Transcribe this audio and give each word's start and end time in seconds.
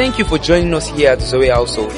Thank 0.00 0.18
you 0.18 0.24
for 0.24 0.38
joining 0.38 0.72
us 0.72 0.88
here 0.88 1.10
at 1.10 1.20
Zoe 1.20 1.48
Household. 1.48 1.92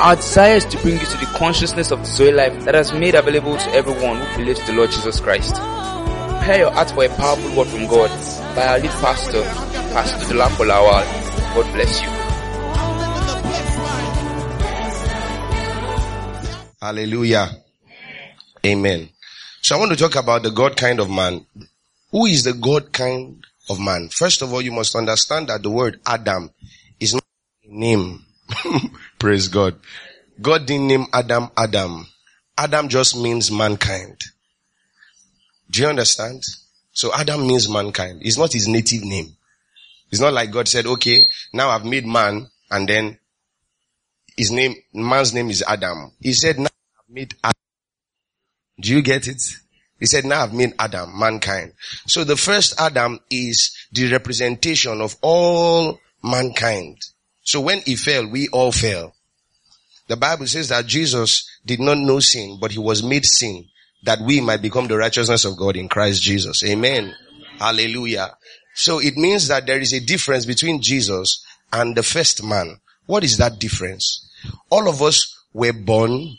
Our 0.00 0.16
desire 0.16 0.56
is 0.56 0.66
to 0.66 0.76
bring 0.82 1.00
you 1.00 1.06
to 1.06 1.16
the 1.16 1.32
consciousness 1.38 1.90
of 1.90 2.00
the 2.00 2.04
Zoe 2.04 2.30
life 2.30 2.62
that 2.66 2.74
has 2.74 2.92
made 2.92 3.14
available 3.14 3.56
to 3.56 3.70
everyone 3.70 4.18
who 4.18 4.36
believes 4.36 4.62
the 4.66 4.74
Lord 4.74 4.90
Jesus 4.90 5.18
Christ. 5.18 5.54
Prepare 5.54 6.58
your 6.58 6.70
heart 6.70 6.90
for 6.90 7.04
a 7.04 7.08
powerful 7.08 7.56
word 7.56 7.68
from 7.68 7.86
God 7.86 8.10
by 8.54 8.66
our 8.66 8.78
lead 8.78 8.90
pastor, 8.90 9.42
Pastor 9.94 10.34
Lawal. 10.34 11.06
God 11.54 11.72
bless 11.72 12.02
you. 12.02 12.08
Hallelujah. 16.82 17.48
Amen. 18.66 19.08
So 19.62 19.74
I 19.74 19.78
want 19.78 19.92
to 19.92 19.96
talk 19.96 20.16
about 20.16 20.42
the 20.42 20.50
God 20.50 20.76
kind 20.76 21.00
of 21.00 21.08
man. 21.08 21.46
Who 22.12 22.26
is 22.26 22.44
the 22.44 22.52
God 22.52 22.92
kind 22.92 23.42
of 23.70 23.80
man? 23.80 24.10
First 24.10 24.42
of 24.42 24.52
all, 24.52 24.60
you 24.60 24.72
must 24.72 24.94
understand 24.94 25.48
that 25.48 25.62
the 25.62 25.70
word 25.70 25.98
Adam 26.06 26.50
is 27.00 27.14
not 27.14 27.24
name. 27.68 28.24
Praise 29.18 29.48
God. 29.48 29.76
God 30.40 30.66
didn't 30.66 30.86
name 30.86 31.06
Adam 31.12 31.50
Adam. 31.56 32.06
Adam 32.56 32.88
just 32.88 33.16
means 33.16 33.50
mankind. 33.50 34.20
Do 35.70 35.82
you 35.82 35.88
understand? 35.88 36.42
So 36.92 37.14
Adam 37.14 37.46
means 37.46 37.68
mankind. 37.68 38.22
It's 38.22 38.38
not 38.38 38.52
his 38.52 38.66
native 38.66 39.04
name. 39.04 39.36
It's 40.10 40.20
not 40.20 40.32
like 40.32 40.50
God 40.50 40.66
said, 40.66 40.86
okay, 40.86 41.26
now 41.52 41.68
I've 41.68 41.84
made 41.84 42.06
man 42.06 42.48
and 42.70 42.88
then 42.88 43.18
his 44.36 44.50
name, 44.50 44.74
man's 44.94 45.34
name 45.34 45.50
is 45.50 45.62
Adam. 45.66 46.12
He 46.20 46.32
said, 46.32 46.58
now 46.58 46.70
I've 46.98 47.14
made 47.14 47.34
Adam. 47.44 47.54
Do 48.80 48.94
you 48.94 49.02
get 49.02 49.28
it? 49.28 49.42
He 50.00 50.06
said, 50.06 50.24
now 50.24 50.44
I've 50.44 50.54
made 50.54 50.74
Adam, 50.78 51.18
mankind. 51.18 51.72
So 52.06 52.24
the 52.24 52.36
first 52.36 52.80
Adam 52.80 53.18
is 53.30 53.76
the 53.92 54.10
representation 54.10 55.00
of 55.00 55.16
all 55.20 55.98
mankind. 56.22 56.96
So 57.48 57.62
when 57.62 57.80
he 57.80 57.96
fell, 57.96 58.26
we 58.26 58.48
all 58.48 58.72
fell. 58.72 59.14
The 60.06 60.18
Bible 60.18 60.46
says 60.46 60.68
that 60.68 60.84
Jesus 60.84 61.48
did 61.64 61.80
not 61.80 61.96
know 61.96 62.20
sin, 62.20 62.58
but 62.60 62.72
he 62.72 62.78
was 62.78 63.02
made 63.02 63.24
sin 63.24 63.64
that 64.02 64.20
we 64.20 64.42
might 64.42 64.60
become 64.60 64.86
the 64.86 64.98
righteousness 64.98 65.46
of 65.46 65.56
God 65.56 65.74
in 65.74 65.88
Christ 65.88 66.22
Jesus. 66.22 66.62
Amen. 66.62 67.14
Hallelujah. 67.58 68.36
So 68.74 68.98
it 68.98 69.16
means 69.16 69.48
that 69.48 69.64
there 69.64 69.80
is 69.80 69.94
a 69.94 70.00
difference 70.00 70.44
between 70.44 70.82
Jesus 70.82 71.42
and 71.72 71.96
the 71.96 72.02
first 72.02 72.44
man. 72.44 72.80
What 73.06 73.24
is 73.24 73.38
that 73.38 73.58
difference? 73.58 74.30
All 74.68 74.86
of 74.86 75.00
us 75.00 75.34
were 75.54 75.72
born 75.72 76.36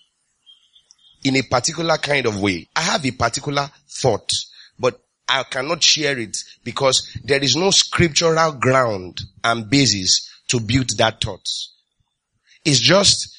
in 1.23 1.35
a 1.37 1.41
particular 1.41 1.97
kind 1.97 2.27
of 2.27 2.39
way. 2.39 2.67
I 2.75 2.81
have 2.81 3.03
a 3.03 3.11
particular 3.11 3.71
thought, 3.87 4.31
but 4.77 5.01
I 5.27 5.41
cannot 5.41 5.81
share 5.81 6.19
it 6.19 6.37
because 6.63 7.17
there 7.23 7.43
is 7.43 7.55
no 7.55 7.71
scriptural 7.71 8.51
ground 8.51 9.21
and 9.43 9.67
basis 9.67 10.28
to 10.49 10.59
build 10.59 10.89
that 10.97 11.21
thought. 11.21 11.47
It's 12.65 12.79
just 12.79 13.35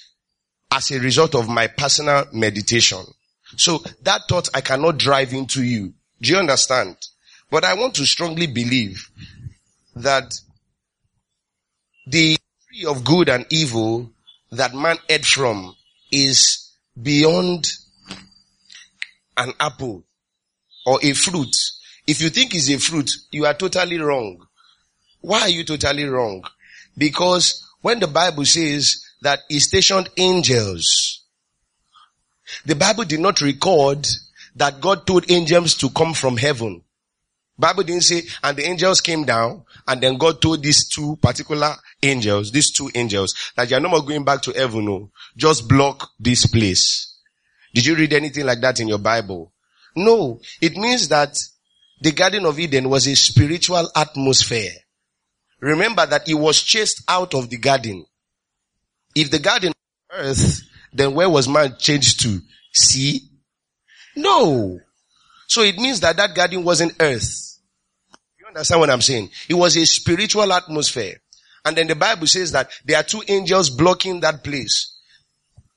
as 0.70 0.90
a 0.90 1.00
result 1.00 1.34
of 1.34 1.48
my 1.48 1.66
personal 1.66 2.26
meditation. 2.32 3.04
So 3.56 3.82
that 4.02 4.22
thought 4.28 4.48
I 4.54 4.60
cannot 4.60 4.98
drive 4.98 5.32
into 5.32 5.62
you. 5.62 5.92
Do 6.20 6.32
you 6.32 6.38
understand? 6.38 6.96
But 7.50 7.64
I 7.64 7.74
want 7.74 7.94
to 7.96 8.06
strongly 8.06 8.46
believe 8.46 9.10
that 9.96 10.32
the 12.06 12.36
tree 12.68 12.86
of 12.86 13.04
good 13.04 13.28
and 13.28 13.44
evil 13.50 14.10
that 14.52 14.74
man 14.74 14.96
ate 15.08 15.24
from 15.24 15.74
is 16.12 16.72
beyond 17.00 17.66
an 19.36 19.52
apple 19.58 20.04
or 20.86 20.98
a 21.02 21.12
fruit. 21.12 21.54
If 22.06 22.20
you 22.20 22.30
think 22.30 22.54
it's 22.54 22.70
a 22.70 22.78
fruit, 22.78 23.10
you 23.30 23.46
are 23.46 23.54
totally 23.54 23.98
wrong. 23.98 24.46
Why 25.20 25.42
are 25.42 25.48
you 25.48 25.64
totally 25.64 26.04
wrong? 26.04 26.44
Because 26.96 27.66
when 27.80 28.00
the 28.00 28.06
Bible 28.06 28.44
says 28.44 29.02
that 29.22 29.40
he 29.48 29.60
stationed 29.60 30.08
angels, 30.16 31.24
the 32.64 32.74
Bible 32.74 33.04
did 33.04 33.20
not 33.20 33.40
record 33.40 34.06
that 34.56 34.80
God 34.80 35.06
told 35.06 35.30
angels 35.30 35.74
to 35.76 35.90
come 35.90 36.14
from 36.14 36.36
heaven. 36.36 36.82
Bible 37.58 37.82
didn't 37.82 38.04
say, 38.04 38.22
and 38.42 38.56
the 38.56 38.66
angels 38.66 39.00
came 39.02 39.24
down, 39.24 39.64
and 39.86 40.00
then 40.00 40.16
God 40.16 40.40
told 40.40 40.62
these 40.62 40.88
two 40.88 41.16
particular 41.16 41.74
angels, 42.02 42.50
these 42.50 42.72
two 42.72 42.90
angels, 42.94 43.34
that 43.54 43.70
you're 43.70 43.80
no 43.80 43.90
more 43.90 44.02
going 44.02 44.24
back 44.24 44.40
to 44.42 44.52
heaven, 44.52 44.86
no. 44.86 45.10
Just 45.36 45.68
block 45.68 46.10
this 46.18 46.46
place. 46.46 47.18
Did 47.74 47.84
you 47.84 47.94
read 47.94 48.14
anything 48.14 48.46
like 48.46 48.60
that 48.62 48.80
in 48.80 48.88
your 48.88 48.98
Bible? 48.98 49.52
No. 49.94 50.40
It 50.60 50.76
means 50.76 51.08
that 51.08 51.36
the 52.00 52.12
Garden 52.12 52.46
of 52.46 52.58
Eden 52.58 52.88
was 52.88 53.06
a 53.06 53.14
spiritual 53.14 53.90
atmosphere. 53.94 54.72
Remember 55.60 56.06
that 56.06 56.26
he 56.26 56.34
was 56.34 56.62
chased 56.62 57.02
out 57.08 57.34
of 57.34 57.50
the 57.50 57.58
garden. 57.58 58.06
If 59.14 59.30
the 59.30 59.38
garden 59.38 59.72
was 60.10 60.42
earth, 60.42 60.62
then 60.92 61.14
where 61.14 61.28
was 61.28 61.48
man 61.48 61.76
changed 61.78 62.20
to? 62.20 62.40
Sea? 62.72 63.20
No. 64.16 64.78
So 65.48 65.62
it 65.62 65.76
means 65.76 66.00
that 66.00 66.16
that 66.16 66.34
garden 66.34 66.64
wasn't 66.64 66.94
earth 67.00 67.58
You 68.38 68.46
understand 68.46 68.80
what 68.80 68.90
I'm 68.90 69.00
saying? 69.00 69.30
It 69.48 69.54
was 69.54 69.76
a 69.76 69.84
spiritual 69.84 70.52
atmosphere. 70.52 71.20
And 71.64 71.76
then 71.76 71.88
the 71.88 71.94
Bible 71.94 72.26
says 72.26 72.52
that 72.52 72.70
there 72.84 72.96
are 72.96 73.02
two 73.02 73.22
angels 73.28 73.68
blocking 73.68 74.20
that 74.20 74.42
place. 74.42 74.96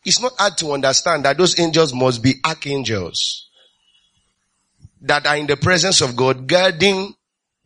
It's 0.05 0.21
not 0.21 0.33
hard 0.37 0.57
to 0.59 0.71
understand 0.73 1.25
that 1.25 1.37
those 1.37 1.59
angels 1.59 1.93
must 1.93 2.21
be 2.21 2.35
archangels 2.45 3.49
that 5.01 5.27
are 5.27 5.37
in 5.37 5.47
the 5.47 5.57
presence 5.57 6.01
of 6.01 6.15
God 6.15 6.47
guarding 6.47 7.13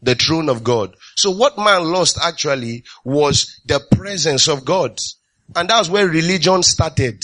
the 0.02 0.16
throne 0.16 0.50
of 0.50 0.64
God. 0.64 0.96
So 1.18 1.32
what 1.32 1.58
man 1.58 1.92
lost 1.92 2.20
actually 2.22 2.84
was 3.04 3.60
the 3.66 3.80
presence 3.80 4.48
of 4.48 4.64
God. 4.64 5.00
And 5.56 5.68
that's 5.68 5.90
where 5.90 6.08
religion 6.08 6.62
started. 6.62 7.20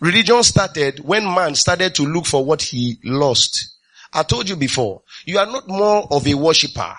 Religion 0.00 0.42
started 0.42 0.98
when 0.98 1.22
man 1.22 1.54
started 1.54 1.94
to 1.94 2.02
look 2.02 2.26
for 2.26 2.44
what 2.44 2.60
he 2.60 2.98
lost. 3.04 3.76
I 4.12 4.24
told 4.24 4.48
you 4.48 4.56
before, 4.56 5.02
you 5.24 5.38
are 5.38 5.46
not 5.46 5.68
more 5.68 6.08
of 6.10 6.26
a 6.26 6.34
worshipper 6.34 6.96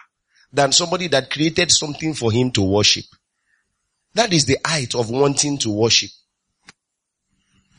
than 0.54 0.72
somebody 0.72 1.08
that 1.10 1.30
created 1.30 1.72
something 1.72 2.14
for 2.14 2.32
him 2.32 2.50
to 2.52 2.62
worship. 2.62 3.06
That 4.14 4.32
is 4.32 4.46
the 4.46 4.60
height 4.66 4.96
of 4.96 5.10
wanting 5.10 5.58
to 5.58 5.72
worship. 5.72 6.12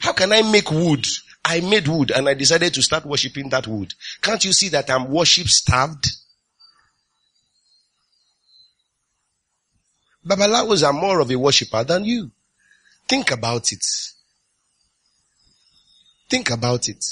How 0.01 0.13
can 0.13 0.35
I 0.35 0.43
make 0.43 0.71
wood? 0.71 1.07
I 1.43 1.61
made 1.61 1.89
wood 1.89 2.11
and 2.11 2.29
I 2.29 2.35
decided 2.35 2.75
to 2.75 2.83
start 2.83 3.07
worshiping 3.07 3.49
that 3.49 3.67
wood. 3.67 3.95
Can't 4.21 4.45
you 4.45 4.53
see 4.53 4.69
that 4.69 4.91
I'm 4.91 5.09
worship 5.09 5.47
starved? 5.47 6.11
Babalawos 10.27 10.87
are 10.87 10.93
more 10.93 11.21
of 11.21 11.31
a 11.31 11.37
worshipper 11.37 11.85
than 11.85 12.05
you. 12.05 12.31
Think 13.09 13.31
about 13.31 13.73
it. 13.73 13.85
Think 16.29 16.51
about 16.51 16.89
it. 16.89 17.05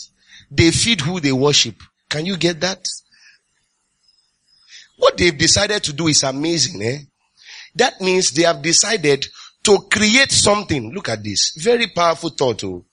They 0.51 0.71
feed 0.71 1.01
who 1.01 1.21
they 1.21 1.33
worship. 1.33 1.77
Can 2.09 2.27
you 2.27 2.37
get 2.37 2.61
that? 2.61 2.87
What 4.97 5.17
they've 5.17 5.37
decided 5.37 5.83
to 5.85 5.93
do 5.93 6.09
is 6.09 6.23
amazing, 6.23 6.83
eh? 6.83 6.99
That 7.75 8.01
means 8.01 8.31
they 8.31 8.43
have 8.43 8.63
decided 8.63 9.27
to 9.65 9.79
create 9.91 10.31
something. 10.31 10.93
Look 10.93 11.09
at 11.09 11.23
this. 11.23 11.55
Very 11.57 11.89
powerful 11.89 12.31
thought. 12.31 12.65
Oh. 12.65 12.85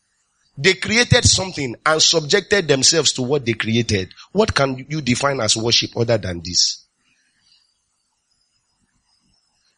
They 0.58 0.74
created 0.74 1.24
something 1.24 1.76
and 1.86 2.02
subjected 2.02 2.68
themselves 2.68 3.14
to 3.14 3.22
what 3.22 3.46
they 3.46 3.54
created. 3.54 4.14
What 4.32 4.54
can 4.54 4.86
you 4.90 5.02
define 5.02 5.40
as 5.40 5.56
worship 5.56 5.92
other 5.96 6.18
than 6.18 6.42
this? 6.44 6.86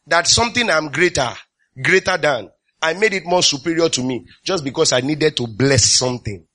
That 0.08 0.28
something 0.28 0.70
I'm 0.70 0.90
greater, 0.90 1.30
greater 1.82 2.18
than. 2.18 2.50
I 2.82 2.94
made 2.94 3.14
it 3.14 3.26
more 3.26 3.44
superior 3.44 3.90
to 3.90 4.04
me 4.04 4.26
just 4.44 4.64
because 4.64 4.92
I 4.92 5.02
needed 5.02 5.38
to 5.38 5.48
bless 5.48 5.86
something. 5.86 6.46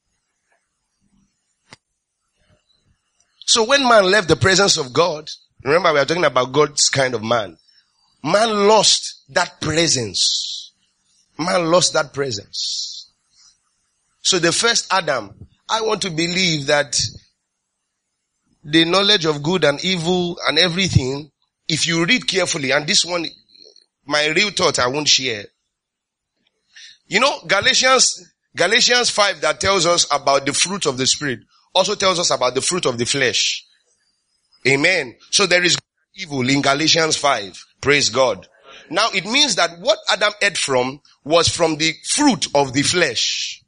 So 3.47 3.65
when 3.65 3.89
man 3.89 4.11
left 4.11 4.29
the 4.29 4.37
presence 4.37 4.77
of 4.77 4.93
God, 4.93 5.31
remember 5.63 5.93
we 5.93 6.01
are 6.01 6.05
talking 6.05 6.25
about 6.25 6.53
God's 6.53 6.89
kind 6.89 7.15
of 7.15 7.23
man. 7.23 7.57
Man 8.25 8.67
lost 8.67 9.23
that 9.29 9.61
presence. 9.61 10.73
Man 11.39 11.71
lost 11.71 11.93
that 11.93 12.13
presence. 12.13 13.13
So 14.23 14.41
the 14.41 14.51
first 14.51 14.93
Adam, 14.93 15.33
I 15.69 15.83
want 15.83 16.03
to 16.03 16.11
believe 16.11 16.67
that 16.67 17.01
the 18.65 18.85
knowledge 18.85 19.25
of 19.27 19.45
good 19.45 19.65
and 19.65 19.83
evil 19.85 20.37
and 20.49 20.59
everything, 20.59 21.31
if 21.69 21.87
you 21.87 22.05
read 22.05 22.27
carefully, 22.27 22.71
and 22.71 22.87
this 22.87 23.05
one, 23.05 23.27
my 24.07 24.27
real 24.29 24.51
thought 24.51 24.79
I 24.79 24.87
won't 24.87 25.09
share. 25.09 25.45
You 27.07 27.21
know, 27.21 27.41
Galatians, 27.47 28.33
Galatians 28.55 29.11
5 29.11 29.41
that 29.43 29.61
tells 29.61 29.87
us 29.87 30.07
about 30.13 30.47
the 30.47 30.53
fruit 30.53 30.87
of 30.87 30.97
the 30.97 31.07
spirit 31.07 31.41
also 31.75 31.95
tells 31.95 32.19
us 32.19 32.31
about 32.31 32.55
the 32.55 32.63
fruit 32.63 32.87
of 32.87 32.97
the 32.99 33.05
flesh. 33.05 33.65
Amen. 34.67 35.15
So 35.31 35.47
there 35.47 35.63
is 35.63 35.77
evil 36.17 36.49
in 36.49 36.63
Galatians 36.63 37.17
5. 37.17 37.65
Praise 37.81 38.09
God. 38.09 38.49
Now 38.91 39.09
it 39.13 39.27
means 39.27 39.57
that 39.57 39.79
what 39.81 39.99
Adam 40.11 40.33
ate 40.43 40.57
from 40.57 41.01
was 41.25 41.49
from 41.49 41.77
the 41.77 41.93
fruit 42.09 42.49
of 42.55 42.73
the 42.73 42.83
flesh. 42.83 43.63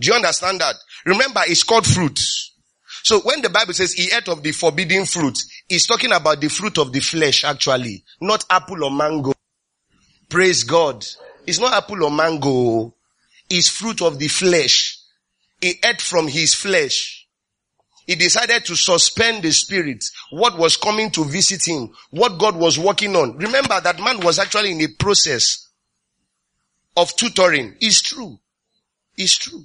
Do 0.00 0.08
you 0.08 0.14
understand 0.14 0.60
that? 0.60 0.76
Remember, 1.04 1.40
it's 1.46 1.64
called 1.64 1.86
fruit. 1.86 2.18
So 3.02 3.20
when 3.20 3.42
the 3.42 3.50
Bible 3.50 3.74
says 3.74 3.92
he 3.92 4.10
ate 4.14 4.28
of 4.28 4.42
the 4.42 4.52
forbidden 4.52 5.04
fruit, 5.06 5.38
it's 5.68 5.86
talking 5.86 6.12
about 6.12 6.40
the 6.40 6.48
fruit 6.48 6.78
of 6.78 6.92
the 6.92 7.00
flesh 7.00 7.44
actually, 7.44 8.04
not 8.20 8.44
apple 8.50 8.84
or 8.84 8.90
mango. 8.90 9.32
Praise 10.28 10.64
God. 10.64 11.04
It's 11.46 11.58
not 11.58 11.72
apple 11.72 12.04
or 12.04 12.10
mango. 12.10 12.94
It's 13.48 13.68
fruit 13.68 14.02
of 14.02 14.18
the 14.18 14.28
flesh. 14.28 14.98
He 15.60 15.74
ate 15.82 16.00
from 16.00 16.28
his 16.28 16.54
flesh. 16.54 17.26
He 18.06 18.14
decided 18.14 18.64
to 18.64 18.74
suspend 18.74 19.42
the 19.42 19.52
spirit, 19.52 20.02
what 20.30 20.56
was 20.56 20.78
coming 20.78 21.10
to 21.10 21.24
visit 21.24 21.68
him, 21.68 21.90
what 22.10 22.38
God 22.38 22.56
was 22.56 22.78
working 22.78 23.14
on. 23.14 23.36
Remember 23.36 23.78
that 23.80 24.00
man 24.00 24.20
was 24.20 24.38
actually 24.38 24.72
in 24.72 24.80
a 24.80 24.88
process 24.98 25.68
of 26.96 27.14
tutoring. 27.16 27.76
It's 27.80 28.00
true. 28.00 28.38
It's 29.16 29.36
true. 29.36 29.62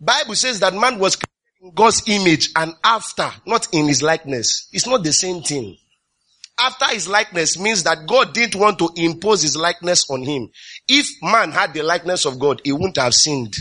Bible 0.00 0.36
says 0.36 0.60
that 0.60 0.74
man 0.74 0.98
was 0.98 1.16
God's 1.74 2.02
image 2.06 2.50
and 2.54 2.74
after, 2.84 3.30
not 3.46 3.68
in 3.72 3.88
his 3.88 4.02
likeness. 4.02 4.68
It's 4.72 4.86
not 4.86 5.02
the 5.02 5.12
same 5.12 5.42
thing. 5.42 5.76
After 6.60 6.86
his 6.86 7.08
likeness 7.08 7.58
means 7.58 7.84
that 7.84 8.06
God 8.06 8.32
didn't 8.34 8.60
want 8.60 8.78
to 8.78 8.90
impose 8.96 9.42
his 9.42 9.56
likeness 9.56 10.08
on 10.10 10.22
him. 10.22 10.50
If 10.88 11.06
man 11.22 11.52
had 11.52 11.74
the 11.74 11.82
likeness 11.82 12.24
of 12.26 12.38
God, 12.38 12.60
he 12.64 12.72
wouldn't 12.72 12.96
have 12.96 13.14
sinned. 13.14 13.54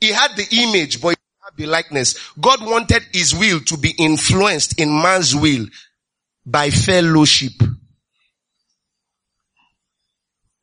He 0.00 0.12
had 0.12 0.36
the 0.36 0.46
image, 0.50 1.00
but 1.00 1.16
the 1.56 1.66
likeness. 1.66 2.32
God 2.40 2.64
wanted 2.64 3.02
his 3.12 3.34
will 3.34 3.60
to 3.60 3.76
be 3.78 3.94
influenced 3.98 4.80
in 4.80 4.90
man's 4.90 5.34
will 5.34 5.66
by 6.44 6.70
fellowship. 6.70 7.52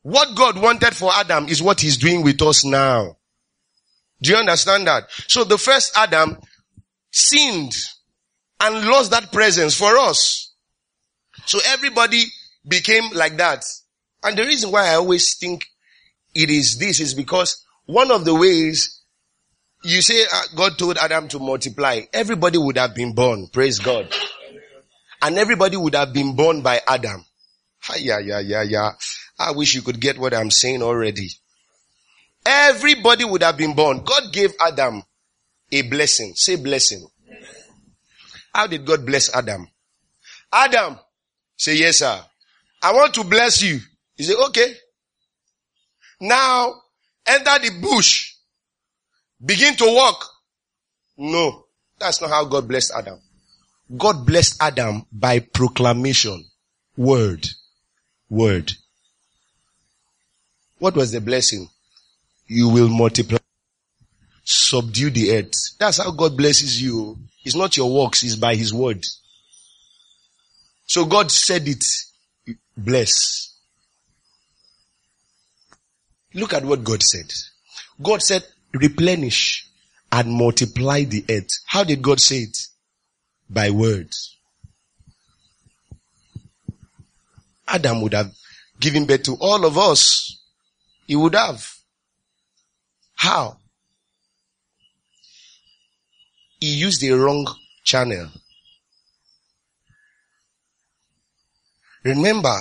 What 0.01 0.35
God 0.35 0.61
wanted 0.61 0.93
for 0.93 1.11
Adam 1.13 1.47
is 1.47 1.61
what 1.61 1.79
he's 1.79 1.97
doing 1.97 2.21
with 2.23 2.41
us 2.41 2.65
now. 2.65 3.17
Do 4.23 4.31
you 4.31 4.37
understand 4.37 4.87
that? 4.87 5.09
So 5.27 5.43
the 5.43 5.57
first 5.57 5.97
Adam 5.97 6.37
sinned 7.11 7.75
and 8.59 8.85
lost 8.87 9.11
that 9.11 9.31
presence 9.33 9.77
for 9.77 9.97
us. 9.97 10.53
So 11.45 11.59
everybody 11.67 12.23
became 12.67 13.03
like 13.13 13.35
that. 13.37 13.63
And 14.23 14.37
the 14.37 14.43
reason 14.43 14.71
why 14.71 14.91
I 14.91 14.95
always 14.95 15.37
think 15.37 15.65
it 16.33 16.49
is 16.49 16.77
this 16.77 17.01
is 17.01 17.13
because 17.13 17.63
one 17.85 18.11
of 18.11 18.23
the 18.23 18.33
ways 18.33 19.01
you 19.83 20.01
say 20.01 20.23
uh, 20.23 20.41
God 20.55 20.77
told 20.77 20.97
Adam 20.97 21.27
to 21.27 21.39
multiply, 21.39 22.01
everybody 22.13 22.57
would 22.57 22.77
have 22.77 22.95
been 22.95 23.13
born. 23.13 23.47
Praise 23.51 23.79
God. 23.79 24.07
And 25.21 25.37
everybody 25.37 25.75
would 25.75 25.95
have 25.95 26.13
been 26.13 26.37
born 26.37 26.61
by 26.61 26.79
Adam. 26.87 27.25
Yeah, 27.97 28.19
yeah, 28.19 28.39
yeah, 28.39 28.63
yeah. 28.63 28.91
I 29.37 29.51
wish 29.51 29.75
you 29.75 29.81
could 29.81 29.99
get 29.99 30.17
what 30.17 30.33
I'm 30.33 30.51
saying 30.51 30.81
already. 30.81 31.29
Everybody 32.45 33.23
would 33.23 33.43
have 33.43 33.57
been 33.57 33.73
born. 33.73 34.03
God 34.03 34.31
gave 34.31 34.53
Adam 34.59 35.01
a 35.71 35.81
blessing. 35.83 36.33
Say 36.35 36.55
blessing. 36.57 37.07
How 38.53 38.67
did 38.67 38.85
God 38.85 39.05
bless 39.05 39.33
Adam? 39.33 39.67
Adam, 40.51 40.99
say 41.57 41.75
yes, 41.75 41.97
sir. 41.99 42.21
I 42.81 42.93
want 42.93 43.13
to 43.15 43.23
bless 43.23 43.61
you. 43.61 43.79
He 44.15 44.23
said, 44.23 44.35
okay. 44.47 44.73
Now, 46.19 46.73
enter 47.25 47.59
the 47.59 47.79
bush. 47.81 48.33
Begin 49.43 49.75
to 49.77 49.85
walk. 49.85 50.25
No, 51.17 51.65
that's 51.99 52.21
not 52.21 52.29
how 52.29 52.45
God 52.45 52.67
blessed 52.67 52.93
Adam. 52.95 53.19
God 53.97 54.25
blessed 54.25 54.61
Adam 54.61 55.05
by 55.11 55.39
proclamation. 55.39 56.45
Word. 56.95 57.47
Word. 58.29 58.73
What 60.79 60.95
was 60.95 61.11
the 61.11 61.21
blessing? 61.21 61.67
You 62.47 62.69
will 62.69 62.89
multiply. 62.89 63.39
Subdue 64.43 65.09
the 65.09 65.31
earth. 65.37 65.53
That's 65.79 65.97
how 65.97 66.11
God 66.11 66.35
blesses 66.35 66.81
you. 66.81 67.17
It's 67.45 67.55
not 67.55 67.77
your 67.77 67.93
works, 67.93 68.23
it's 68.23 68.35
by 68.35 68.55
His 68.55 68.73
word. 68.73 69.03
So 70.85 71.05
God 71.05 71.31
said 71.31 71.67
it. 71.67 71.83
Bless. 72.75 73.55
Look 76.33 76.53
at 76.53 76.65
what 76.65 76.83
God 76.83 77.03
said. 77.03 77.31
God 78.01 78.21
said, 78.21 78.43
replenish 78.73 79.67
and 80.11 80.31
multiply 80.31 81.03
the 81.03 81.23
earth. 81.29 81.49
How 81.65 81.83
did 81.83 82.01
God 82.01 82.19
say 82.19 82.37
it? 82.37 82.57
By 83.49 83.69
words. 83.69 84.35
Adam 87.67 88.01
would 88.01 88.13
have 88.13 88.31
given 88.79 89.05
birth 89.05 89.23
to 89.23 89.37
all 89.39 89.65
of 89.65 89.77
us. 89.77 90.41
He 91.07 91.15
would 91.15 91.35
have. 91.35 91.67
How? 93.15 93.57
He 96.59 96.73
used 96.73 97.01
the 97.01 97.11
wrong 97.11 97.47
channel. 97.83 98.29
Remember 102.03 102.57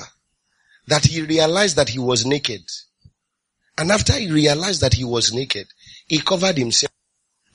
that 0.87 1.05
he 1.05 1.23
realized 1.23 1.77
that 1.77 1.89
he 1.89 1.99
was 1.99 2.27
naked. 2.27 2.63
And 3.79 3.91
after 3.91 4.13
he 4.13 4.31
realized 4.31 4.81
that 4.83 4.95
he 4.95 5.05
was 5.05 5.33
naked, 5.33 5.67
he 6.07 6.21
covered 6.21 6.59
himself. 6.59 6.93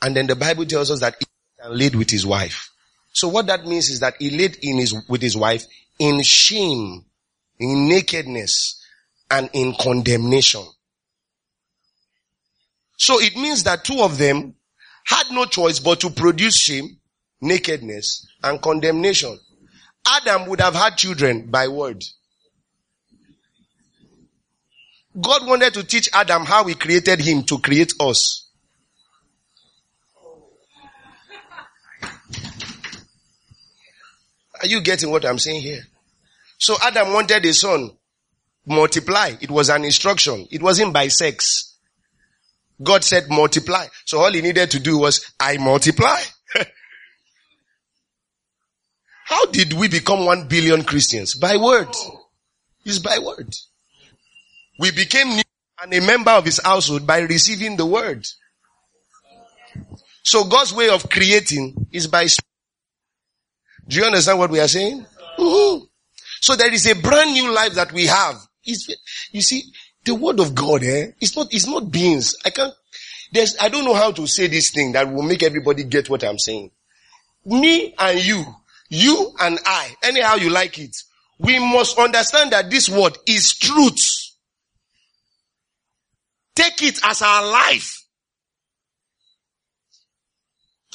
And 0.02 0.16
then 0.16 0.28
the 0.28 0.36
Bible 0.36 0.66
tells 0.66 0.92
us 0.92 1.00
that 1.02 1.16
he 1.20 1.26
laid 1.70 1.96
with 1.96 2.10
his 2.10 2.26
wife. 2.26 2.70
So 3.14 3.28
what 3.28 3.48
that 3.48 3.66
means 3.66 3.90
is 3.90 4.00
that 4.02 4.16
he 4.20 4.30
laid 4.30 4.58
in 4.62 4.78
his, 4.78 4.94
with 5.08 5.22
his 5.22 5.36
wife 5.36 5.66
in 6.00 6.22
shame, 6.22 7.06
in 7.60 7.88
nakedness, 7.90 8.84
and 9.30 9.50
in 9.54 9.74
condemnation. 9.80 10.64
So 12.98 13.22
it 13.22 13.36
means 13.36 13.64
that 13.64 13.84
two 13.84 14.02
of 14.02 14.18
them 14.18 14.56
had 15.06 15.32
no 15.32 15.46
choice 15.46 15.80
but 15.80 16.02
to 16.02 16.10
produce 16.10 16.58
shame, 16.58 16.98
nakedness, 17.40 18.28
and 18.44 18.62
condemnation. 18.62 19.40
Adam 20.06 20.48
would 20.48 20.60
have 20.62 20.74
had 20.74 20.98
children 20.98 21.48
by 21.50 21.68
word. 21.68 22.04
God 25.20 25.48
wanted 25.48 25.74
to 25.76 25.84
teach 25.84 26.10
Adam 26.14 26.46
how 26.46 26.66
he 26.66 26.76
created 26.76 27.20
him 27.20 27.44
to 27.44 27.58
create 27.60 27.94
us. 28.00 28.50
Are 34.62 34.68
you 34.68 34.82
getting 34.82 35.12
what 35.12 35.26
I'm 35.26 35.40
saying 35.40 35.62
here? 35.62 35.82
So 36.58 36.76
Adam 36.82 37.14
wanted 37.14 37.46
a 37.46 37.54
son. 37.54 37.92
Multiply. 38.66 39.36
It 39.40 39.50
was 39.50 39.70
an 39.70 39.86
instruction. 39.86 40.48
It 40.52 40.62
wasn't 40.62 40.94
by 40.94 41.08
sex. 41.08 41.77
God 42.82 43.04
said 43.04 43.30
multiply. 43.30 43.86
So 44.06 44.20
all 44.20 44.32
he 44.32 44.42
needed 44.42 44.72
to 44.72 44.80
do 44.80 44.98
was, 44.98 45.26
I 45.40 45.58
multiply. 45.58 46.22
How 49.26 49.46
did 49.48 49.74
we 49.74 49.88
become 49.88 50.26
one 50.26 50.48
billion 50.48 50.84
Christians? 50.84 51.36
By 51.36 51.58
word. 51.58 51.90
It's 52.86 53.00
by 53.00 53.20
word. 53.20 53.54
We 54.80 54.92
became 54.92 55.30
new 55.30 55.44
and 55.82 55.94
a 55.94 56.02
member 56.02 56.32
of 56.32 56.46
his 56.46 56.60
household 56.64 57.06
by 57.06 57.20
receiving 57.20 57.78
the 57.78 57.86
word. 57.86 58.26
So 60.24 60.44
God's 60.44 60.74
way 60.74 60.90
of 60.90 61.10
creating 61.10 61.88
is 61.92 62.08
by 62.08 62.28
Do 63.88 63.98
you 63.98 64.06
understand 64.06 64.40
what 64.40 64.50
we 64.50 64.60
are 64.60 64.68
saying? 64.68 65.06
Mm-hmm. 65.38 65.84
So 66.42 66.56
there 66.56 66.74
is 66.74 66.88
a 66.88 66.96
brand 66.96 67.32
new 67.32 67.54
life 67.54 67.74
that 67.74 67.92
we 67.92 68.08
have. 68.08 68.36
It's, 68.64 68.88
you 69.32 69.42
see, 69.42 69.64
the 70.08 70.16
word 70.16 70.40
of 70.40 70.56
God, 70.56 70.84
eh? 70.84 71.12
It's 71.22 71.36
not, 71.36 71.48
it's 71.52 71.68
not 71.68 71.92
beans. 71.92 72.36
I 72.44 72.50
can't, 72.50 72.74
there's, 73.32 73.56
I 73.62 73.70
don't 73.70 73.86
know 73.86 73.94
how 73.94 74.12
to 74.14 74.26
say 74.26 74.48
this 74.48 74.72
thing 74.72 74.94
that 74.94 75.12
will 75.12 75.24
make 75.24 75.44
everybody 75.44 75.84
get 75.84 76.10
what 76.10 76.24
I'm 76.24 76.40
saying. 76.40 76.72
Me 77.46 77.94
and 77.98 78.26
you, 78.26 78.44
you 78.90 79.32
and 79.40 79.60
I, 79.66 79.96
anyhow 80.04 80.36
you 80.36 80.50
like 80.50 80.80
it, 80.80 80.96
we 81.40 81.60
must 81.60 82.00
understand 82.00 82.52
that 82.52 82.72
this 82.72 82.90
word 82.90 83.18
is 83.28 83.56
truth. 83.56 84.02
Take 86.56 86.82
it 86.82 87.00
as 87.04 87.22
our 87.22 87.46
life. 87.46 88.02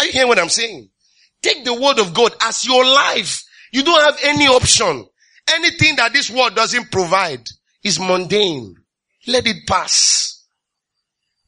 Are 0.01 0.07
you 0.07 0.13
hearing 0.13 0.29
what 0.29 0.39
I'm 0.39 0.49
saying? 0.49 0.89
Take 1.43 1.65
the 1.65 1.75
word 1.75 2.01
of 2.01 2.15
God 2.15 2.35
as 2.43 2.65
your 2.65 2.85
life. 2.85 3.43
You 3.73 3.85
don't 3.85 4.03
have 4.03 4.19
any 4.25 4.47
option. 4.49 5.07
Anything 5.55 5.97
that 5.97 6.13
this 6.13 6.31
word 6.31 6.55
doesn't 6.55 6.91
provide 6.91 7.47
is 7.85 8.01
mundane. 8.01 8.77
Let 9.27 9.47
it 9.47 9.67
pass. 9.67 10.45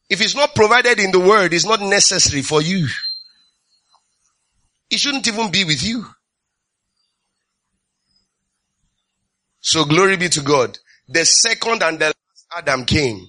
If 0.09 0.21
it's 0.21 0.35
not 0.35 0.55
provided 0.55 1.01
in 1.01 1.11
the 1.11 1.21
word, 1.21 1.53
it's 1.53 1.67
not 1.67 1.81
necessary 1.81 2.43
for 2.43 2.63
you. 2.63 2.87
It 4.91 4.99
shouldn't 4.99 5.27
even 5.27 5.51
be 5.51 5.65
with 5.65 5.83
you. 5.83 6.07
So 9.61 9.85
glory 9.85 10.17
be 10.17 10.29
to 10.29 10.41
God. 10.43 10.79
The 11.09 11.25
second 11.25 11.83
and 11.83 11.99
the 11.99 12.07
last 12.07 12.47
Adam 12.57 12.85
came 12.85 13.27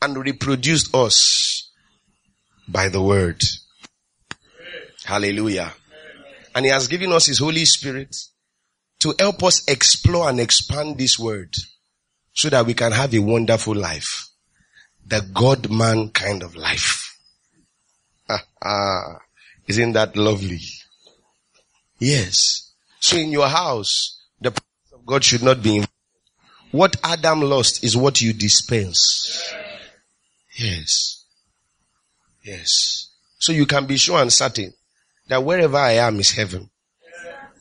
and 0.00 0.16
reproduced 0.16 0.94
us 0.94 1.70
by 2.68 2.88
the 2.88 3.02
word. 3.02 3.42
Hallelujah. 5.04 5.72
And 6.54 6.64
he 6.64 6.70
has 6.70 6.88
given 6.88 7.12
us 7.12 7.26
his 7.26 7.40
Holy 7.40 7.64
Spirit 7.64 8.16
to 9.00 9.14
help 9.18 9.42
us 9.42 9.68
explore 9.68 10.30
and 10.30 10.40
expand 10.40 10.96
this 10.96 11.18
word 11.18 11.54
so 12.34 12.50
that 12.50 12.66
we 12.66 12.74
can 12.74 12.92
have 12.92 13.14
a 13.14 13.20
wonderful 13.20 13.74
life. 13.74 14.28
The 15.06 15.20
God 15.32 15.70
man 15.70 16.10
kind 16.10 16.42
of 16.42 16.56
life. 16.56 17.18
Isn't 19.66 19.92
that 19.92 20.16
lovely? 20.16 20.60
Yes. 21.98 22.72
So 23.00 23.16
in 23.16 23.30
your 23.30 23.48
house, 23.48 24.20
the 24.40 24.50
presence 24.50 24.92
of 24.92 25.06
God 25.06 25.24
should 25.24 25.42
not 25.42 25.62
be. 25.62 25.84
What 26.70 26.96
Adam 27.04 27.40
lost 27.42 27.84
is 27.84 27.96
what 27.96 28.20
you 28.20 28.32
dispense. 28.32 29.54
Yes. 30.56 31.24
Yes. 32.42 33.10
So 33.38 33.52
you 33.52 33.64
can 33.66 33.86
be 33.86 33.96
sure 33.96 34.20
and 34.20 34.32
certain 34.32 34.72
that 35.28 35.44
wherever 35.44 35.76
I 35.76 35.92
am 35.92 36.18
is 36.18 36.32
heaven. 36.32 36.68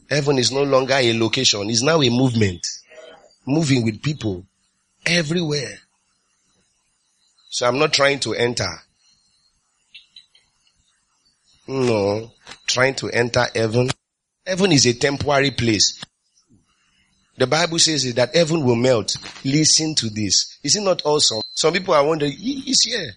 Heaven 0.10 0.38
is 0.38 0.52
no 0.52 0.64
longer 0.64 0.96
a 0.96 1.18
location. 1.18 1.70
It's 1.70 1.84
now 1.84 2.02
a 2.02 2.10
movement. 2.10 2.66
Moving 3.46 3.84
with 3.84 4.02
people 4.02 4.46
everywhere. 5.06 5.80
So 7.50 7.68
I'm 7.68 7.80
not 7.80 7.94
trying 7.94 8.20
to 8.22 8.34
enter. 8.34 8.70
No. 11.68 12.32
Trying 12.68 12.96
to 12.96 13.10
enter 13.10 13.46
heaven. 13.54 13.90
Heaven 14.46 14.72
is 14.72 14.86
a 14.86 14.94
temporary 14.94 15.52
place. 15.52 16.04
The 17.38 17.48
Bible 17.48 17.80
says 17.80 18.14
that 18.14 18.36
heaven 18.36 18.64
will 18.64 18.76
melt. 18.76 19.16
Listen 19.44 19.96
to 19.96 20.10
this. 20.10 20.60
Is 20.64 20.76
it 20.76 20.82
not 20.82 21.02
awesome? 21.06 21.42
Some 21.54 21.74
people 21.74 21.94
are 21.94 22.06
wondering, 22.06 22.34
he's 22.34 22.82
here. 22.82 23.14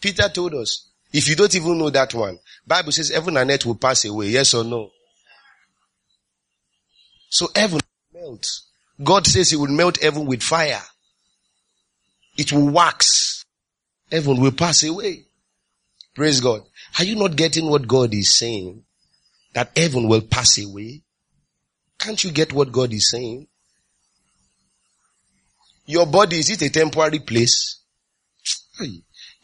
Peter 0.00 0.28
told 0.28 0.54
us. 0.54 0.90
If 1.12 1.28
you 1.28 1.36
don't 1.36 1.54
even 1.54 1.78
know 1.78 1.90
that 1.90 2.12
one, 2.12 2.38
Bible 2.66 2.92
says 2.92 3.10
heaven 3.10 3.36
and 3.36 3.50
earth 3.50 3.64
will 3.64 3.76
pass 3.76 4.04
away. 4.04 4.26
Yes 4.28 4.52
or 4.54 4.64
no? 4.64 4.90
So 7.28 7.48
heaven 7.54 7.80
will 8.12 8.20
melt. 8.20 8.46
God 9.02 9.26
says 9.26 9.50
he 9.50 9.56
will 9.56 9.68
melt 9.68 10.02
heaven 10.02 10.26
with 10.26 10.42
fire. 10.42 10.82
It 12.36 12.52
will 12.52 12.70
wax. 12.70 13.44
Heaven 14.10 14.40
will 14.40 14.52
pass 14.52 14.82
away. 14.84 15.26
Praise 16.14 16.40
God. 16.40 16.62
Are 16.98 17.04
you 17.04 17.16
not 17.16 17.36
getting 17.36 17.68
what 17.68 17.86
God 17.86 18.14
is 18.14 18.32
saying? 18.32 18.84
That 19.54 19.76
heaven 19.76 20.08
will 20.08 20.22
pass 20.22 20.58
away? 20.58 21.02
Can't 21.98 22.22
you 22.22 22.30
get 22.30 22.52
what 22.52 22.72
God 22.72 22.92
is 22.92 23.10
saying? 23.10 23.48
Your 25.86 26.06
body, 26.06 26.38
is 26.38 26.50
it 26.50 26.62
a 26.62 26.70
temporary 26.70 27.20
place? 27.20 27.80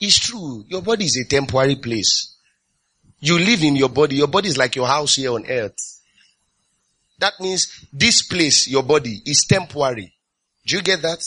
It's 0.00 0.18
true. 0.18 0.64
Your 0.68 0.82
body 0.82 1.04
is 1.04 1.16
a 1.16 1.28
temporary 1.28 1.76
place. 1.76 2.36
You 3.20 3.38
live 3.38 3.62
in 3.62 3.76
your 3.76 3.88
body. 3.88 4.16
Your 4.16 4.26
body 4.26 4.48
is 4.48 4.58
like 4.58 4.74
your 4.74 4.86
house 4.86 5.14
here 5.14 5.32
on 5.32 5.46
earth. 5.48 5.76
That 7.20 7.34
means 7.38 7.86
this 7.92 8.22
place, 8.22 8.66
your 8.66 8.82
body, 8.82 9.22
is 9.24 9.46
temporary. 9.48 10.12
Do 10.66 10.76
you 10.76 10.82
get 10.82 11.02
that? 11.02 11.22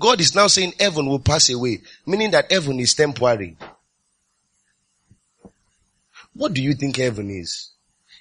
God 0.00 0.20
is 0.20 0.34
now 0.34 0.46
saying 0.46 0.72
heaven 0.80 1.06
will 1.06 1.18
pass 1.18 1.50
away, 1.50 1.82
meaning 2.06 2.30
that 2.30 2.50
heaven 2.50 2.80
is 2.80 2.94
temporary. 2.94 3.56
What 6.34 6.54
do 6.54 6.62
you 6.62 6.72
think 6.74 6.96
heaven 6.96 7.30
is? 7.30 7.70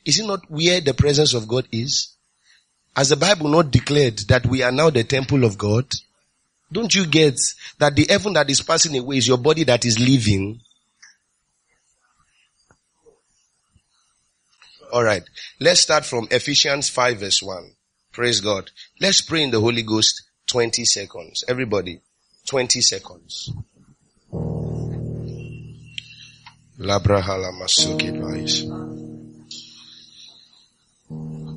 Is 0.05 0.19
it 0.19 0.27
not 0.27 0.49
where 0.51 0.81
the 0.81 0.93
presence 0.93 1.33
of 1.33 1.47
God 1.47 1.67
is? 1.71 2.13
Has 2.95 3.09
the 3.09 3.15
Bible 3.15 3.47
not 3.49 3.71
declared 3.71 4.17
that 4.27 4.45
we 4.45 4.61
are 4.61 4.73
now 4.73 4.89
the 4.89 5.05
temple 5.05 5.45
of 5.45 5.57
God? 5.57 5.85
Don't 6.71 6.93
you 6.93 7.05
get 7.05 7.39
that 7.77 7.95
the 7.95 8.05
heaven 8.09 8.33
that 8.33 8.49
is 8.49 8.61
passing 8.61 8.97
away 8.97 9.17
is 9.17 9.27
your 9.27 9.37
body 9.37 9.63
that 9.63 9.85
is 9.85 9.99
living? 9.99 10.59
Alright. 14.91 15.23
Let's 15.59 15.79
start 15.79 16.03
from 16.03 16.27
Ephesians 16.29 16.89
5 16.89 17.19
verse 17.19 17.41
1. 17.41 17.71
Praise 18.11 18.41
God. 18.41 18.69
Let's 18.99 19.21
pray 19.21 19.43
in 19.43 19.51
the 19.51 19.61
Holy 19.61 19.83
Ghost 19.83 20.28
20 20.49 20.85
seconds. 20.85 21.43
Everybody. 21.47 22.01
20 22.47 22.81
seconds. 22.81 23.51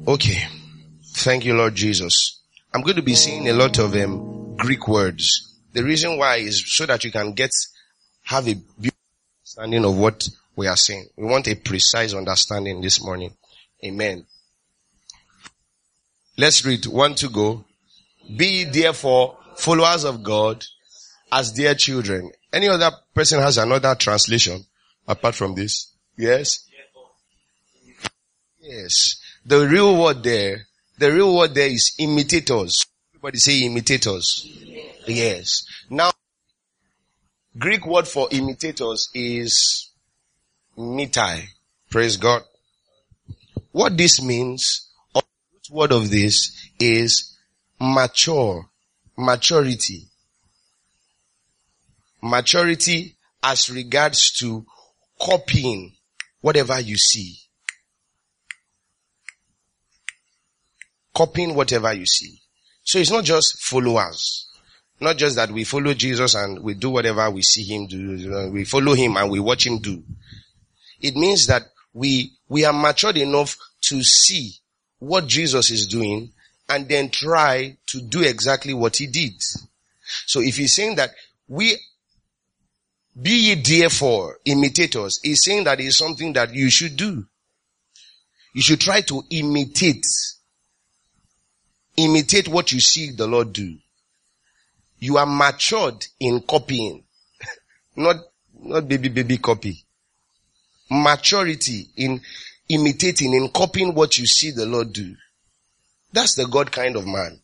Okay. 0.07 0.47
Thank 1.15 1.45
you, 1.45 1.55
Lord 1.55 1.75
Jesus. 1.75 2.41
I'm 2.75 2.83
going 2.83 2.97
to 2.97 3.03
be 3.03 3.15
seeing 3.15 3.49
a 3.49 3.53
lot 3.53 3.79
of 3.79 3.95
um, 3.95 4.57
Greek 4.57 4.89
words. 4.89 5.57
The 5.73 5.85
reason 5.85 6.19
why 6.19 6.37
is 6.37 6.63
so 6.67 6.87
that 6.87 7.05
you 7.05 7.13
can 7.13 7.33
get, 7.33 7.51
have 8.25 8.49
a 8.49 8.57
understanding 9.57 9.85
of 9.85 9.99
what 9.99 10.29
we 10.57 10.67
are 10.67 10.77
saying. 10.77 11.09
We 11.17 11.25
want 11.25 11.49
a 11.49 11.55
precise 11.55 12.15
understanding 12.15 12.81
this 12.81 13.03
morning. 13.03 13.37
Amen. 13.85 14.27
Let's 16.39 16.65
read 16.65 16.87
one 16.87 17.15
to 17.17 17.29
go. 17.29 17.65
Be 18.37 18.65
therefore 18.65 19.39
followers 19.57 20.05
of 20.05 20.23
God 20.23 20.65
as 21.31 21.53
dear 21.53 21.75
children. 21.75 22.31
Any 22.53 22.69
other 22.69 22.91
person 23.15 23.41
has 23.41 23.59
another 23.59 23.95
translation 23.95 24.65
apart 25.07 25.35
from 25.35 25.55
this? 25.55 25.93
Yes? 26.17 26.67
Yes. 28.61 29.17
The 29.45 29.67
real 29.67 30.01
word 30.01 30.23
there 30.23 30.67
the 31.03 31.13
real 31.13 31.37
word 31.37 31.55
there 31.55 31.67
is 31.67 31.97
imitators. 31.99 32.87
Everybody 33.13 33.39
say 33.39 33.63
imitators. 33.63 34.47
Yes. 35.07 35.65
Now, 35.91 36.13
Greek 37.59 37.85
word 37.87 38.07
for 38.07 38.29
imitators 38.31 39.09
is 39.13 39.91
mitai. 40.79 41.47
Praise 41.91 42.17
God. 42.17 42.43
What 43.73 43.97
this 43.97 44.23
means, 44.23 44.91
or 45.13 45.23
the 45.69 45.75
word 45.75 45.91
of 45.91 46.09
this 46.11 46.57
is 46.79 47.32
mature, 47.83 48.65
maturity. 49.19 50.09
Maturity 52.23 53.17
as 53.43 53.69
regards 53.69 54.31
to 54.39 54.65
copying 55.21 55.93
whatever 56.41 56.81
you 56.81 56.97
see. 56.97 57.37
copying 61.15 61.55
whatever 61.55 61.93
you 61.93 62.07
see. 62.07 62.39
So 62.83 62.99
it's 62.99 63.11
not 63.11 63.25
just 63.25 63.63
followers. 63.63 64.49
Not 65.01 65.17
just 65.17 65.37
that 65.37 65.51
we 65.51 65.65
follow 65.65 65.95
Jesus 65.95 66.35
and 66.35 66.63
we 66.63 66.75
do 66.75 66.91
whatever 66.91 67.31
we 67.31 67.43
see 67.43 67.65
him 67.65 67.87
do. 67.87 68.51
We 68.53 68.65
follow 68.65 68.95
him 68.95 69.17
and 69.17 69.31
we 69.31 69.41
watch 69.41 69.67
him 69.67 69.79
do. 69.79 70.03
It 71.01 71.17
means 71.17 71.47
that 71.49 71.63
we, 71.93 72.33
we 72.49 72.65
are 72.65 72.73
matured 72.73 73.17
enough 73.17 73.57
to 73.83 74.03
see 74.03 74.53
what 74.99 75.27
Jesus 75.27 75.71
is 75.71 75.87
doing 75.87 76.32
and 76.69 76.89
then 76.89 77.11
try 77.11 77.77
to 77.87 78.01
do 78.01 78.23
exactly 78.23 78.75
what 78.75 78.97
he 78.97 79.07
did. 79.07 79.35
So 80.27 80.41
if 80.41 80.57
he's 80.57 80.75
saying 80.75 80.97
that 80.97 81.11
we 81.49 81.77
be 83.21 83.31
ye 83.31 83.55
therefore 83.55 84.39
imitators, 84.45 85.21
he's 85.23 85.45
saying 85.45 85.65
that 85.65 85.81
is 85.81 85.97
something 85.97 86.33
that 86.35 86.55
you 86.55 86.71
should 86.71 86.97
do. 86.97 87.27
You 88.55 88.63
should 88.63 88.81
try 88.81 89.01
to 89.03 89.23
imitate 89.31 90.05
Imitate 91.97 92.49
what 92.49 92.73
you 92.73 92.81
see 92.81 93.11
the 93.11 93.27
Lord 93.27 93.53
do. 93.53 93.77
You 94.99 95.19
are 95.19 95.27
matured 95.27 96.07
in 96.21 96.41
copying. 96.41 97.05
not, 97.97 98.17
not 98.59 98.89
baby, 98.89 99.09
baby 99.09 99.37
copy. 99.39 99.85
Maturity 100.91 101.89
in 101.97 102.21
imitating, 102.69 103.35
in 103.35 103.49
copying 103.49 103.95
what 103.95 104.19
you 104.19 104.27
see 104.27 104.53
the 104.53 104.65
Lord 104.65 104.93
do. 104.93 105.15
That's 106.13 106.35
the 106.35 106.47
God 106.47 106.71
kind 106.71 106.97
of 106.97 107.07
man. 107.07 107.41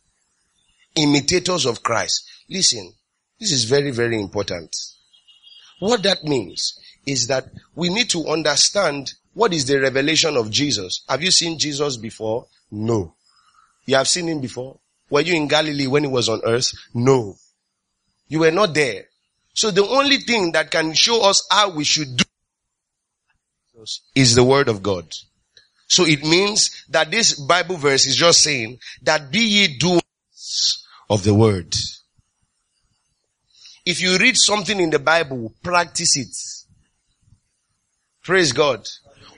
Imitators 0.94 1.66
of 1.66 1.82
Christ. 1.82 2.28
Listen, 2.48 2.92
this 3.38 3.52
is 3.52 3.64
very, 3.64 3.90
very 3.90 4.20
important. 4.20 4.74
What 5.78 6.02
that 6.02 6.24
means 6.24 6.78
is 7.06 7.28
that 7.28 7.46
we 7.74 7.88
need 7.88 8.10
to 8.10 8.26
understand 8.26 9.12
what 9.32 9.54
is 9.54 9.66
the 9.66 9.80
revelation 9.80 10.36
of 10.36 10.50
Jesus. 10.50 11.04
Have 11.08 11.22
you 11.22 11.30
seen 11.30 11.58
Jesus 11.58 11.96
before? 11.96 12.46
No. 12.70 13.14
You 13.86 13.96
have 13.96 14.08
seen 14.08 14.28
him 14.28 14.40
before? 14.40 14.78
Were 15.08 15.20
you 15.20 15.34
in 15.34 15.48
Galilee 15.48 15.86
when 15.86 16.04
he 16.04 16.10
was 16.10 16.28
on 16.28 16.40
earth? 16.44 16.72
No. 16.92 17.36
You 18.28 18.40
were 18.40 18.50
not 18.50 18.74
there. 18.74 19.04
So 19.54 19.70
the 19.70 19.86
only 19.86 20.18
thing 20.18 20.52
that 20.52 20.70
can 20.70 20.92
show 20.92 21.22
us 21.22 21.46
how 21.50 21.70
we 21.70 21.84
should 21.84 22.16
do 22.16 22.24
is 24.14 24.34
the 24.34 24.44
word 24.44 24.68
of 24.68 24.82
God. 24.82 25.06
So 25.88 26.04
it 26.04 26.22
means 26.22 26.84
that 26.90 27.10
this 27.10 27.34
Bible 27.34 27.76
verse 27.76 28.06
is 28.06 28.14
just 28.14 28.42
saying 28.42 28.78
that 29.02 29.32
be 29.32 29.40
ye 29.40 29.78
doers 29.78 30.84
of 31.08 31.24
the 31.24 31.34
word. 31.34 31.74
If 33.86 34.02
you 34.02 34.18
read 34.18 34.36
something 34.36 34.78
in 34.78 34.90
the 34.90 34.98
Bible, 34.98 35.54
practice 35.62 36.16
it. 36.18 36.36
Praise 38.22 38.52
God. 38.52 38.86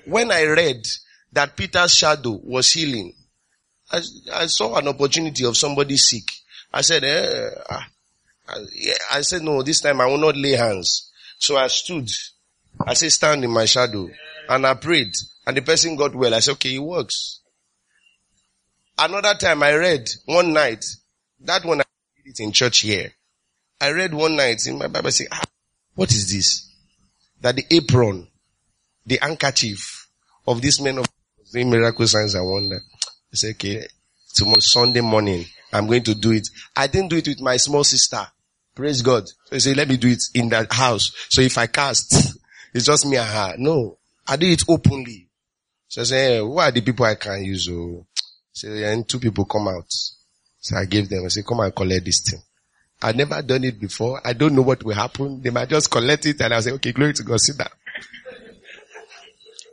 When 0.07 0.33
I 0.33 0.45
read 0.45 0.85
that 1.33 1.57
Peter's 1.57 1.95
shadow 1.95 2.41
was 2.43 2.73
healing, 2.73 3.15
I, 3.93 4.01
I 4.33 4.47
saw 4.47 4.77
an 4.77 4.89
opportunity 4.89 5.45
of 5.45 5.57
somebody 5.57 5.97
sick. 5.97 6.25
I 6.73 6.81
said, 6.81 7.05
eh, 7.05 7.51
ah, 7.71 7.87
I, 8.49 8.65
I 9.13 9.21
said, 9.21 9.43
no, 9.43 9.63
this 9.63 9.81
time 9.81 10.01
I 10.01 10.07
will 10.07 10.19
not 10.19 10.37
lay 10.37 10.53
hands. 10.53 11.13
So 11.39 11.57
I 11.57 11.69
stood. 11.69 12.11
I 12.85 12.95
said, 12.95 13.13
stand 13.13 13.45
in 13.45 13.51
my 13.53 13.67
shadow. 13.67 14.09
And 14.49 14.67
I 14.67 14.75
prayed. 14.75 15.13
And 15.47 15.57
the 15.57 15.63
person 15.63 15.97
got 15.97 16.15
well. 16.15 16.35
I 16.35 16.41
said, 16.41 16.53
okay, 16.53 16.75
it 16.75 16.79
works. 16.79 17.41
Another 18.99 19.35
time 19.35 19.63
I 19.63 19.75
read 19.75 20.07
one 20.27 20.53
night. 20.53 20.85
That 21.41 21.65
one 21.65 21.81
I 21.81 21.85
did 22.17 22.33
it 22.33 22.43
in 22.43 22.53
church 22.53 22.81
here. 22.81 23.13
I 23.81 23.93
read 23.93 24.13
one 24.13 24.37
night 24.37 24.67
in 24.67 24.79
my 24.79 24.89
Bible 24.89 25.11
say, 25.11 25.27
ah, 25.33 25.43
what 25.95 26.13
is 26.13 26.31
this? 26.31 26.71
That 27.41 27.57
the 27.57 27.65
apron, 27.71 28.29
the 29.07 29.19
handkerchief 29.23 30.09
of 30.47 30.61
this 30.61 30.81
man 30.81 30.99
of 30.99 31.07
doing 31.53 31.71
miracle 31.71 32.07
signs 32.07 32.35
and 32.35 32.49
wonder. 32.49 32.77
I 32.77 33.37
said, 33.37 33.53
okay, 33.53 33.87
tomorrow, 34.35 34.59
Sunday 34.59 35.01
morning, 35.01 35.47
I'm 35.73 35.87
going 35.87 36.03
to 36.05 36.15
do 36.15 36.33
it. 36.33 36.49
I 36.77 36.87
didn't 36.87 37.09
do 37.09 37.17
it 37.17 37.29
with 37.29 37.41
my 37.41 37.57
small 37.57 37.85
sister. 37.85 38.27
Praise 38.75 39.03
God. 39.03 39.27
So 39.27 39.57
he 39.57 39.61
said, 39.61 39.77
let 39.77 39.89
me 39.89 39.97
do 39.97 40.09
it 40.09 40.23
in 40.35 40.49
that 40.51 40.73
house. 40.73 41.13
So 41.31 41.41
if 41.41 41.57
I 41.57 41.67
cast, 41.67 42.37
it's 42.75 42.87
just 42.87 43.07
me 43.07 43.17
and 43.17 43.29
her. 43.29 43.55
No, 43.57 43.99
I 44.31 44.37
did 44.37 44.53
it 44.53 44.63
openly. 44.69 45.27
So 45.89 46.03
I 46.03 46.05
said, 46.05 46.31
hey, 46.31 46.39
who 46.39 46.57
are 46.59 46.71
the 46.71 46.81
people 46.81 47.05
I 47.05 47.17
can 47.17 47.43
use? 47.43 47.69
Oh, 47.69 48.07
so 48.53 48.69
and 48.69 49.07
two 49.09 49.19
people 49.19 49.45
come 49.45 49.67
out. 49.67 49.93
So 50.61 50.77
I 50.77 50.85
gave 50.85 51.09
them, 51.09 51.25
I 51.25 51.29
said, 51.29 51.45
come 51.45 51.59
and 51.59 51.75
collect 51.75 52.05
this 52.05 52.23
thing. 52.23 52.41
I've 53.03 53.17
never 53.17 53.43
done 53.43 53.65
it 53.65 53.81
before. 53.81 54.21
I 54.25 54.33
don't 54.35 54.55
know 54.55 54.63
what 54.63 54.85
will 54.85 54.95
happen. 54.95 55.43
They 55.43 55.51
might 55.51 55.69
just 55.69 55.91
collect 55.91 56.27
it 56.27 56.41
and 56.41 56.55
I'll 56.55 56.63
say, 56.63 56.71
okay, 56.73 56.93
glory 56.93 57.13
to 57.15 57.25
God, 57.25 57.41
sit 57.41 57.59
down. 57.59 57.71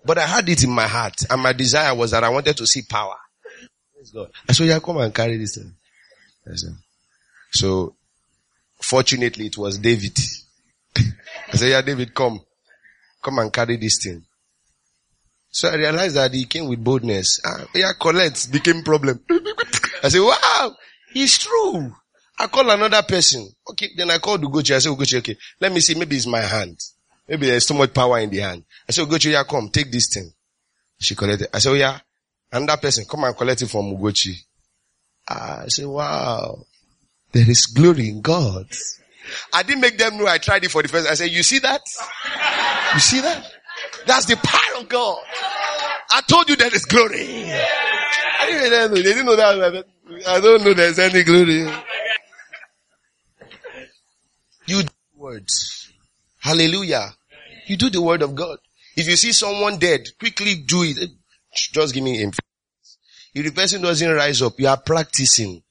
But 0.03 0.17
I 0.17 0.25
had 0.25 0.49
it 0.49 0.63
in 0.63 0.71
my 0.71 0.87
heart 0.87 1.21
and 1.29 1.41
my 1.43 1.53
desire 1.53 1.93
was 1.93 2.11
that 2.11 2.23
I 2.23 2.29
wanted 2.29 2.57
to 2.57 2.65
see 2.65 2.81
power. 2.81 3.17
Praise 3.93 4.09
God. 4.09 4.31
I 4.49 4.53
said, 4.53 4.67
yeah, 4.67 4.79
come 4.79 4.97
and 4.97 5.13
carry 5.13 5.37
this 5.37 5.55
thing. 5.55 5.71
So, 7.51 7.95
fortunately 8.81 9.47
it 9.47 9.57
was 9.57 9.77
David. 9.77 10.17
I 10.97 11.57
said, 11.57 11.69
yeah, 11.69 11.81
David, 11.83 12.15
come. 12.15 12.39
Come 13.21 13.37
and 13.37 13.53
carry 13.53 13.77
this 13.77 13.99
thing. 14.03 14.23
So 15.57 15.69
I 15.69 15.73
realized 15.73 16.15
that 16.17 16.31
he 16.35 16.45
came 16.45 16.67
with 16.67 16.83
boldness. 16.83 17.41
Ah, 17.43 17.65
yeah, 17.73 17.93
collect 17.99 18.51
became 18.51 18.83
problem. 18.83 19.19
I 20.03 20.09
said, 20.09 20.19
wow, 20.21 20.75
it's 21.15 21.39
true. 21.39 21.95
I 22.37 22.45
call 22.45 22.69
another 22.69 23.01
person. 23.01 23.49
Okay, 23.71 23.89
then 23.97 24.11
I 24.11 24.19
call 24.19 24.37
Ugochi. 24.37 24.75
I 24.75 24.77
say, 24.77 24.91
Ugochi, 24.91 25.17
okay, 25.17 25.35
let 25.59 25.71
me 25.71 25.79
see, 25.79 25.95
maybe 25.95 26.15
it's 26.15 26.27
my 26.27 26.41
hand. 26.41 26.79
Maybe 27.27 27.47
there's 27.47 27.65
too 27.65 27.73
much 27.73 27.91
power 27.91 28.19
in 28.19 28.29
the 28.29 28.37
hand. 28.37 28.65
I 28.87 28.91
said, 28.91 29.07
Ugochi, 29.07 29.31
yeah, 29.31 29.45
come, 29.45 29.69
take 29.69 29.91
this 29.91 30.13
thing. 30.13 30.31
She 30.99 31.15
collected. 31.15 31.47
I 31.51 31.57
said, 31.57 31.71
oh 31.71 31.73
yeah, 31.73 31.97
another 32.51 32.79
person, 32.79 33.05
come 33.09 33.23
and 33.23 33.35
collect 33.35 33.63
it 33.63 33.67
from 33.71 33.85
Ugochi. 33.85 34.35
Ah, 35.27 35.61
I 35.63 35.67
said, 35.69 35.87
wow, 35.87 36.55
there 37.31 37.49
is 37.49 37.65
glory 37.65 38.09
in 38.09 38.21
God. 38.21 38.67
I 39.51 39.63
didn't 39.63 39.81
make 39.81 39.97
them 39.97 40.19
know 40.19 40.27
I 40.27 40.37
tried 40.37 40.65
it 40.65 40.69
for 40.69 40.83
the 40.83 40.87
first. 40.87 41.09
I 41.09 41.15
said, 41.15 41.31
you 41.31 41.41
see 41.41 41.57
that? 41.57 41.81
You 42.93 42.99
see 42.99 43.21
that? 43.21 43.56
That's 44.07 44.25
the 44.25 44.37
power 44.37 44.81
of 44.81 44.89
God. 44.89 45.17
I 46.11 46.21
told 46.21 46.49
you 46.49 46.55
there 46.55 46.73
is 46.73 46.85
glory. 46.85 47.51
I 47.51 48.45
didn't. 48.47 48.93
They 48.93 49.03
didn't 49.03 49.25
know 49.25 49.35
that. 49.35 49.85
I 50.25 50.39
don't 50.39 50.63
know 50.63 50.73
there's 50.73 50.97
any 50.97 51.23
glory. 51.23 51.69
You 54.65 54.83
do 54.83 54.89
words. 55.15 55.91
Hallelujah. 56.39 57.13
You 57.67 57.77
do 57.77 57.89
the 57.89 58.01
word 58.01 58.21
of 58.21 58.33
God. 58.35 58.57
If 58.95 59.07
you 59.07 59.15
see 59.15 59.33
someone 59.33 59.77
dead, 59.77 60.07
quickly 60.17 60.55
do 60.55 60.83
it. 60.83 61.11
Just 61.53 61.93
give 61.93 62.03
me 62.03 62.17
him. 62.17 62.31
If 63.33 63.45
the 63.45 63.51
person 63.51 63.81
doesn't 63.81 64.09
rise 64.09 64.41
up, 64.41 64.59
you 64.59 64.67
are 64.67 64.77
practicing. 64.77 65.61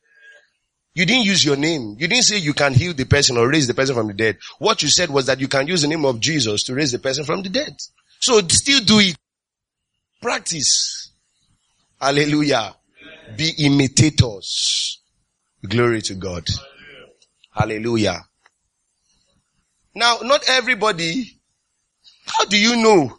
You 0.95 1.05
didn't 1.05 1.25
use 1.27 1.45
your 1.45 1.57
name. 1.57 1.97
You 1.99 2.09
didn't 2.09 2.25
say 2.25 2.39
you 2.39 2.55
can 2.55 2.73
heal 2.75 2.95
the 2.95 3.05
person 3.05 3.37
or 3.37 3.49
raise 3.49 3.67
the 3.67 3.75
person 3.75 3.95
from 3.95 4.07
the 4.09 4.15
dead. 4.15 4.39
What 4.59 4.83
you 4.83 4.89
said 4.89 5.11
was 5.11 5.27
that 5.27 5.41
you 5.41 5.49
can 5.49 5.67
use 5.67 5.83
the 5.83 5.89
name 5.89 6.05
of 6.05 6.21
Jesus 6.21 6.63
to 6.65 6.75
raise 6.75 6.93
the 6.93 6.99
person 6.99 7.25
from 7.25 7.43
the 7.43 7.49
dead. 7.49 7.77
So 8.21 8.41
still 8.49 8.81
do 8.81 8.99
it. 9.01 9.17
Practice. 10.21 11.11
Hallelujah. 12.01 12.75
Be 13.37 13.53
imitators. 13.59 15.01
Glory 15.67 16.03
to 16.03 16.15
God. 16.15 16.47
Hallelujah. 17.53 18.21
Now, 19.95 20.19
not 20.23 20.49
everybody, 20.49 21.39
how 22.27 22.45
do 22.45 22.59
you 22.59 22.77
know 22.77 23.19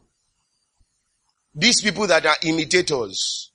these 1.55 1.81
people 1.81 2.05
that 2.07 2.25
are 2.25 2.35
imitators? 2.43 3.51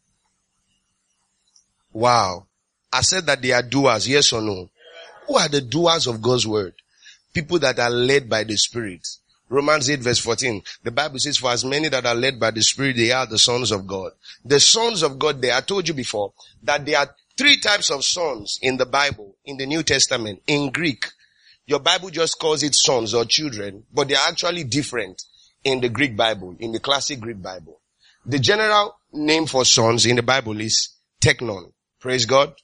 Wow. 1.92 2.46
I 2.92 3.02
said 3.02 3.26
that 3.26 3.40
they 3.40 3.52
are 3.52 3.62
doers, 3.62 4.08
yes 4.08 4.32
or 4.32 4.42
no? 4.42 4.70
Who 5.28 5.36
are 5.36 5.48
the 5.48 5.60
doers 5.60 6.06
of 6.06 6.20
God's 6.20 6.46
word? 6.46 6.74
People 7.32 7.58
that 7.60 7.78
are 7.78 7.90
led 7.90 8.28
by 8.28 8.44
the 8.44 8.56
Spirit. 8.56 9.06
Romans 9.52 9.90
8 9.90 10.00
verse 10.00 10.18
14. 10.18 10.62
The 10.82 10.90
Bible 10.90 11.18
says, 11.18 11.36
for 11.36 11.50
as 11.50 11.62
many 11.62 11.90
that 11.90 12.06
are 12.06 12.14
led 12.14 12.40
by 12.40 12.50
the 12.50 12.62
Spirit, 12.62 12.96
they 12.96 13.12
are 13.12 13.26
the 13.26 13.38
sons 13.38 13.70
of 13.70 13.86
God. 13.86 14.12
The 14.46 14.58
sons 14.58 15.02
of 15.02 15.18
God, 15.18 15.42
they, 15.42 15.52
I 15.52 15.60
told 15.60 15.86
you 15.86 15.92
before, 15.92 16.32
that 16.62 16.86
there 16.86 16.98
are 16.98 17.14
three 17.36 17.58
types 17.60 17.90
of 17.90 18.02
sons 18.02 18.58
in 18.62 18.78
the 18.78 18.86
Bible, 18.86 19.36
in 19.44 19.58
the 19.58 19.66
New 19.66 19.82
Testament, 19.82 20.40
in 20.46 20.70
Greek. 20.70 21.04
Your 21.66 21.80
Bible 21.80 22.08
just 22.08 22.38
calls 22.38 22.62
it 22.62 22.74
sons 22.74 23.12
or 23.12 23.26
children, 23.26 23.84
but 23.92 24.08
they're 24.08 24.26
actually 24.26 24.64
different 24.64 25.22
in 25.62 25.82
the 25.82 25.90
Greek 25.90 26.16
Bible, 26.16 26.56
in 26.58 26.72
the 26.72 26.80
classic 26.80 27.20
Greek 27.20 27.42
Bible. 27.42 27.78
The 28.24 28.38
general 28.38 28.96
name 29.12 29.44
for 29.44 29.66
sons 29.66 30.06
in 30.06 30.16
the 30.16 30.22
Bible 30.22 30.58
is 30.62 30.96
teknon. 31.20 31.72
Praise 32.00 32.24
God. 32.24 32.54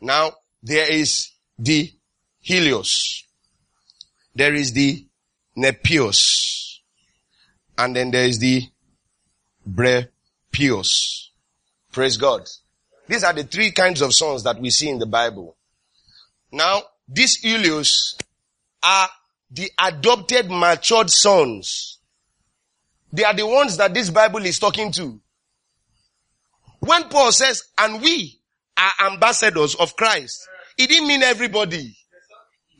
Now, 0.00 0.32
there 0.62 0.90
is 0.90 1.32
the 1.58 1.92
Helios. 2.40 3.24
There 4.34 4.54
is 4.54 4.72
the 4.72 5.04
Nepios. 5.56 6.78
And 7.76 7.94
then 7.94 8.10
there 8.10 8.26
is 8.26 8.38
the 8.38 8.62
Brepios. 9.68 11.28
Praise 11.92 12.16
God. 12.16 12.48
These 13.06 13.24
are 13.24 13.32
the 13.32 13.44
three 13.44 13.70
kinds 13.70 14.00
of 14.00 14.14
sons 14.14 14.44
that 14.44 14.58
we 14.60 14.70
see 14.70 14.88
in 14.88 14.98
the 14.98 15.06
Bible. 15.06 15.56
Now, 16.50 16.82
these 17.08 17.36
Helios 17.36 18.16
are 18.82 19.08
the 19.50 19.70
adopted 19.78 20.50
matured 20.50 21.10
sons. 21.10 21.98
They 23.12 23.24
are 23.24 23.34
the 23.34 23.46
ones 23.46 23.76
that 23.76 23.94
this 23.94 24.10
Bible 24.10 24.44
is 24.44 24.58
talking 24.58 24.90
to. 24.92 25.20
When 26.80 27.04
Paul 27.04 27.32
says, 27.32 27.62
and 27.78 28.02
we 28.02 28.40
are 28.76 29.12
ambassadors 29.12 29.74
of 29.76 29.96
Christ, 29.96 30.46
it 30.76 30.88
didn't 30.88 31.08
mean 31.08 31.22
everybody. 31.22 31.96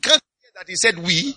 Can't 0.03 0.21
that 0.57 0.69
he 0.69 0.77
said 0.77 0.99
we? 0.99 1.35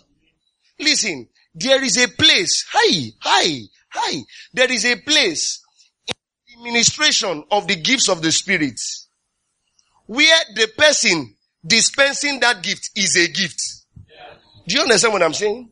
Listen, 0.79 1.27
there 1.55 1.83
is 1.83 1.97
a 1.97 2.07
place, 2.07 2.65
hi, 2.71 3.11
hi, 3.19 3.61
hi, 3.89 4.21
there 4.53 4.71
is 4.71 4.85
a 4.85 4.95
place 4.95 5.61
in 6.07 6.13
the 6.47 6.59
administration 6.59 7.43
of 7.51 7.67
the 7.67 7.75
gifts 7.75 8.09
of 8.09 8.21
the 8.21 8.31
Spirit 8.31 8.79
where 10.05 10.37
the 10.55 10.67
person 10.77 11.35
dispensing 11.65 12.39
that 12.39 12.61
gift 12.63 12.91
is 12.95 13.15
a 13.17 13.27
gift. 13.27 13.61
Do 14.67 14.75
you 14.75 14.81
understand 14.81 15.13
what 15.13 15.23
I'm 15.23 15.33
saying? 15.33 15.71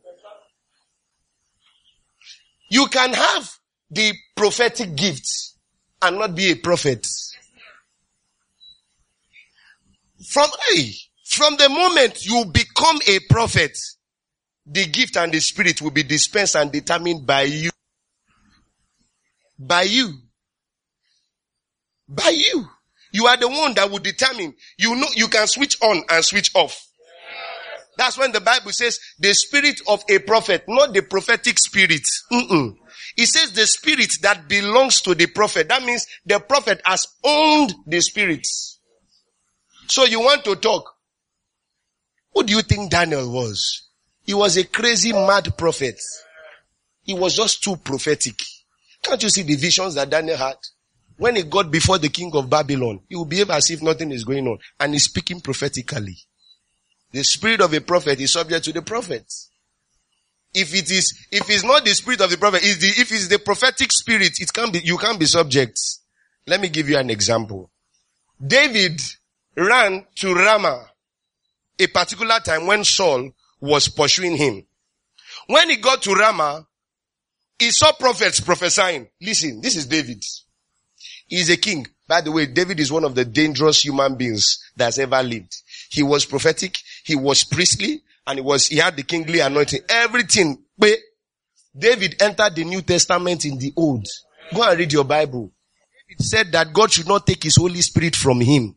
You 2.70 2.86
can 2.88 3.12
have 3.12 3.48
the 3.90 4.12
prophetic 4.34 4.96
gifts 4.96 5.56
and 6.02 6.18
not 6.18 6.34
be 6.34 6.50
a 6.50 6.56
prophet. 6.56 7.06
From, 10.28 10.50
hey, 10.68 10.90
from 11.24 11.56
the 11.56 11.68
moment 11.68 12.26
you 12.26 12.44
become 12.52 12.98
a 13.06 13.20
prophet, 13.30 13.78
the 14.66 14.86
gift 14.86 15.16
and 15.16 15.32
the 15.32 15.40
spirit 15.40 15.80
will 15.80 15.92
be 15.92 16.02
dispensed 16.02 16.56
and 16.56 16.72
determined 16.72 17.26
by 17.26 17.42
you. 17.42 17.70
By 19.58 19.82
you. 19.82 20.12
By 22.08 22.30
you. 22.30 22.66
You 23.12 23.26
are 23.26 23.36
the 23.36 23.48
one 23.48 23.74
that 23.74 23.90
will 23.90 24.00
determine. 24.00 24.54
You 24.76 24.96
know, 24.96 25.06
you 25.14 25.28
can 25.28 25.46
switch 25.46 25.80
on 25.80 26.02
and 26.10 26.24
switch 26.24 26.50
off. 26.54 26.82
That's 27.96 28.18
when 28.18 28.32
the 28.32 28.40
Bible 28.40 28.72
says 28.72 28.98
the 29.18 29.32
spirit 29.32 29.80
of 29.88 30.04
a 30.10 30.18
prophet, 30.18 30.64
not 30.68 30.92
the 30.92 31.02
prophetic 31.02 31.58
spirit. 31.58 32.02
Mm-mm. 32.30 32.76
It 33.16 33.26
says 33.26 33.52
the 33.52 33.66
spirit 33.66 34.12
that 34.20 34.48
belongs 34.48 35.00
to 35.02 35.14
the 35.14 35.26
prophet. 35.28 35.68
That 35.68 35.82
means 35.82 36.06
the 36.26 36.38
prophet 36.38 36.82
has 36.84 37.06
owned 37.24 37.74
the 37.86 38.00
spirits. 38.00 38.80
So 39.86 40.04
you 40.04 40.20
want 40.20 40.44
to 40.44 40.56
talk. 40.56 40.92
Who 42.34 42.42
do 42.42 42.54
you 42.54 42.60
think 42.60 42.90
Daniel 42.90 43.32
was? 43.32 43.85
He 44.26 44.34
was 44.34 44.56
a 44.56 44.64
crazy 44.64 45.12
mad 45.12 45.56
prophet. 45.56 46.00
He 47.04 47.14
was 47.14 47.36
just 47.36 47.62
too 47.62 47.76
prophetic. 47.76 48.42
Can't 49.02 49.22
you 49.22 49.30
see 49.30 49.42
the 49.42 49.54
visions 49.54 49.94
that 49.94 50.10
Daniel 50.10 50.36
had? 50.36 50.56
When 51.16 51.36
he 51.36 51.44
got 51.44 51.70
before 51.70 51.98
the 51.98 52.08
king 52.08 52.32
of 52.34 52.50
Babylon, 52.50 53.00
he 53.08 53.16
will 53.16 53.24
behave 53.24 53.50
as 53.50 53.70
if 53.70 53.80
nothing 53.80 54.10
is 54.10 54.24
going 54.24 54.46
on 54.48 54.58
and 54.80 54.92
he's 54.92 55.04
speaking 55.04 55.40
prophetically. 55.40 56.16
The 57.12 57.22
spirit 57.22 57.60
of 57.60 57.72
a 57.72 57.80
prophet 57.80 58.20
is 58.20 58.32
subject 58.32 58.64
to 58.66 58.72
the 58.72 58.82
prophet. 58.82 59.32
If 60.52 60.74
it 60.74 60.90
is, 60.90 61.26
if 61.30 61.48
it's 61.48 61.64
not 61.64 61.84
the 61.84 61.94
spirit 61.94 62.20
of 62.20 62.30
the 62.30 62.36
prophet, 62.36 62.62
if, 62.64 62.80
the, 62.80 62.88
if 62.88 63.12
it's 63.12 63.28
the 63.28 63.38
prophetic 63.38 63.92
spirit, 63.92 64.40
it 64.40 64.52
can 64.52 64.72
be, 64.72 64.80
you 64.80 64.98
can't 64.98 65.18
be 65.18 65.26
subject. 65.26 65.78
Let 66.46 66.60
me 66.60 66.68
give 66.68 66.88
you 66.88 66.98
an 66.98 67.10
example. 67.10 67.70
David 68.44 69.00
ran 69.56 70.04
to 70.16 70.34
Ramah 70.34 70.90
a 71.78 71.86
particular 71.86 72.40
time 72.40 72.66
when 72.66 72.84
Saul 72.84 73.30
was 73.60 73.88
pursuing 73.88 74.36
him. 74.36 74.66
When 75.46 75.70
he 75.70 75.76
got 75.76 76.02
to 76.02 76.14
Ramah, 76.14 76.66
he 77.58 77.70
saw 77.70 77.92
prophets 77.92 78.40
prophesying. 78.40 79.08
Listen, 79.20 79.60
this 79.60 79.76
is 79.76 79.86
David. 79.86 80.22
He's 81.26 81.50
a 81.50 81.56
king. 81.56 81.86
By 82.06 82.20
the 82.20 82.30
way, 82.30 82.46
David 82.46 82.78
is 82.78 82.92
one 82.92 83.04
of 83.04 83.14
the 83.14 83.24
dangerous 83.24 83.84
human 83.84 84.16
beings 84.16 84.58
that's 84.76 84.98
ever 84.98 85.22
lived. 85.22 85.56
He 85.90 86.02
was 86.02 86.24
prophetic. 86.24 86.78
He 87.04 87.16
was 87.16 87.44
priestly 87.44 88.02
and 88.26 88.38
he 88.38 88.42
was, 88.42 88.68
he 88.68 88.76
had 88.76 88.96
the 88.96 89.02
kingly 89.02 89.40
anointing. 89.40 89.80
Everything. 89.88 90.62
But 90.78 90.98
David 91.76 92.20
entered 92.20 92.54
the 92.54 92.64
New 92.64 92.82
Testament 92.82 93.44
in 93.44 93.58
the 93.58 93.72
Old. 93.76 94.06
Go 94.54 94.62
and 94.62 94.78
read 94.78 94.92
your 94.92 95.04
Bible. 95.04 95.52
David 96.08 96.24
said 96.24 96.52
that 96.52 96.72
God 96.72 96.92
should 96.92 97.08
not 97.08 97.26
take 97.26 97.42
his 97.42 97.56
Holy 97.56 97.80
Spirit 97.80 98.14
from 98.14 98.40
him. 98.40 98.76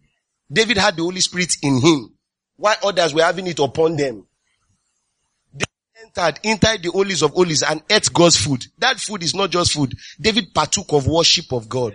David 0.51 0.77
had 0.77 0.95
the 0.95 1.03
Holy 1.03 1.21
Spirit 1.21 1.53
in 1.61 1.79
him, 1.79 2.11
while 2.55 2.75
others 2.83 3.13
were 3.13 3.21
having 3.21 3.45
it 3.45 3.59
upon 3.59 3.95
them. 3.95 4.25
Entered 6.15 6.39
inside 6.43 6.83
the 6.83 6.91
holies 6.91 7.21
of 7.21 7.31
holies 7.31 7.63
and 7.63 7.81
ate 7.89 8.11
God's 8.13 8.37
food. 8.37 8.65
That 8.77 8.99
food 8.99 9.23
is 9.23 9.35
not 9.35 9.51
just 9.51 9.73
food. 9.73 9.93
David 10.19 10.53
partook 10.53 10.91
of 10.93 11.07
worship 11.07 11.51
of 11.51 11.69
God. 11.69 11.93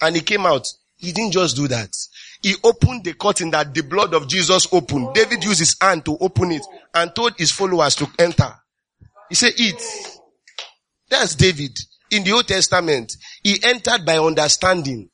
And 0.00 0.14
he 0.16 0.22
came 0.22 0.46
out. 0.46 0.66
He 0.96 1.12
didn't 1.12 1.32
just 1.32 1.56
do 1.56 1.66
that. 1.68 1.90
He 2.42 2.54
opened 2.62 3.04
the 3.04 3.14
curtain 3.14 3.50
that 3.50 3.74
the 3.74 3.82
blood 3.82 4.14
of 4.14 4.28
Jesus 4.28 4.66
opened. 4.72 5.14
David 5.14 5.42
used 5.44 5.58
his 5.58 5.76
hand 5.80 6.04
to 6.04 6.16
open 6.18 6.52
it 6.52 6.62
and 6.94 7.14
told 7.14 7.34
his 7.36 7.50
followers 7.50 7.94
to 7.96 8.06
enter. 8.18 8.52
He 9.28 9.34
said, 9.34 9.52
eat. 9.56 9.82
That's 11.08 11.34
David. 11.34 11.76
In 12.10 12.24
the 12.24 12.32
Old 12.32 12.48
Testament, 12.48 13.12
he 13.42 13.58
entered 13.62 14.04
by 14.04 14.18
understanding. 14.18 15.10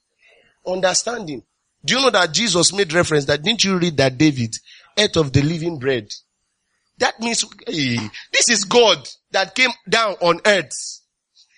Understanding. 0.67 1.43
Do 1.85 1.95
you 1.95 2.01
know 2.03 2.11
that 2.11 2.33
Jesus 2.33 2.73
made 2.73 2.93
reference 2.93 3.27
that 3.27 3.43
didn't 3.43 3.65
you 3.65 3.79
read 3.79 3.97
that 3.99 4.19
David 4.19 4.55
ate 4.97 5.17
of 5.17 5.33
the 5.33 5.43
living 5.43 5.79
bread? 5.79 6.09
That 6.99 7.21
means 7.21 7.45
hey, 7.67 7.99
this 8.33 8.49
is 8.49 8.65
God 8.65 9.07
that 9.33 9.55
came 9.55 9.71
down 9.89 10.15
on 10.21 10.41
earth. 10.47 11.01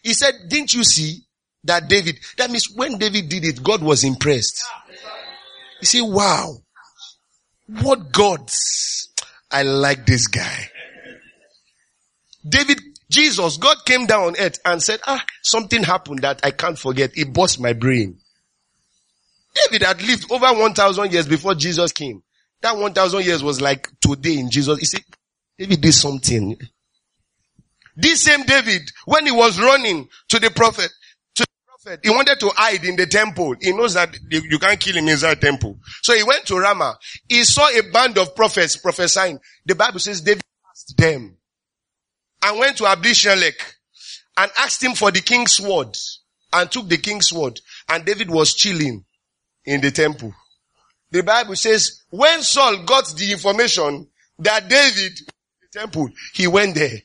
He 0.03 0.15
said, 0.15 0.35
didn't 0.49 0.75
you 0.75 0.85
see 0.85 1.25
that 1.65 1.89
David, 1.89 2.19
that 2.37 2.51
means 2.51 2.69
when 2.75 2.99
David 2.99 3.29
did 3.29 3.45
it, 3.45 3.63
God 3.63 3.83
was 3.83 4.05
impressed. 4.05 4.65
You 5.81 5.87
see, 5.87 6.03
wow, 6.03 6.57
what 7.67 8.13
gods. 8.13 9.09
I 9.51 9.63
like 9.63 10.05
this 10.05 10.27
guy. 10.27 10.71
David, 12.47 12.81
Jesus, 13.11 13.57
God 13.57 13.77
came 13.87 14.07
down 14.07 14.25
on 14.25 14.35
earth 14.39 14.59
and 14.65 14.83
said, 14.83 15.01
ah, 15.07 15.25
something 15.43 15.83
happened 15.83 16.21
that 16.21 16.41
I 16.45 16.51
can't 16.51 16.79
forget. 16.79 17.13
It 17.15 17.33
burst 17.33 17.61
my 17.61 17.73
brain. 17.73 18.19
David 19.55 19.87
had 19.87 20.03
lived 20.03 20.31
over 20.31 20.47
1,000 20.47 21.13
years 21.13 21.27
before 21.27 21.55
Jesus 21.55 21.93
came. 21.93 22.23
That 22.61 22.77
1,000 22.77 23.25
years 23.25 23.43
was 23.43 23.61
like 23.61 23.89
today 24.01 24.39
in 24.39 24.51
Jesus. 24.51 24.79
You 24.81 24.87
said, 24.87 25.05
David 25.59 25.81
did 25.81 25.93
something. 25.93 26.57
This 27.97 28.23
same 28.23 28.45
David, 28.45 28.91
when 29.07 29.27
he 29.27 29.33
was 29.33 29.61
running 29.61 30.09
to 30.29 30.39
the 30.39 30.51
prophet, 30.51 30.91
to 31.35 31.43
the 31.43 31.49
prophet, 31.67 32.01
he 32.05 32.11
wanted 32.11 32.39
to 32.41 32.51
hide 32.55 32.85
in 32.85 32.95
the 32.95 33.07
temple. 33.07 33.57
He 33.61 33.73
knows 33.73 33.95
that 33.95 34.17
you 34.31 34.59
can't 34.59 34.79
kill 34.79 34.97
him 34.97 35.09
inside 35.09 35.41
the 35.41 35.47
temple. 35.47 35.79
So 36.03 36.15
he 36.15 36.23
went 36.23 36.47
to 36.47 36.59
Ramah. 36.59 36.97
He 37.29 37.43
saw 37.43 37.69
a 37.69 37.83
band 37.91 38.17
of 38.19 38.37
prophets 38.37 38.77
prophesying. 38.77 39.41
The 39.67 39.75
Bible 39.75 39.99
says 39.99 40.21
David 40.21 40.43
asked 40.71 40.97
them 40.97 41.37
and 42.43 42.59
went 42.59 42.77
to 42.77 42.87
Abimelech 42.87 43.77
and 44.37 44.51
asked 44.59 44.83
him 44.83 44.95
for 44.95 45.11
the 45.11 45.21
king's 45.21 45.53
sword 45.53 45.97
and 46.53 46.71
took 46.71 46.89
the 46.89 46.99
king's 46.99 47.29
sword 47.29 47.61
and 47.89 48.05
David 48.05 48.31
was 48.31 48.55
chilling 48.55 49.05
in 49.65 49.81
the 49.81 49.91
temple. 49.91 50.33
The 51.11 51.23
Bible 51.23 51.57
says 51.57 52.03
when 52.11 52.43
Saul 52.43 52.85
got 52.85 53.09
the 53.17 53.33
information 53.33 54.07
that 54.39 54.69
David, 54.69 55.19
the 55.73 55.81
temple, 55.81 56.11
he 56.35 56.47
went 56.47 56.75
there. 56.75 56.99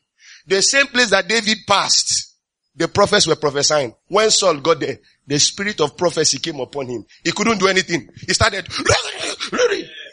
The 0.48 0.62
same 0.62 0.88
place 0.88 1.12
that 1.12 1.28
David 1.28 1.60
passed, 1.68 2.36
the 2.76 2.88
prophets 2.88 3.28
were 3.28 3.36
prophesying. 3.36 3.94
When 4.08 4.30
Saul 4.30 4.58
got 4.60 4.80
there, 4.80 5.00
the 5.26 5.40
spirit 5.40 5.80
of 5.80 5.96
prophecy 5.96 6.40
came 6.40 6.60
upon 6.60 6.88
him. 6.88 7.06
He 7.24 7.32
couldn't 7.32 7.60
do 7.60 7.68
anything. 7.68 8.10
He 8.28 8.34
started, 8.34 8.68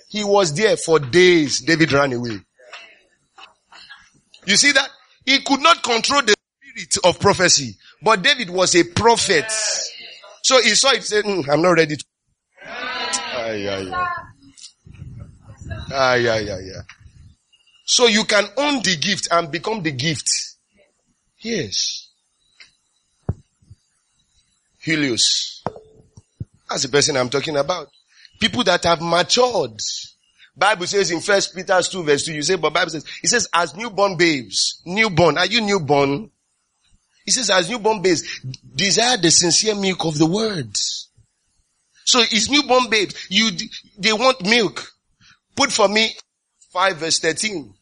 he 0.08 0.22
was 0.24 0.54
there 0.54 0.76
for 0.76 0.98
days. 0.98 1.60
David 1.60 1.92
ran 1.92 2.12
away. 2.12 2.38
You 4.46 4.56
see 4.56 4.72
that? 4.72 4.88
He 5.24 5.40
could 5.42 5.60
not 5.60 5.82
control 5.82 6.22
the 6.22 6.34
spirit 6.62 6.96
of 7.04 7.20
prophecy, 7.20 7.76
but 8.02 8.22
David 8.22 8.50
was 8.50 8.74
a 8.74 8.84
prophet. 8.84 9.50
So 10.42 10.60
he 10.62 10.70
saw 10.70 10.90
it, 10.92 11.04
said, 11.04 11.24
mm, 11.24 11.48
I'm 11.48 11.62
not 11.62 11.72
ready 11.72 11.96
to 11.96 12.04
Ay, 12.62 13.68
ay, 13.68 13.90
ay. 13.92 14.06
Ay, 15.92 16.28
ay, 16.28 16.50
ay, 16.50 16.70
ay. 16.76 16.99
So 17.90 18.06
you 18.06 18.22
can 18.22 18.44
own 18.56 18.84
the 18.84 18.96
gift 18.96 19.26
and 19.32 19.50
become 19.50 19.82
the 19.82 19.90
gift. 19.90 20.30
Yes. 21.40 22.08
Helios. 24.80 25.64
That's 26.68 26.84
the 26.84 26.88
person 26.88 27.16
I'm 27.16 27.30
talking 27.30 27.56
about. 27.56 27.88
People 28.40 28.62
that 28.62 28.84
have 28.84 29.02
matured. 29.02 29.80
Bible 30.56 30.86
says 30.86 31.10
in 31.10 31.18
First 31.18 31.52
Peter 31.52 31.80
2 31.82 32.04
verse 32.04 32.26
2, 32.26 32.32
you 32.32 32.42
say, 32.42 32.54
but 32.54 32.72
Bible 32.72 32.90
says, 32.90 33.04
it 33.24 33.28
says, 33.28 33.48
as 33.52 33.74
newborn 33.74 34.16
babes, 34.16 34.80
newborn, 34.86 35.36
are 35.36 35.46
you 35.46 35.60
newborn? 35.60 36.30
He 37.24 37.32
says, 37.32 37.50
as 37.50 37.68
newborn 37.68 38.02
babes, 38.02 38.40
desire 38.72 39.16
the 39.16 39.32
sincere 39.32 39.74
milk 39.74 40.04
of 40.04 40.16
the 40.16 40.26
word. 40.26 40.70
So 42.04 42.20
it's 42.20 42.48
newborn 42.48 42.88
babes. 42.88 43.26
You, 43.28 43.50
they 43.98 44.12
want 44.12 44.46
milk. 44.46 44.92
Put 45.56 45.72
for 45.72 45.88
me 45.88 46.14
5 46.72 46.96
verse 46.98 47.18
13. 47.18 47.74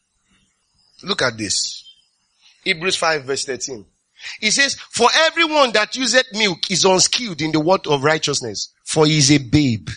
Look 1.03 1.21
at 1.21 1.37
this. 1.37 1.85
Hebrews 2.63 2.95
5 2.95 3.23
verse 3.23 3.45
13. 3.45 3.85
He 4.41 4.51
says, 4.51 4.75
for 4.75 5.07
everyone 5.15 5.71
that 5.73 5.95
useth 5.95 6.25
milk 6.33 6.69
is 6.69 6.83
unskilled 6.83 7.41
in 7.41 7.51
the 7.53 7.59
word 7.59 7.87
of 7.87 8.03
righteousness, 8.03 8.73
for 8.83 9.05
he 9.05 9.17
is 9.17 9.31
a 9.31 9.37
babe. 9.37 9.89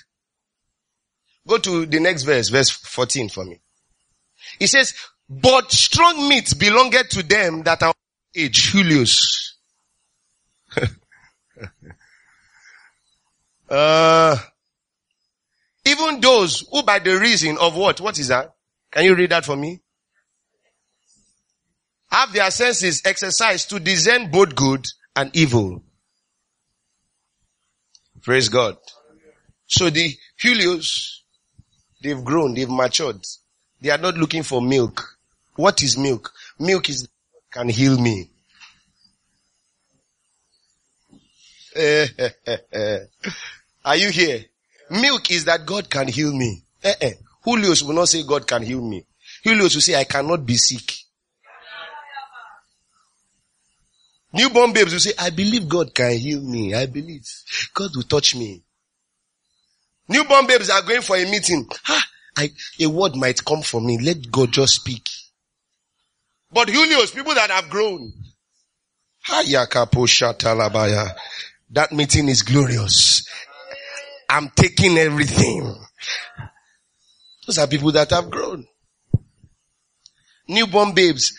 Go 1.46 1.58
to 1.58 1.86
the 1.86 1.98
next 1.98 2.22
verse, 2.22 2.48
verse 2.48 2.70
14 2.70 3.28
for 3.30 3.44
me. 3.44 3.60
He 4.60 4.68
says, 4.68 4.94
but 5.28 5.72
strong 5.72 6.28
meat 6.28 6.54
belongeth 6.56 7.08
to 7.10 7.22
them 7.24 7.62
that 7.64 7.82
are 7.82 7.94
age, 8.34 8.72
Julius. 8.72 9.56
Uh, 13.68 14.36
even 15.86 16.20
those 16.20 16.62
who 16.70 16.82
by 16.82 16.98
the 16.98 17.18
reason 17.18 17.56
of 17.58 17.74
what? 17.74 18.02
What 18.02 18.18
is 18.18 18.28
that? 18.28 18.52
Can 18.90 19.04
you 19.04 19.14
read 19.14 19.30
that 19.30 19.46
for 19.46 19.56
me? 19.56 19.80
Have 22.12 22.35
their 22.35 22.51
senses 22.51 23.01
exercised 23.07 23.70
to 23.70 23.81
discern 23.81 24.31
both 24.31 24.55
good 24.55 24.85
and 25.16 25.35
evil. 25.35 25.83
Praise 28.20 28.51
God. 28.51 28.77
So 29.66 29.88
the 29.88 30.14
Helios, 30.38 31.22
they've 32.03 32.22
grown, 32.22 32.53
they've 32.53 32.68
matured. 32.68 33.25
They 33.81 33.88
are 33.88 33.96
not 33.98 34.18
looking 34.18 34.42
for 34.42 34.61
milk. 34.61 35.03
What 35.57 35.83
is 35.83 35.96
milk? 35.96 36.31
Milk 36.59 36.90
is 36.90 37.09
can 37.51 37.70
heal 37.70 37.98
me. 37.98 38.29
Are 43.85 43.96
you 43.96 44.11
here? 44.11 44.44
Milk 44.90 45.31
is 45.31 45.46
that 45.46 45.64
God 45.64 45.88
can 45.88 46.09
heal 46.09 46.37
me. 46.37 46.62
Eh, 46.85 46.94
eh. 47.01 47.12
Julius 47.42 47.83
will 47.83 47.94
not 47.94 48.09
say 48.09 48.22
God 48.22 48.46
can 48.46 48.62
heal 48.62 48.87
me. 48.87 49.07
Julius 49.42 49.75
will 49.75 49.81
say 49.81 49.94
I 49.94 50.05
cannot 50.05 50.44
be 50.44 50.57
sick. 50.57 51.01
Newborn 54.32 54.72
babes 54.72 54.92
will 54.92 55.00
say, 55.00 55.12
I 55.18 55.30
believe 55.30 55.68
God 55.68 55.94
can 55.94 56.12
heal 56.16 56.40
me. 56.40 56.74
I 56.74 56.86
believe 56.86 57.26
God 57.74 57.90
will 57.94 58.02
touch 58.04 58.34
me. 58.34 58.62
Newborn 60.08 60.46
babes 60.46 60.70
are 60.70 60.82
going 60.82 61.02
for 61.02 61.16
a 61.16 61.24
meeting. 61.30 61.68
Ah, 61.88 62.06
I, 62.36 62.50
a 62.80 62.86
word 62.86 63.14
might 63.16 63.44
come 63.44 63.62
for 63.62 63.80
me. 63.80 63.98
Let 63.98 64.30
God 64.30 64.52
just 64.52 64.76
speak. 64.76 65.06
But 66.50 66.68
Julius, 66.68 67.10
people 67.10 67.34
that 67.34 67.50
have 67.50 67.68
grown. 67.68 68.12
That 71.70 71.92
meeting 71.92 72.28
is 72.28 72.42
glorious. 72.42 73.26
I'm 74.28 74.50
taking 74.50 74.98
everything. 74.98 75.74
Those 77.46 77.58
are 77.58 77.66
people 77.66 77.92
that 77.92 78.10
have 78.10 78.30
grown. 78.30 78.66
Newborn 80.48 80.94
babes. 80.94 81.38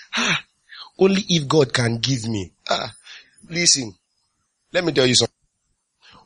Only 1.04 1.24
if 1.30 1.48
God 1.48 1.74
can 1.74 1.98
give 1.98 2.28
me. 2.28 2.52
Ah, 2.70 2.94
listen. 3.50 3.94
Let 4.72 4.84
me 4.84 4.92
tell 4.92 5.06
you 5.06 5.16
something. 5.16 5.34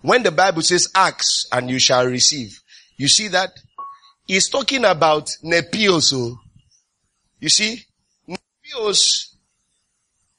When 0.01 0.23
the 0.23 0.31
Bible 0.31 0.61
says 0.61 0.89
ask 0.95 1.47
and 1.51 1.69
you 1.69 1.79
shall 1.79 2.05
receive, 2.05 2.61
you 2.97 3.07
see 3.07 3.27
that? 3.29 3.51
He's 4.25 4.49
talking 4.49 4.85
about 4.85 5.29
nepios. 5.43 6.13
Oh. 6.13 6.39
You 7.39 7.49
see? 7.49 7.83
Nepios, 8.27 9.33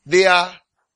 they 0.05 0.27
are, 0.27 0.53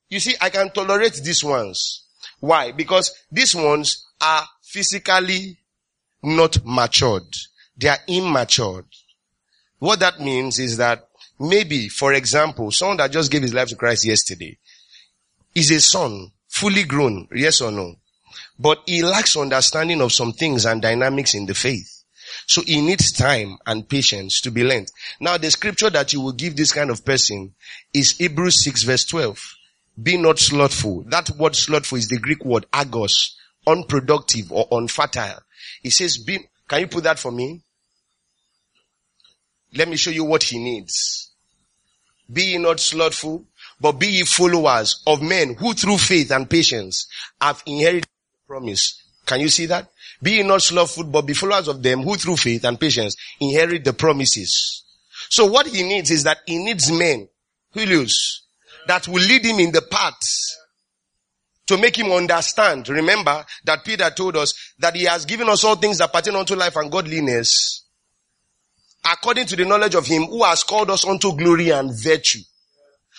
you 0.09 0.19
see, 0.19 0.35
I 0.41 0.49
can 0.49 0.69
tolerate 0.71 1.21
these 1.23 1.43
ones. 1.43 2.03
Why? 2.39 2.71
Because 2.71 3.11
these 3.31 3.55
ones 3.55 4.07
are 4.21 4.43
physically 4.61 5.57
not 6.21 6.57
matured. 6.65 7.35
They 7.77 7.89
are 7.89 7.97
immature. 8.07 8.85
What 9.79 9.99
that 9.99 10.19
means 10.19 10.59
is 10.59 10.77
that 10.77 11.09
maybe, 11.43 11.89
for 11.89 12.13
example, 12.13 12.71
someone 12.71 12.97
that 12.97 13.11
just 13.11 13.31
gave 13.31 13.41
his 13.41 13.53
life 13.53 13.67
to 13.69 13.75
Christ 13.75 14.05
yesterday 14.05 14.57
is 15.53 15.69
a 15.71 15.79
son, 15.79 16.31
fully 16.47 16.83
grown, 16.83 17.27
yes 17.33 17.61
or 17.61 17.71
no? 17.71 17.95
But 18.57 18.81
he 18.85 19.03
lacks 19.03 19.37
understanding 19.37 20.01
of 20.01 20.13
some 20.13 20.33
things 20.33 20.65
and 20.65 20.81
dynamics 20.81 21.33
in 21.35 21.45
the 21.45 21.53
faith. 21.53 22.03
So 22.47 22.61
he 22.61 22.81
needs 22.81 23.11
time 23.11 23.57
and 23.65 23.87
patience 23.87 24.41
to 24.41 24.51
be 24.51 24.63
learned. 24.63 24.91
Now 25.19 25.37
the 25.37 25.51
scripture 25.51 25.89
that 25.89 26.13
you 26.13 26.21
will 26.21 26.31
give 26.31 26.55
this 26.55 26.71
kind 26.71 26.89
of 26.89 27.05
person 27.05 27.53
is 27.93 28.17
Hebrews 28.17 28.63
6 28.63 28.83
verse 28.83 29.05
12. 29.05 29.39
Be 30.01 30.17
not 30.17 30.39
slothful. 30.39 31.03
That 31.07 31.29
word 31.31 31.55
slothful 31.55 31.97
is 31.97 32.07
the 32.07 32.19
Greek 32.19 32.43
word 32.43 32.65
agos, 32.71 33.33
unproductive 33.67 34.51
or 34.51 34.67
unfertile. 34.71 35.41
He 35.81 35.89
says, 35.89 36.17
be, 36.17 36.39
can 36.67 36.81
you 36.81 36.87
put 36.87 37.03
that 37.03 37.19
for 37.19 37.31
me? 37.31 37.61
Let 39.75 39.87
me 39.87 39.97
show 39.97 40.11
you 40.11 40.23
what 40.23 40.43
he 40.43 40.57
needs. 40.57 41.32
Be 42.31 42.43
ye 42.43 42.57
not 42.57 42.79
slothful, 42.79 43.45
but 43.79 43.93
be 43.93 44.07
ye 44.07 44.23
followers 44.23 45.01
of 45.05 45.21
men 45.21 45.55
who 45.55 45.73
through 45.73 45.97
faith 45.97 46.31
and 46.31 46.49
patience 46.49 47.07
have 47.39 47.61
inherited 47.65 48.03
the 48.03 48.47
promise. 48.47 49.01
Can 49.25 49.41
you 49.41 49.49
see 49.49 49.65
that? 49.67 49.89
Be 50.21 50.31
ye 50.31 50.43
not 50.43 50.61
slothful, 50.61 51.05
but 51.05 51.23
be 51.23 51.33
followers 51.33 51.67
of 51.67 51.83
them 51.83 52.01
who 52.01 52.15
through 52.15 52.37
faith 52.37 52.63
and 52.63 52.79
patience 52.79 53.15
inherit 53.39 53.83
the 53.83 53.93
promises. 53.93 54.83
So 55.29 55.45
what 55.45 55.67
he 55.67 55.83
needs 55.83 56.11
is 56.11 56.23
that 56.23 56.39
he 56.45 56.63
needs 56.63 56.91
men, 56.91 57.27
Julius, 57.75 58.43
that 58.87 59.07
will 59.07 59.21
lead 59.21 59.45
him 59.45 59.59
in 59.59 59.71
the 59.71 59.81
paths 59.81 60.57
to 61.67 61.77
make 61.77 61.97
him 61.97 62.11
understand. 62.11 62.87
Remember 62.89 63.45
that 63.65 63.83
Peter 63.85 64.09
told 64.09 64.37
us 64.37 64.53
that 64.79 64.95
he 64.95 65.03
has 65.05 65.25
given 65.25 65.49
us 65.49 65.63
all 65.63 65.75
things 65.75 65.97
that 65.97 66.11
pertain 66.11 66.35
unto 66.35 66.55
life 66.55 66.75
and 66.75 66.91
godliness 66.91 67.82
according 69.05 69.45
to 69.47 69.55
the 69.55 69.65
knowledge 69.65 69.95
of 69.95 70.05
him 70.05 70.23
who 70.23 70.43
has 70.43 70.63
called 70.63 70.89
us 70.89 71.05
unto 71.05 71.35
glory 71.35 71.69
and 71.71 71.91
virtue. 71.93 72.39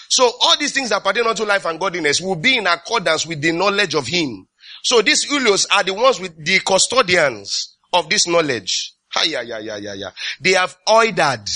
So 0.09 0.31
all 0.43 0.57
these 0.59 0.73
things 0.73 0.91
that 0.91 1.03
pertain 1.03 1.27
unto 1.27 1.45
life 1.45 1.65
and 1.65 1.79
godliness 1.81 2.21
will 2.21 2.37
be 2.37 2.57
in 2.59 2.67
accordance 2.67 3.27
with 3.27 3.41
the 3.41 3.53
knowledge 3.53 3.95
of 3.95 4.07
him. 4.07 4.47
So 4.83 5.03
these 5.03 5.27
ulios 5.27 5.67
are 5.73 5.83
the 5.83 5.95
ones 5.95 6.21
with 6.21 6.45
the 6.45 6.61
custodians 6.61 7.77
of 7.93 8.09
this 8.11 8.27
knowledge. 8.27 8.93
Hi, 9.09 9.25
yeah, 9.25 9.43
yeah, 9.43 9.59
yeah, 9.59 9.77
yeah, 9.77 9.95
yeah. 9.95 10.11
They 10.41 10.53
have 10.53 10.77
ordered. 10.87 11.49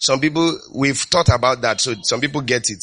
Some 0.00 0.20
people, 0.20 0.58
we've 0.74 0.96
thought 0.96 1.28
about 1.28 1.60
that, 1.62 1.80
so 1.80 1.94
some 2.02 2.20
people 2.20 2.40
get 2.40 2.70
it. 2.70 2.82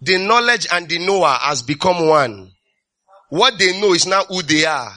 The 0.00 0.18
knowledge 0.18 0.66
and 0.72 0.88
the 0.88 0.98
knower 0.98 1.36
has 1.40 1.62
become 1.62 2.08
one. 2.08 2.52
What 3.30 3.58
they 3.58 3.80
know 3.80 3.92
is 3.92 4.06
now 4.06 4.24
who 4.24 4.42
they 4.42 4.64
are. 4.64 4.92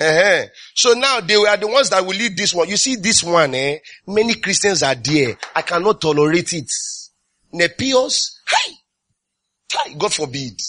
Uh-huh. 0.00 0.46
So 0.74 0.92
now 0.92 1.20
they 1.20 1.34
are 1.34 1.56
the 1.56 1.66
ones 1.66 1.90
that 1.90 2.04
will 2.04 2.16
lead 2.16 2.36
this 2.36 2.54
one. 2.54 2.68
You 2.68 2.76
see 2.76 2.96
this 2.96 3.24
one, 3.24 3.54
eh? 3.54 3.78
Many 4.06 4.34
Christians 4.34 4.82
are 4.82 4.94
there. 4.94 5.36
I 5.54 5.62
cannot 5.62 6.00
tolerate 6.00 6.52
it. 6.52 6.70
Nepios? 7.52 8.38
Hi! 8.46 8.72
Hi! 9.72 9.94
God 9.94 10.12
forbid. 10.12 10.60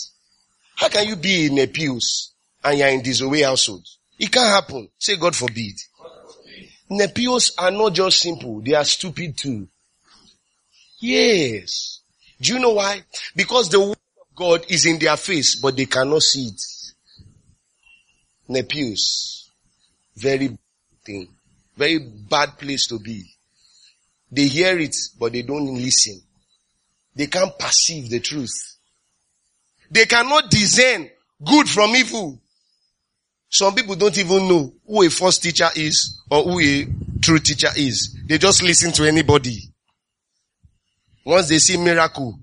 How 0.76 0.89
can 0.89 1.08
you 1.08 1.15
be 1.15 1.46
in 1.46 1.54
Nepios 1.54 2.30
and 2.63 2.80
you're 2.80 2.88
in 2.88 3.04
this 3.04 3.18
Zoe 3.18 3.42
household? 3.42 3.86
It 4.18 4.32
can't 4.32 4.50
happen. 4.50 4.89
Say 4.98 5.18
God 5.18 5.36
forbid. 5.36 5.76
Nepios 6.89 7.52
are 7.58 7.72
not 7.72 7.94
just 7.94 8.20
simple. 8.20 8.62
They 8.62 8.74
are 8.74 8.86
stupid 8.86 9.38
too. 9.38 9.68
Yes. 11.00 12.02
Do 12.42 12.54
you 12.54 12.60
know 12.60 12.74
why? 12.74 13.04
Because 13.36 13.70
the 13.70 13.80
word 13.80 13.92
of 13.92 14.36
God 14.36 14.65
is 14.70 14.86
in 14.86 14.98
their 14.98 15.18
face, 15.18 15.60
but 15.62 15.78
they 15.78 15.86
cannot 15.86 16.24
see 16.24 16.48
it. 16.48 16.62
Nepios. 18.50 19.50
Very 20.16 20.58
thing. 21.06 21.28
Very 21.78 22.00
bad 22.00 22.58
place 22.58 22.88
to 22.88 23.00
be. 23.00 23.24
They 24.32 24.48
hear 24.48 24.78
it, 24.78 24.96
but 25.20 25.34
they 25.34 25.44
don't 25.44 25.74
listen. 25.76 26.22
They 27.16 27.28
can't 27.28 27.58
perceive 27.58 28.10
the 28.10 28.20
truth. 28.20 28.78
They 29.92 30.06
cannot 30.06 30.52
discern 30.52 31.10
good 31.44 31.68
from 31.68 31.96
evil. 31.96 32.40
Some 33.50 33.74
people 33.74 33.96
don't 33.96 34.18
even 34.18 34.48
know 34.48 34.74
who 34.86 35.04
a 35.04 35.10
false 35.10 35.40
teacher 35.40 35.70
is 35.76 36.22
or 36.30 36.44
who 36.44 36.60
a 36.60 36.88
true 37.22 37.40
teacher 37.40 37.70
is. 37.76 38.16
They 38.28 38.38
just 38.38 38.62
listen 38.62 38.92
to 38.94 39.08
anybody. 39.08 39.58
Once 41.26 41.50
they 41.50 41.58
see 41.60 41.78
miracle, 41.78 42.40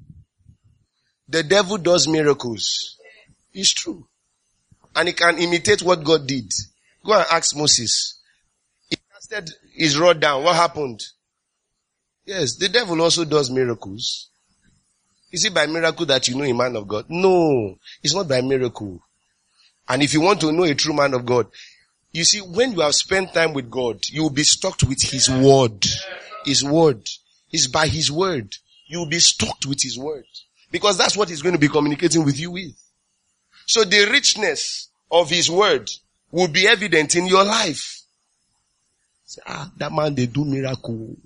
the 1.28 1.42
devil 1.42 1.78
does 1.78 2.08
miracles. 2.08 2.96
It's 3.52 3.72
true. 3.72 4.06
And 4.96 5.08
he 5.08 5.14
can 5.14 5.38
imitate 5.38 5.82
what 5.82 6.02
God 6.02 6.26
did. 6.26 6.52
Go 7.04 7.12
and 7.12 7.26
ask 7.30 7.54
Moses. 7.54 8.18
He 8.88 8.96
casted 9.12 9.50
his 9.72 9.98
rod 9.98 10.18
down. 10.20 10.42
What 10.42 10.56
happened? 10.56 11.00
Yes, 12.24 12.56
the 12.56 12.68
devil 12.68 13.00
also 13.00 13.24
does 13.24 13.50
miracles. 13.50 14.30
Is 15.30 15.44
it 15.44 15.54
by 15.54 15.66
miracle 15.66 16.06
that 16.06 16.26
you 16.28 16.34
know 16.34 16.44
a 16.44 16.52
man 16.52 16.76
of 16.76 16.88
God? 16.88 17.06
No, 17.08 17.78
it's 18.02 18.14
not 18.14 18.28
by 18.28 18.40
miracle. 18.40 19.00
And 19.88 20.02
if 20.02 20.14
you 20.14 20.20
want 20.20 20.40
to 20.40 20.50
know 20.50 20.64
a 20.64 20.74
true 20.74 20.94
man 20.94 21.14
of 21.14 21.24
God, 21.24 21.46
you 22.12 22.24
see, 22.24 22.40
when 22.40 22.72
you 22.72 22.80
have 22.80 22.94
spent 22.94 23.34
time 23.34 23.52
with 23.52 23.70
God, 23.70 24.00
you 24.08 24.22
will 24.22 24.30
be 24.30 24.42
stocked 24.42 24.84
with 24.84 25.02
His 25.02 25.28
word. 25.28 25.84
His 26.44 26.64
word. 26.64 27.06
It's 27.52 27.66
by 27.66 27.86
His 27.86 28.10
word. 28.10 28.54
You 28.86 29.00
will 29.00 29.08
be 29.08 29.18
stocked 29.18 29.66
with 29.66 29.82
His 29.82 29.98
word. 29.98 30.24
Because 30.70 30.96
that's 30.96 31.16
what 31.16 31.28
He's 31.28 31.42
going 31.42 31.54
to 31.54 31.60
be 31.60 31.68
communicating 31.68 32.24
with 32.24 32.40
you 32.40 32.52
with. 32.52 32.74
So 33.66 33.84
the 33.84 34.08
richness 34.10 34.88
of 35.10 35.30
His 35.30 35.50
word 35.50 35.90
will 36.30 36.48
be 36.48 36.66
evident 36.66 37.14
in 37.14 37.26
your 37.26 37.44
life. 37.44 38.02
Say, 39.24 39.42
ah, 39.46 39.70
that 39.76 39.92
man, 39.92 40.14
they 40.14 40.26
do 40.26 40.44
miracle. 40.44 41.16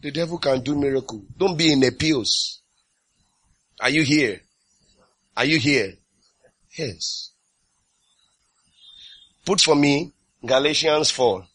The 0.00 0.10
devil 0.10 0.38
can 0.38 0.60
do 0.60 0.76
miracle. 0.76 1.24
Don't 1.36 1.56
be 1.56 1.72
in 1.72 1.80
Nepios. 1.80 2.58
Are 3.80 3.90
you 3.90 4.02
here? 4.02 4.40
Are 5.36 5.44
you 5.44 5.58
here? 5.58 5.94
Yes. 6.78 7.32
Put 9.44 9.60
for 9.60 9.74
me 9.74 10.12
Galatians 10.44 11.10
4 11.10 11.46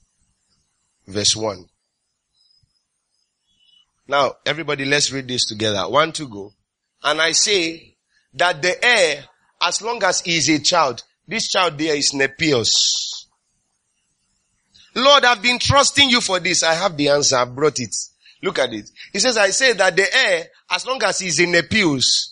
verse 1.08 1.36
1. 1.36 1.66
Now, 4.08 4.36
everybody, 4.46 4.86
let's 4.86 5.12
read 5.12 5.28
this 5.28 5.46
together. 5.46 5.88
One 5.90 6.12
to 6.14 6.28
go. 6.28 6.54
And 7.04 7.22
I 7.22 7.32
say 7.32 7.91
that 8.34 8.62
the 8.62 8.84
heir, 8.84 9.26
as 9.62 9.82
long 9.82 10.04
as 10.04 10.22
he 10.22 10.38
is 10.38 10.50
a 10.50 10.60
child, 10.60 11.04
this 11.28 11.50
child 11.50 11.78
there 11.78 11.96
is 11.96 12.12
Nepios. 12.12 13.26
Lord, 14.96 15.24
I've 15.24 15.42
been 15.42 15.60
trusting 15.60 16.10
you 16.10 16.20
for 16.22 16.40
this. 16.40 16.64
I 16.64 16.74
have 16.74 16.98
the 16.98 17.10
answer. 17.10 17.38
I've 17.38 17.56
brought 17.56 17.80
it. 17.80 17.96
Look 18.44 18.60
at 18.60 18.74
it. 18.74 18.90
He 19.14 19.20
says, 19.20 19.38
I 19.38 19.52
say 19.52 19.74
that 19.74 19.96
the 19.96 20.08
heir, 20.14 20.48
as 20.70 20.86
long 20.86 21.02
as 21.04 21.20
he's 21.20 21.40
in 21.40 21.52
Nepios, 21.52 22.32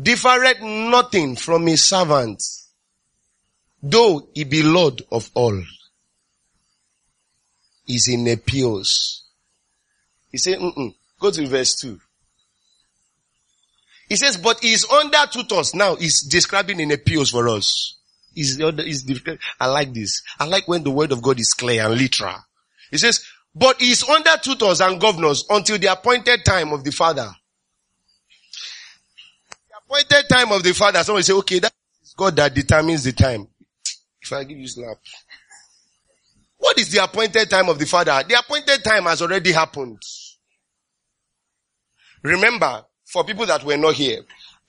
differeth 0.00 0.60
nothing 0.62 1.36
from 1.36 1.68
a 1.68 1.76
servant, 1.76 2.42
though 3.82 4.28
he 4.34 4.44
be 4.44 4.62
Lord 4.62 5.02
of 5.12 5.30
all. 5.34 5.62
Is 7.86 8.08
in 8.08 8.24
Nepios. 8.24 9.22
He 10.30 10.38
said, 10.38 10.58
go 11.18 11.30
to 11.30 11.46
verse 11.46 11.76
2. 11.80 11.98
He 14.08 14.16
says, 14.16 14.36
but 14.36 14.60
he 14.60 14.72
is 14.72 14.86
under 14.90 15.26
tutors. 15.30 15.74
Now 15.74 15.96
he's 15.96 16.22
describing 16.22 16.80
in 16.80 16.88
Nepios 16.88 17.30
for 17.30 17.48
us. 17.48 17.98
He's, 18.34 18.56
he's, 18.56 19.22
I 19.60 19.66
like 19.66 19.92
this. 19.92 20.22
I 20.38 20.44
like 20.46 20.68
when 20.68 20.84
the 20.84 20.90
word 20.90 21.12
of 21.12 21.20
God 21.22 21.38
is 21.40 21.52
clear 21.52 21.84
and 21.84 21.98
literal. 21.98 22.36
He 22.90 22.98
says, 22.98 23.24
but 23.54 23.80
he 23.80 23.90
is 23.90 24.04
under 24.04 24.36
tutors 24.42 24.80
and 24.80 25.00
governors 25.00 25.44
until 25.50 25.78
the 25.78 25.88
appointed 25.88 26.44
time 26.44 26.72
of 26.72 26.84
the 26.84 26.92
father. 26.92 27.28
The 29.68 29.76
appointed 29.84 30.28
time 30.28 30.52
of 30.52 30.62
the 30.62 30.72
father, 30.72 31.02
someone 31.02 31.22
say, 31.22 31.32
okay, 31.34 31.58
that 31.58 31.72
is 32.02 32.14
God 32.16 32.36
that 32.36 32.54
determines 32.54 33.04
the 33.04 33.12
time. 33.12 33.48
If 34.22 34.32
I 34.32 34.44
give 34.44 34.58
you 34.58 34.68
slap. 34.68 34.98
What 36.58 36.78
is 36.78 36.90
the 36.90 37.02
appointed 37.02 37.50
time 37.50 37.68
of 37.68 37.78
the 37.78 37.86
father? 37.86 38.22
The 38.28 38.38
appointed 38.38 38.82
time 38.84 39.04
has 39.04 39.22
already 39.22 39.52
happened. 39.52 40.00
Remember, 42.22 42.84
for 43.08 43.24
people 43.24 43.46
that 43.46 43.64
were 43.64 43.76
not 43.76 43.94
here, 43.94 44.20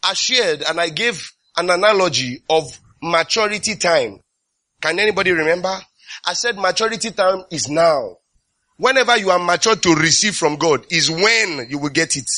I 0.02 0.14
shared 0.14 0.64
and 0.68 0.80
I 0.80 0.90
gave 0.90 1.32
an 1.58 1.70
analogy 1.70 2.42
of 2.50 2.80
maturity 3.02 3.76
time. 3.76 4.20
Can 4.82 5.00
anybody 5.00 5.32
remember? 5.32 5.76
I 6.26 6.34
said 6.34 6.58
maturity 6.58 7.12
time 7.12 7.44
is 7.52 7.70
now. 7.70 8.18
Whenever 8.78 9.18
you 9.18 9.30
are 9.30 9.40
mature 9.40 9.76
to 9.76 9.96
receive 9.96 10.36
from 10.36 10.56
God 10.56 10.86
is 10.90 11.12
when 11.12 11.68
you 11.70 11.80
will 11.80 11.90
get 11.90 12.16
it. 12.16 12.30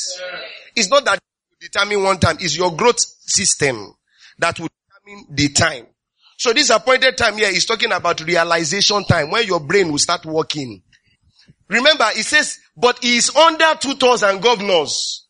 It's 0.76 0.90
not 0.90 1.06
that 1.06 1.20
you 1.52 1.68
determine 1.68 2.04
one 2.04 2.18
time. 2.18 2.38
It's 2.40 2.58
your 2.58 2.76
growth 2.76 3.00
system 3.00 3.94
that 4.40 4.60
will 4.60 4.70
determine 5.06 5.36
the 5.36 5.50
time. 5.50 5.86
So 6.38 6.52
this 6.52 6.72
appointed 6.72 7.16
time 7.16 7.38
here 7.38 7.50
is 7.50 7.68
talking 7.68 7.92
about 7.92 8.22
realization 8.22 9.04
time 9.04 9.30
when 9.30 9.46
your 9.46 9.60
brain 9.60 9.92
will 9.92 10.00
start 10.00 10.26
working. 10.26 10.82
Remember, 11.70 12.06
it 12.16 12.26
says, 12.26 12.58
but 12.76 12.98
he 13.04 13.18
is 13.18 13.36
under 13.36 13.76
tutors 13.80 14.24
and 14.24 14.42
governors. 14.42 15.21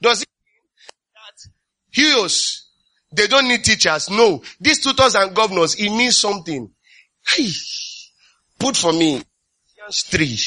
Does 0.00 0.22
it 0.22 0.28
mean 0.44 1.10
that 1.14 1.50
heroes, 1.90 2.68
they 3.12 3.26
don't 3.26 3.48
need 3.48 3.64
teachers? 3.64 4.10
No. 4.10 4.42
These 4.60 4.84
tutors 4.84 5.14
and 5.14 5.34
governors, 5.34 5.74
it 5.74 5.90
means 5.90 6.18
something. 6.18 6.70
Hey, 7.26 7.48
put 8.58 8.76
for 8.76 8.92
me, 8.92 9.22
three. 9.92 10.38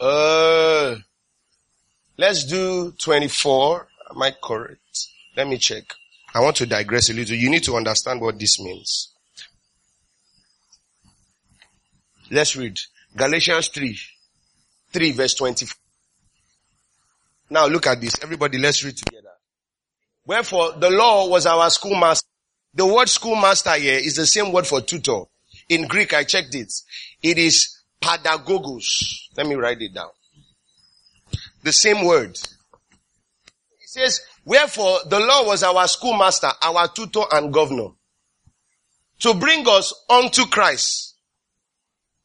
Uh, 0.00 0.96
let's 2.16 2.44
do 2.44 2.92
24. 2.92 3.88
Am 4.10 4.22
I 4.22 4.34
correct? 4.42 4.80
Let 5.36 5.48
me 5.48 5.58
check. 5.58 5.84
I 6.34 6.40
want 6.40 6.56
to 6.56 6.66
digress 6.66 7.10
a 7.10 7.14
little. 7.14 7.36
You 7.36 7.50
need 7.50 7.64
to 7.64 7.76
understand 7.76 8.20
what 8.20 8.38
this 8.38 8.60
means. 8.60 9.12
Let's 12.30 12.54
read. 12.56 12.78
Galatians 13.16 13.68
3. 13.68 13.98
3 14.92 15.12
verse 15.12 15.34
24. 15.34 15.74
Now 17.50 17.66
look 17.66 17.86
at 17.86 18.00
this. 18.00 18.14
Everybody, 18.22 18.58
let's 18.58 18.84
read 18.84 18.96
together. 18.96 19.30
Wherefore, 20.26 20.72
the 20.72 20.90
law 20.90 21.28
was 21.28 21.46
our 21.46 21.70
schoolmaster. 21.70 22.26
The 22.74 22.86
word 22.86 23.08
schoolmaster 23.08 23.72
here 23.74 23.98
is 23.98 24.16
the 24.16 24.26
same 24.26 24.52
word 24.52 24.66
for 24.66 24.80
tutor. 24.80 25.22
In 25.68 25.86
Greek, 25.86 26.12
I 26.14 26.24
checked 26.24 26.54
it. 26.54 26.72
It 27.22 27.38
is 27.38 27.78
pedagogos. 28.00 29.28
Let 29.36 29.46
me 29.46 29.54
write 29.54 29.80
it 29.80 29.94
down. 29.94 30.10
The 31.62 31.72
same 31.72 32.04
word. 32.04 32.30
It 32.30 33.88
says, 33.88 34.20
wherefore 34.44 34.98
the 35.08 35.18
law 35.18 35.46
was 35.46 35.62
our 35.62 35.88
schoolmaster, 35.88 36.50
our 36.62 36.88
tutor 36.88 37.22
and 37.32 37.52
governor 37.52 37.88
to 39.20 39.34
bring 39.34 39.66
us 39.68 39.92
unto 40.08 40.46
Christ, 40.46 41.16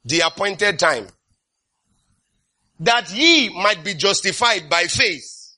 the 0.06 0.20
appointed 0.22 0.78
time, 0.78 1.08
that 2.80 3.12
ye 3.14 3.50
might 3.50 3.84
be 3.84 3.94
justified 3.94 4.70
by 4.70 4.84
faith. 4.84 5.56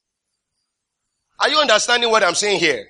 Are 1.40 1.50
you 1.50 1.58
understanding 1.60 2.10
what 2.10 2.24
I'm 2.24 2.36
saying 2.36 2.60
here? 2.60 2.86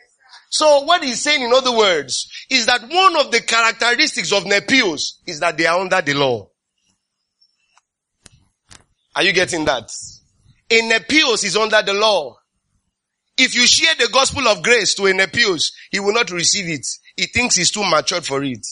So 0.50 0.82
what 0.82 1.04
he's 1.04 1.22
saying 1.22 1.42
in 1.42 1.52
other 1.54 1.76
words 1.76 2.30
is 2.50 2.66
that 2.68 2.82
one 2.82 3.18
of 3.18 3.32
the 3.32 3.42
characteristics 3.42 4.32
of 4.32 4.44
Nepios 4.44 5.16
is 5.26 5.40
that 5.40 5.58
they 5.58 5.66
are 5.66 5.80
under 5.80 6.02
the 6.02 6.14
law. 6.14 6.48
Are 9.16 9.24
you 9.24 9.34
getting 9.34 9.66
that? 9.66 9.92
A 10.70 10.82
Nepios 10.82 11.44
is 11.44 11.58
under 11.58 11.82
the 11.82 11.94
law. 11.94 12.38
If 13.38 13.56
you 13.56 13.68
share 13.68 13.96
the 13.96 14.10
gospel 14.12 14.48
of 14.48 14.64
grace 14.64 14.96
to 14.96 15.08
a 15.08 15.12
Nepios, 15.12 15.72
he 15.92 16.00
will 16.00 16.14
not 16.14 16.32
receive 16.32 16.70
it. 16.70 16.88
He 17.18 17.26
thinks 17.28 17.56
he's 17.56 17.72
too 17.72 17.84
matured 17.84 18.26
for 18.26 18.44
it. 18.44 18.66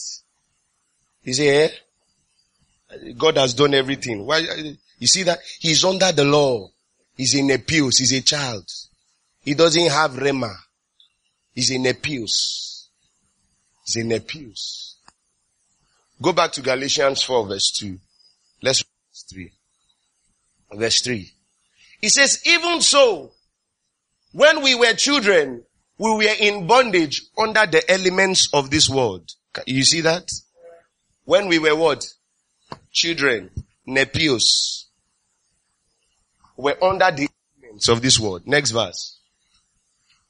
He 1.22 1.32
say, 1.32 1.64
eh? 1.64 3.12
God 3.16 3.36
has 3.36 3.54
done 3.54 3.74
everything. 3.74 4.24
Why? 4.24 4.46
You 4.98 5.06
see 5.06 5.22
that? 5.24 5.40
He's 5.60 5.84
under 5.84 6.12
the 6.12 6.24
law. 6.24 6.68
He's 7.16 7.34
in 7.34 7.48
Nepios. 7.48 7.98
He's 7.98 8.12
a 8.12 8.20
child. 8.20 8.64
He 9.42 9.54
doesn't 9.54 9.90
have 9.90 10.12
Rhema. 10.12 10.54
He's 11.54 11.70
in 11.70 11.84
Nepios. 11.84 12.86
He's 13.84 13.96
in 13.96 14.08
Nepios. 14.08 14.94
Go 16.20 16.32
back 16.32 16.52
to 16.52 16.62
Galatians 16.62 17.22
4 17.22 17.46
verse 17.46 17.70
2. 17.72 17.98
Let's 18.62 18.82
read 18.82 18.90
verse 19.12 19.24
3. 19.30 20.78
Verse 20.78 21.00
3. 21.02 21.30
He 22.00 22.08
says, 22.08 22.40
even 22.46 22.80
so, 22.80 23.32
when 24.32 24.62
we 24.62 24.74
were 24.74 24.94
children, 24.94 25.62
we 25.98 26.10
were 26.10 26.34
in 26.40 26.66
bondage 26.66 27.22
under 27.38 27.66
the 27.66 27.88
elements 27.90 28.48
of 28.52 28.70
this 28.70 28.88
world. 28.88 29.30
You 29.66 29.84
see 29.84 30.00
that? 30.00 30.30
When 31.24 31.48
we 31.48 31.58
were 31.58 31.76
what? 31.76 32.04
Children, 32.92 33.50
nepios. 33.86 34.83
Were 36.56 36.76
under 36.82 37.10
the 37.10 37.28
elements 37.62 37.88
of 37.88 38.00
this 38.02 38.18
world. 38.18 38.46
Next 38.46 38.70
verse. 38.70 39.18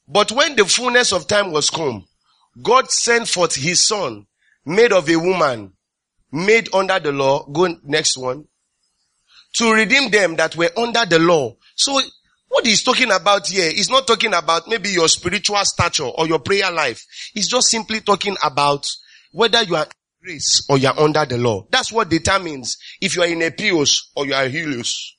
But 0.09 0.33
when 0.33 0.57
the 0.57 0.65
fullness 0.65 1.13
of 1.13 1.27
time 1.27 1.53
was 1.53 1.71
come, 1.71 2.07
God 2.63 2.91
sent 2.91 3.29
forth 3.29 3.55
his 3.55 3.87
son, 3.87 4.27
made 4.65 4.93
of 4.93 5.09
a 5.09 5.17
woman, 5.17 5.73
made 6.33 6.73
under 6.75 6.99
the 6.99 7.13
law. 7.13 7.45
Go 7.47 7.77
next 7.85 8.17
one. 8.17 8.47
To 9.57 9.73
redeem 9.73 10.11
them 10.11 10.37
that 10.37 10.57
were 10.57 10.71
under 10.77 11.07
the 11.07 11.19
law. 11.19 11.57
So 11.77 12.01
what 12.49 12.67
he's 12.67 12.83
talking 12.83 13.11
about 13.11 13.49
here 13.49 13.71
is 13.75 13.91
not 13.91 14.07
talking 14.07 14.35
about 14.35 14.69
maybe 14.69 14.91
your 14.91 15.09
spiritual 15.09 15.65
stature 15.65 16.05
or 16.05 16.27
your 16.27 16.39
prayer 16.39 16.71
life. 16.71 17.05
He's 17.33 17.49
just 17.49 17.69
simply 17.69 18.01
talking 18.01 18.37
about 18.45 18.87
whether 19.33 19.63
you 19.63 19.77
are 19.77 19.87
grace 20.23 20.65
or 20.69 20.79
you 20.79 20.89
are 20.89 20.99
under 20.99 21.25
the 21.25 21.39
law. 21.39 21.67
That's 21.71 21.93
what 21.93 22.09
determines 22.09 22.77
if 23.01 23.17
you 23.17 23.23
are 23.23 23.29
in 23.29 23.41
Epios 23.41 24.11
or 24.15 24.27
you 24.27 24.35
are 24.35 24.47
Helios. 24.47 25.17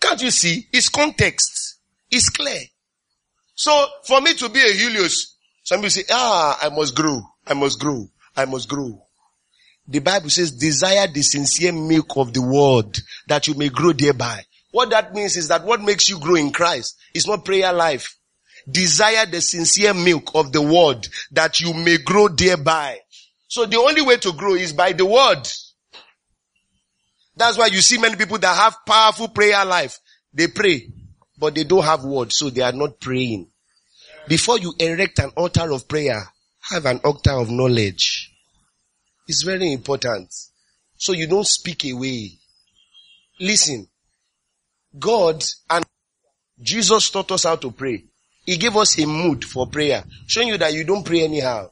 Can't 0.00 0.22
you 0.22 0.30
see? 0.30 0.66
It's 0.72 0.88
context. 0.88 1.78
It's 2.10 2.28
clear. 2.28 2.60
So 3.54 3.86
for 4.04 4.20
me 4.20 4.34
to 4.34 4.48
be 4.48 4.60
a 4.60 4.72
Helios, 4.72 5.36
some 5.62 5.80
people 5.80 5.90
say, 5.90 6.04
ah, 6.10 6.58
I 6.62 6.70
must 6.70 6.96
grow. 6.96 7.20
I 7.46 7.54
must 7.54 7.78
grow. 7.78 8.08
I 8.36 8.46
must 8.46 8.68
grow. 8.68 9.02
The 9.86 9.98
Bible 9.98 10.30
says, 10.30 10.52
desire 10.52 11.06
the 11.12 11.22
sincere 11.22 11.72
milk 11.72 12.16
of 12.16 12.32
the 12.32 12.42
word 12.42 12.98
that 13.26 13.48
you 13.48 13.54
may 13.54 13.68
grow 13.68 13.92
thereby. 13.92 14.40
What 14.70 14.90
that 14.90 15.14
means 15.14 15.36
is 15.36 15.48
that 15.48 15.64
what 15.64 15.82
makes 15.82 16.08
you 16.08 16.18
grow 16.18 16.36
in 16.36 16.52
Christ 16.52 16.96
is 17.12 17.26
not 17.26 17.44
prayer 17.44 17.72
life. 17.72 18.16
Desire 18.70 19.26
the 19.26 19.40
sincere 19.40 19.94
milk 19.94 20.30
of 20.34 20.52
the 20.52 20.62
word 20.62 21.08
that 21.32 21.60
you 21.60 21.74
may 21.74 21.98
grow 21.98 22.28
thereby. 22.28 22.98
So 23.48 23.66
the 23.66 23.78
only 23.78 24.02
way 24.02 24.16
to 24.18 24.32
grow 24.32 24.54
is 24.54 24.72
by 24.72 24.92
the 24.92 25.04
word. 25.04 25.46
That's 27.40 27.56
why 27.56 27.68
you 27.68 27.80
see 27.80 27.96
many 27.96 28.16
people 28.16 28.36
that 28.36 28.54
have 28.54 28.84
powerful 28.84 29.28
prayer 29.28 29.64
life. 29.64 29.98
They 30.30 30.48
pray, 30.48 30.92
but 31.38 31.54
they 31.54 31.64
don't 31.64 31.82
have 31.82 32.04
words, 32.04 32.36
so 32.36 32.50
they 32.50 32.60
are 32.60 32.70
not 32.70 33.00
praying. 33.00 33.48
Before 34.28 34.58
you 34.58 34.74
erect 34.78 35.20
an 35.20 35.30
altar 35.38 35.72
of 35.72 35.88
prayer, 35.88 36.22
have 36.68 36.84
an 36.84 37.00
altar 37.02 37.30
of 37.30 37.48
knowledge. 37.50 38.30
It's 39.26 39.42
very 39.42 39.72
important. 39.72 40.30
So 40.98 41.14
you 41.14 41.26
don't 41.26 41.46
speak 41.46 41.90
away. 41.90 42.32
Listen, 43.40 43.88
God 44.98 45.42
and 45.70 45.86
Jesus 46.60 47.08
taught 47.08 47.32
us 47.32 47.44
how 47.44 47.56
to 47.56 47.70
pray. 47.70 48.04
He 48.44 48.58
gave 48.58 48.76
us 48.76 48.98
a 48.98 49.06
mood 49.06 49.46
for 49.46 49.66
prayer, 49.66 50.04
showing 50.26 50.48
you 50.48 50.58
that 50.58 50.74
you 50.74 50.84
don't 50.84 51.06
pray 51.06 51.22
anyhow. 51.22 51.70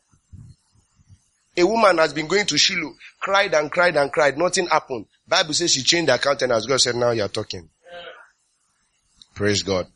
A 1.58 1.66
woman 1.66 1.98
has 1.98 2.14
been 2.14 2.26
going 2.26 2.46
to 2.46 2.56
Shiloh, 2.56 2.94
cried 3.20 3.52
and 3.52 3.70
cried 3.70 3.98
and 3.98 4.10
cried, 4.10 4.38
nothing 4.38 4.66
happened. 4.68 5.04
Bible 5.28 5.52
says 5.52 5.72
she 5.72 5.82
changed 5.82 6.10
her 6.10 6.18
countenance. 6.18 6.66
God 6.66 6.80
said, 6.80 6.96
now 6.96 7.10
you're 7.10 7.28
talking. 7.28 7.68
Praise 9.34 9.62
God. 9.62 9.86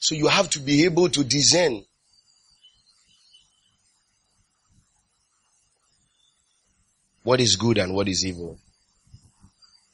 So 0.00 0.14
you 0.14 0.26
have 0.26 0.50
to 0.50 0.58
be 0.60 0.84
able 0.84 1.08
to 1.08 1.24
discern. 1.24 1.84
What 7.22 7.40
is 7.40 7.56
good 7.56 7.78
and 7.78 7.94
what 7.94 8.08
is 8.08 8.24
evil. 8.24 8.58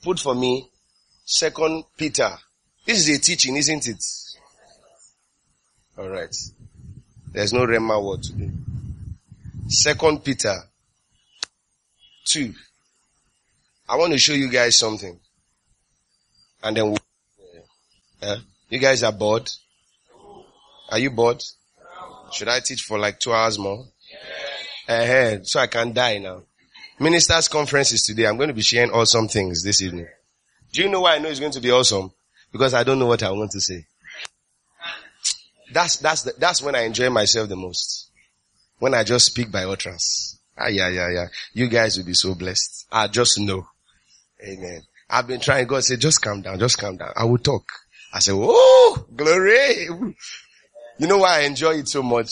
Put 0.03 0.21
for 0.21 0.35
me 0.35 0.69
Second 1.25 1.85
Peter. 1.97 2.31
This 2.87 3.09
is 3.09 3.17
a 3.17 3.21
teaching, 3.21 3.57
isn't 3.57 3.89
it? 3.89 4.05
Alright. 5.99 6.35
There's 7.33 7.53
no 7.53 7.61
Rhema 7.61 8.03
word 8.03 8.23
today. 8.23 8.51
Second 9.69 10.23
Peter 10.23 10.55
2. 12.27 12.53
I 13.89 13.97
want 13.97 14.13
to 14.13 14.19
show 14.19 14.33
you 14.33 14.51
guys 14.51 14.79
something. 14.79 15.19
And 16.63 16.77
then 16.77 16.97
uh, 18.23 18.37
you 18.71 18.79
guys 18.79 19.03
are 19.03 19.13
bored? 19.13 19.51
Are 20.91 20.99
you 20.99 21.11
bored? 21.11 21.43
Should 22.33 22.49
I 22.49 22.61
teach 22.61 22.83
for 22.83 22.99
like 22.99 23.21
two 23.21 23.33
hours 23.33 23.59
more? 23.59 23.85
Uh-huh. 24.89 25.45
So 25.45 25.61
I 25.61 25.67
can 25.67 25.93
die 25.93 26.19
now. 26.19 26.43
Ministers 26.99 27.49
conference 27.49 27.93
is 27.93 28.03
today. 28.03 28.27
I'm 28.27 28.37
going 28.37 28.49
to 28.49 28.55
be 28.55 28.63
sharing 28.63 28.91
awesome 28.91 29.29
things 29.29 29.63
this 29.63 29.83
evening. 29.83 30.09
Do 30.73 30.83
you 30.83 30.89
know 30.89 31.01
why 31.01 31.17
I 31.17 31.19
know 31.19 31.29
it's 31.29 31.41
going 31.41 31.53
to 31.53 31.61
be 31.61 31.71
awesome? 31.71 32.13
Because 32.53 32.73
I 32.73 32.85
don't 32.85 32.99
know 32.99 33.07
what 33.07 33.23
I 33.23 33.31
want 33.31 33.51
to 33.53 33.61
say. 33.61 33.87
That's, 35.73 35.97
that's, 35.99 36.23
the, 36.23 36.33
that's 36.39 36.63
when 36.63 36.75
I 36.75 36.83
enjoy 36.83 37.11
myself 37.11 37.49
the 37.49 37.57
most. 37.57 38.11
When 38.79 38.95
I 38.95 39.05
just 39.05 39.27
speak 39.27 39.51
by 39.51 39.65
utterance. 39.65 40.39
Ah, 40.57 40.69
yeah, 40.69 40.89
yeah, 40.89 41.11
yeah. 41.11 41.27
You 41.53 41.69
guys 41.69 41.97
will 41.97 42.05
be 42.05 42.15
so 42.15 42.35
blessed. 42.35 42.87
I 42.91 43.09
just 43.09 43.39
know. 43.41 43.67
Amen. 44.47 44.83
I've 45.09 45.27
been 45.27 45.41
trying. 45.41 45.67
God 45.67 45.85
said, 45.85 46.01
just 46.01 46.21
calm 46.23 46.43
down, 46.43 46.59
just 46.59 46.79
calm 46.79 46.97
down. 46.97 47.13
I 47.17 47.25
will 47.25 47.39
talk. 47.39 47.65
I 48.13 48.19
said, 48.21 48.35
oh, 48.37 49.07
glory. 49.15 49.89
You 50.97 51.09
know 51.09 51.19
why 51.19 51.41
I 51.41 51.43
enjoy 51.43 51.73
it 51.73 51.89
so 51.89 52.05
much? 52.05 52.31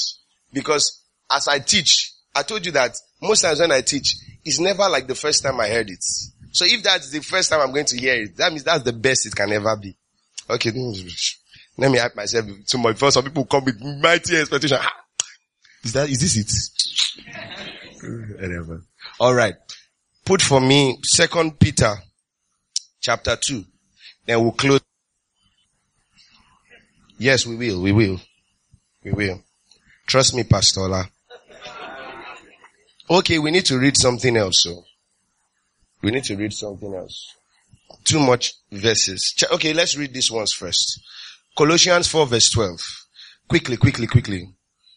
Because 0.52 1.02
as 1.28 1.48
I 1.48 1.58
teach, 1.58 2.12
I 2.32 2.44
told 2.44 2.64
you 2.64 2.70
that 2.72 2.96
most 3.20 3.42
times 3.42 3.58
when 3.58 3.72
I 3.72 3.80
teach, 3.80 4.14
it's 4.44 4.60
never 4.60 4.88
like 4.88 5.08
the 5.08 5.16
first 5.16 5.42
time 5.42 5.60
I 5.60 5.68
heard 5.68 5.90
it. 5.90 6.02
So 6.52 6.64
if 6.64 6.82
that's 6.82 7.10
the 7.10 7.20
first 7.20 7.50
time 7.50 7.60
I'm 7.60 7.72
going 7.72 7.86
to 7.86 7.98
hear 7.98 8.14
it, 8.14 8.36
that 8.36 8.52
means 8.52 8.62
that's 8.62 8.84
the 8.84 8.92
best 8.92 9.26
it 9.26 9.34
can 9.34 9.52
ever 9.52 9.76
be. 9.76 9.96
Okay, 10.48 10.70
let 11.78 11.90
me 11.90 11.98
hype 11.98 12.14
myself 12.14 12.46
too 12.66 12.78
much 12.78 12.94
before 12.94 13.10
some 13.10 13.24
people 13.24 13.46
come 13.46 13.64
with 13.64 13.82
mighty 13.82 14.36
expectation. 14.36 14.78
Is 15.82 15.92
that, 15.94 16.08
is 16.08 16.20
this 16.20 16.36
it? 16.36 17.32
Whatever. 18.40 18.84
Alright. 19.20 19.54
Put 20.32 20.40
for 20.40 20.62
me 20.62 20.98
second 21.02 21.60
Peter 21.60 21.94
chapter 23.02 23.36
2. 23.36 23.66
Then 24.24 24.42
we'll 24.42 24.52
close. 24.52 24.80
Yes, 27.18 27.46
we 27.46 27.54
will. 27.54 27.82
We 27.82 27.92
will. 27.92 28.18
We 29.04 29.12
will. 29.12 29.42
Trust 30.06 30.34
me, 30.34 30.44
Pastor 30.44 30.80
Ola. 30.80 31.06
Okay, 33.10 33.38
we 33.40 33.50
need 33.50 33.66
to 33.66 33.78
read 33.78 33.94
something 33.94 34.34
else. 34.38 34.62
So. 34.62 34.84
We 36.00 36.10
need 36.10 36.24
to 36.24 36.36
read 36.36 36.54
something 36.54 36.94
else. 36.94 37.36
Too 38.02 38.20
much 38.20 38.54
verses. 38.70 39.34
Okay, 39.52 39.74
let's 39.74 39.98
read 39.98 40.14
these 40.14 40.30
ones 40.30 40.54
first. 40.54 40.98
Colossians 41.54 42.08
4 42.08 42.26
verse 42.26 42.48
12. 42.48 42.80
Quickly, 43.50 43.76
quickly, 43.76 44.06
quickly. 44.06 44.48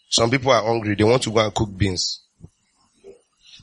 Some 0.10 0.32
people 0.32 0.52
are 0.52 0.64
hungry. 0.64 0.96
They 0.96 1.04
want 1.04 1.24
to 1.24 1.32
go 1.32 1.40
and 1.40 1.54
cook 1.54 1.76
beans. 1.76 2.22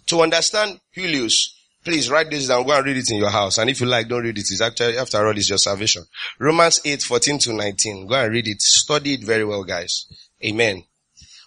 To 0.08 0.20
understand 0.20 0.78
Helios, 0.90 1.60
Please 1.84 2.08
write 2.10 2.30
this 2.30 2.48
down. 2.48 2.64
Go 2.64 2.76
and 2.76 2.86
read 2.86 2.96
it 2.96 3.10
in 3.10 3.16
your 3.16 3.30
house. 3.30 3.58
And 3.58 3.68
if 3.68 3.80
you 3.80 3.86
like, 3.86 4.08
don't 4.08 4.22
read 4.22 4.38
it. 4.38 4.50
It's 4.50 4.60
actually, 4.60 4.98
after 4.98 5.26
all, 5.26 5.36
it's 5.36 5.48
your 5.48 5.58
salvation. 5.58 6.04
Romans 6.38 6.80
8, 6.84 7.02
14 7.02 7.38
to 7.40 7.52
19. 7.54 8.06
Go 8.06 8.14
and 8.14 8.32
read 8.32 8.46
it. 8.46 8.62
Study 8.62 9.14
it 9.14 9.24
very 9.24 9.44
well, 9.44 9.64
guys. 9.64 10.06
Amen. 10.44 10.84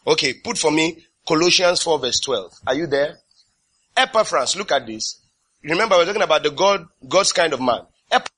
Okay, 0.05 0.33
put 0.33 0.57
for 0.57 0.71
me 0.71 1.05
Colossians 1.27 1.81
4 1.81 1.99
verse 1.99 2.19
12. 2.19 2.53
Are 2.67 2.75
you 2.75 2.87
there? 2.87 3.17
Epaphras, 3.97 4.55
look 4.55 4.71
at 4.71 4.85
this. 4.85 5.21
Remember, 5.63 5.95
we're 5.95 6.05
talking 6.05 6.21
about 6.21 6.43
the 6.43 6.51
God, 6.51 6.85
God's 7.07 7.31
kind 7.31 7.53
of 7.53 7.61
man. 7.61 7.81
Epaphras, 8.11 8.31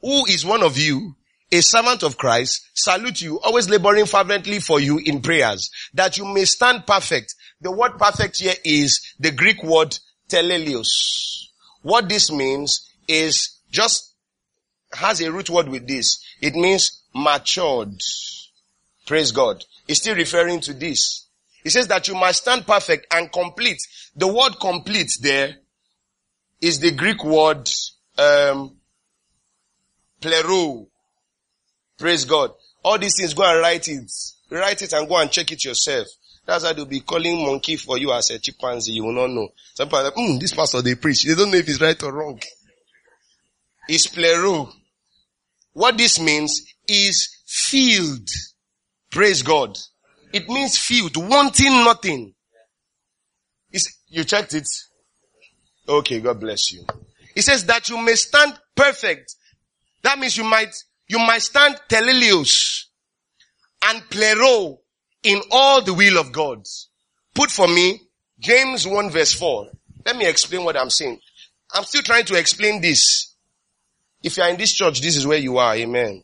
who 0.00 0.26
is 0.26 0.44
one 0.44 0.62
of 0.62 0.76
you, 0.76 1.14
a 1.52 1.60
servant 1.60 2.02
of 2.02 2.16
Christ, 2.16 2.68
salute 2.74 3.22
you, 3.22 3.38
always 3.40 3.68
laboring 3.68 4.06
fervently 4.06 4.58
for 4.58 4.80
you 4.80 4.98
in 4.98 5.22
prayers, 5.22 5.70
that 5.94 6.18
you 6.18 6.24
may 6.24 6.44
stand 6.44 6.86
perfect. 6.86 7.34
The 7.60 7.70
word 7.70 7.98
perfect 7.98 8.40
here 8.40 8.54
is 8.64 9.14
the 9.20 9.30
Greek 9.30 9.62
word 9.62 9.96
telelios. 10.28 10.88
What 11.82 12.08
this 12.08 12.30
means 12.30 12.90
is 13.08 13.58
just 13.70 14.14
has 14.92 15.20
a 15.20 15.30
root 15.30 15.50
word 15.50 15.68
with 15.68 15.86
this. 15.86 16.18
It 16.40 16.54
means 16.54 17.02
matured. 17.14 18.00
Praise 19.06 19.32
God. 19.32 19.64
It's 19.86 20.00
still 20.00 20.16
referring 20.16 20.60
to 20.60 20.74
this. 20.74 21.26
He 21.62 21.70
says 21.70 21.88
that 21.88 22.08
you 22.08 22.14
must 22.14 22.42
stand 22.42 22.66
perfect 22.66 23.06
and 23.12 23.30
complete. 23.32 23.78
The 24.14 24.26
word 24.26 24.58
complete 24.60 25.12
there 25.20 25.56
is 26.60 26.80
the 26.80 26.92
Greek 26.92 27.24
word 27.24 27.68
um, 28.18 28.76
plero. 30.20 30.86
Praise 31.98 32.24
God. 32.24 32.52
All 32.84 32.98
these 32.98 33.16
things, 33.16 33.34
go 33.34 33.44
and 33.44 33.60
write 33.60 33.88
it. 33.88 34.10
Write 34.50 34.82
it 34.82 34.92
and 34.92 35.08
go 35.08 35.16
and 35.16 35.30
check 35.30 35.50
it 35.50 35.64
yourself. 35.64 36.06
That's 36.46 36.62
why 36.62 36.72
they'll 36.72 36.84
be 36.86 37.00
calling 37.00 37.44
monkey 37.44 37.76
for 37.76 37.98
you 37.98 38.12
as 38.12 38.30
a 38.30 38.38
chimpanzee. 38.38 38.92
You 38.92 39.04
will 39.04 39.12
not 39.12 39.30
know. 39.30 39.48
Some 39.74 39.88
people 39.88 39.98
are 39.98 40.04
like, 40.04 40.14
mm, 40.14 40.38
this 40.38 40.54
pastor 40.54 40.80
they 40.80 40.94
preach. 40.94 41.24
They 41.24 41.34
don't 41.34 41.50
know 41.50 41.58
if 41.58 41.68
it's 41.68 41.80
right 41.80 42.00
or 42.04 42.12
wrong. 42.12 42.40
It's 43.88 44.06
plero. 44.06 44.72
What 45.72 45.98
this 45.98 46.20
means 46.20 46.62
is 46.88 47.28
filled. 47.46 48.28
Praise 49.10 49.42
God. 49.42 49.76
It 50.32 50.48
means 50.48 50.78
filled, 50.78 51.16
wanting 51.16 51.84
nothing. 51.84 52.34
It's, 53.70 53.98
you 54.08 54.24
checked 54.24 54.54
it? 54.54 54.68
Okay, 55.88 56.20
God 56.20 56.40
bless 56.40 56.72
you. 56.72 56.84
It 57.34 57.42
says 57.42 57.64
that 57.66 57.88
you 57.88 57.98
may 57.98 58.14
stand 58.14 58.58
perfect. 58.74 59.34
That 60.02 60.18
means 60.18 60.36
you 60.36 60.44
might, 60.44 60.74
you 61.08 61.18
might 61.18 61.42
stand 61.42 61.78
telelios 61.88 62.84
and 63.82 64.02
plero 64.04 64.78
in 65.26 65.42
all 65.50 65.82
the 65.82 65.92
will 65.92 66.18
of 66.18 66.32
God. 66.32 66.64
Put 67.34 67.50
for 67.50 67.66
me 67.66 68.00
James 68.38 68.86
1 68.86 69.10
verse 69.10 69.32
4. 69.32 69.68
Let 70.06 70.16
me 70.16 70.26
explain 70.26 70.64
what 70.64 70.76
I'm 70.76 70.88
saying. 70.88 71.18
I'm 71.74 71.84
still 71.84 72.02
trying 72.02 72.24
to 72.26 72.38
explain 72.38 72.80
this. 72.80 73.34
If 74.22 74.36
you 74.36 74.44
are 74.44 74.50
in 74.50 74.56
this 74.56 74.72
church, 74.72 75.00
this 75.00 75.16
is 75.16 75.26
where 75.26 75.38
you 75.38 75.58
are. 75.58 75.74
Amen. 75.74 76.04
Amen. 76.04 76.22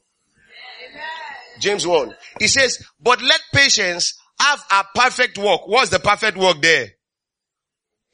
James 1.59 1.84
1. 1.84 2.14
He 2.38 2.46
says, 2.46 2.82
but 3.00 3.20
let 3.20 3.40
patience 3.53 4.14
have 4.40 4.64
a 4.70 4.84
perfect 4.94 5.36
work. 5.36 5.66
What's 5.66 5.90
the 5.90 5.98
perfect 5.98 6.36
work 6.38 6.62
there? 6.62 6.92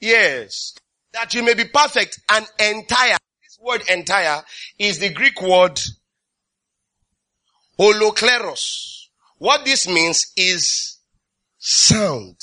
Yes. 0.01 0.75
That 1.13 1.35
you 1.35 1.43
may 1.43 1.55
be 1.55 1.65
perfect 1.65 2.19
and 2.31 2.47
entire. 2.59 3.19
This 3.43 3.59
word 3.61 3.83
entire 3.91 4.43
is 4.79 4.99
the 4.99 5.13
Greek 5.13 5.41
word 5.43 5.79
holokleros. 7.79 8.98
What 9.39 9.65
this 9.65 9.89
means 9.89 10.33
is 10.37 10.99
sound. 11.59 12.37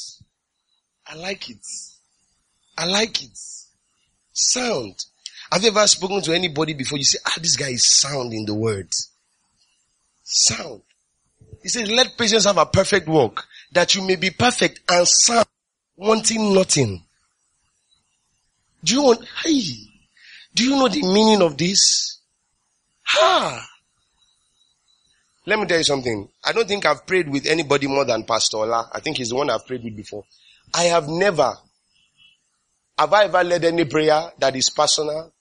I 1.08 1.16
like 1.16 1.50
it. 1.50 1.66
I 2.78 2.86
like 2.86 3.24
it. 3.24 3.38
Sound. 4.34 5.06
Have 5.52 5.62
you 5.62 5.70
ever 5.70 5.86
spoken 5.88 6.22
to 6.22 6.34
anybody 6.34 6.74
before 6.74 6.98
you 6.98 7.04
say, 7.04 7.20
ah, 7.26 7.36
this 7.42 7.56
guy 7.56 7.70
is 7.70 7.90
sound 7.90 8.34
in 8.34 8.46
the 8.46 8.54
word? 8.54 8.90
Sound. 10.24 10.82
He 11.62 11.70
says, 11.70 11.90
let 11.90 12.18
patience 12.18 12.46
have 12.46 12.58
a 12.58 12.66
perfect 12.66 13.08
work, 13.08 13.46
that 13.72 13.96
you 13.96 14.02
may 14.02 14.16
be 14.16 14.30
perfect 14.32 14.82
and 14.90 15.08
sound, 15.08 15.48
wanting 15.96 16.54
nothing. 16.54 17.04
Do 18.84 18.94
you 18.94 19.04
want, 19.04 19.26
hey, 19.44 19.62
do 20.54 20.64
you 20.64 20.72
know 20.72 20.88
the 20.88 21.02
meaning 21.02 21.42
of 21.42 21.58
this? 21.58 22.20
Ha! 23.04 23.68
Let 25.48 25.60
me 25.60 25.66
tell 25.66 25.78
you 25.78 25.84
something. 25.84 26.28
I 26.44 26.52
don't 26.54 26.68
think 26.68 26.86
I've 26.86 27.06
prayed 27.06 27.30
with 27.30 27.46
anybody 27.46 27.88
more 27.88 28.06
than 28.06 28.24
Pastor 28.24 28.58
Ola. 28.58 28.90
I 28.92 29.00
think 29.00 29.18
he's 29.18 29.30
the 29.30 29.36
one 29.36 29.50
I've 29.50 29.68
prayed 29.68 29.84
with 29.84 29.96
before. 29.96 30.24
I 30.74 30.84
have 30.84 31.08
never, 31.08 31.54
have 32.98 33.14
I 33.14 33.26
ever 33.26 33.44
led 33.44 33.64
any 33.64 33.86
prayer 33.86 34.32
that 34.40 34.56
is 34.56 34.70
personal, 34.72 35.32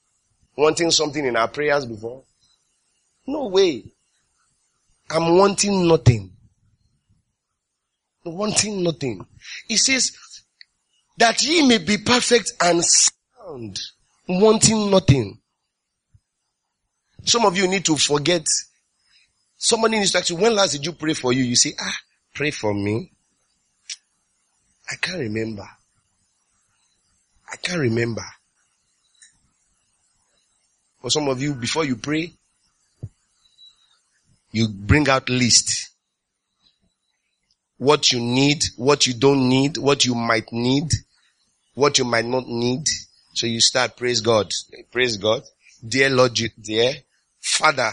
wanting 0.55 0.91
something 0.91 1.25
in 1.25 1.35
our 1.35 1.47
prayers 1.47 1.85
before? 1.85 2.23
No 3.25 3.47
way. 3.47 3.83
I'm 5.09 5.37
wanting 5.37 5.87
nothing. 5.87 6.31
Wanting 8.23 8.83
nothing. 8.83 9.25
He 9.67 9.77
says, 9.77 10.11
that 11.17 11.43
ye 11.43 11.67
may 11.67 11.77
be 11.77 11.97
perfect 11.97 12.53
and 12.61 12.83
sound, 12.83 13.79
wanting 14.27 14.91
nothing. 14.91 15.39
Some 17.23 17.45
of 17.45 17.57
you 17.57 17.67
need 17.67 17.85
to 17.85 17.95
forget 17.95 18.45
Somebody 19.57 19.97
needs 19.99 20.11
to 20.11 20.19
ask 20.19 20.29
you, 20.29 20.35
when 20.35 20.55
last 20.55 20.73
did 20.73 20.85
you 20.85 20.93
pray 20.93 21.13
for 21.13 21.33
you? 21.33 21.43
You 21.43 21.55
say, 21.55 21.73
ah, 21.79 21.97
pray 22.33 22.51
for 22.51 22.73
me. 22.73 23.11
I 24.91 24.95
can't 24.95 25.19
remember. 25.19 25.67
I 27.51 27.55
can't 27.57 27.79
remember. 27.79 28.23
For 31.01 31.09
some 31.09 31.27
of 31.29 31.41
you, 31.41 31.53
before 31.53 31.85
you 31.85 31.95
pray, 31.95 32.33
you 34.51 34.67
bring 34.67 35.07
out 35.09 35.29
list. 35.29 35.91
What 37.77 38.11
you 38.11 38.19
need, 38.19 38.63
what 38.77 39.05
you 39.05 39.13
don't 39.13 39.49
need, 39.49 39.77
what 39.77 40.05
you 40.05 40.15
might 40.15 40.51
need, 40.51 40.91
what 41.73 41.97
you 41.97 42.05
might 42.05 42.25
not 42.25 42.47
need. 42.47 42.87
So 43.33 43.47
you 43.47 43.59
start, 43.59 43.97
praise 43.97 44.21
God. 44.21 44.49
Praise 44.91 45.17
God. 45.17 45.43
Dear 45.85 46.09
Lord, 46.09 46.39
dear 46.61 46.93
Father, 47.39 47.91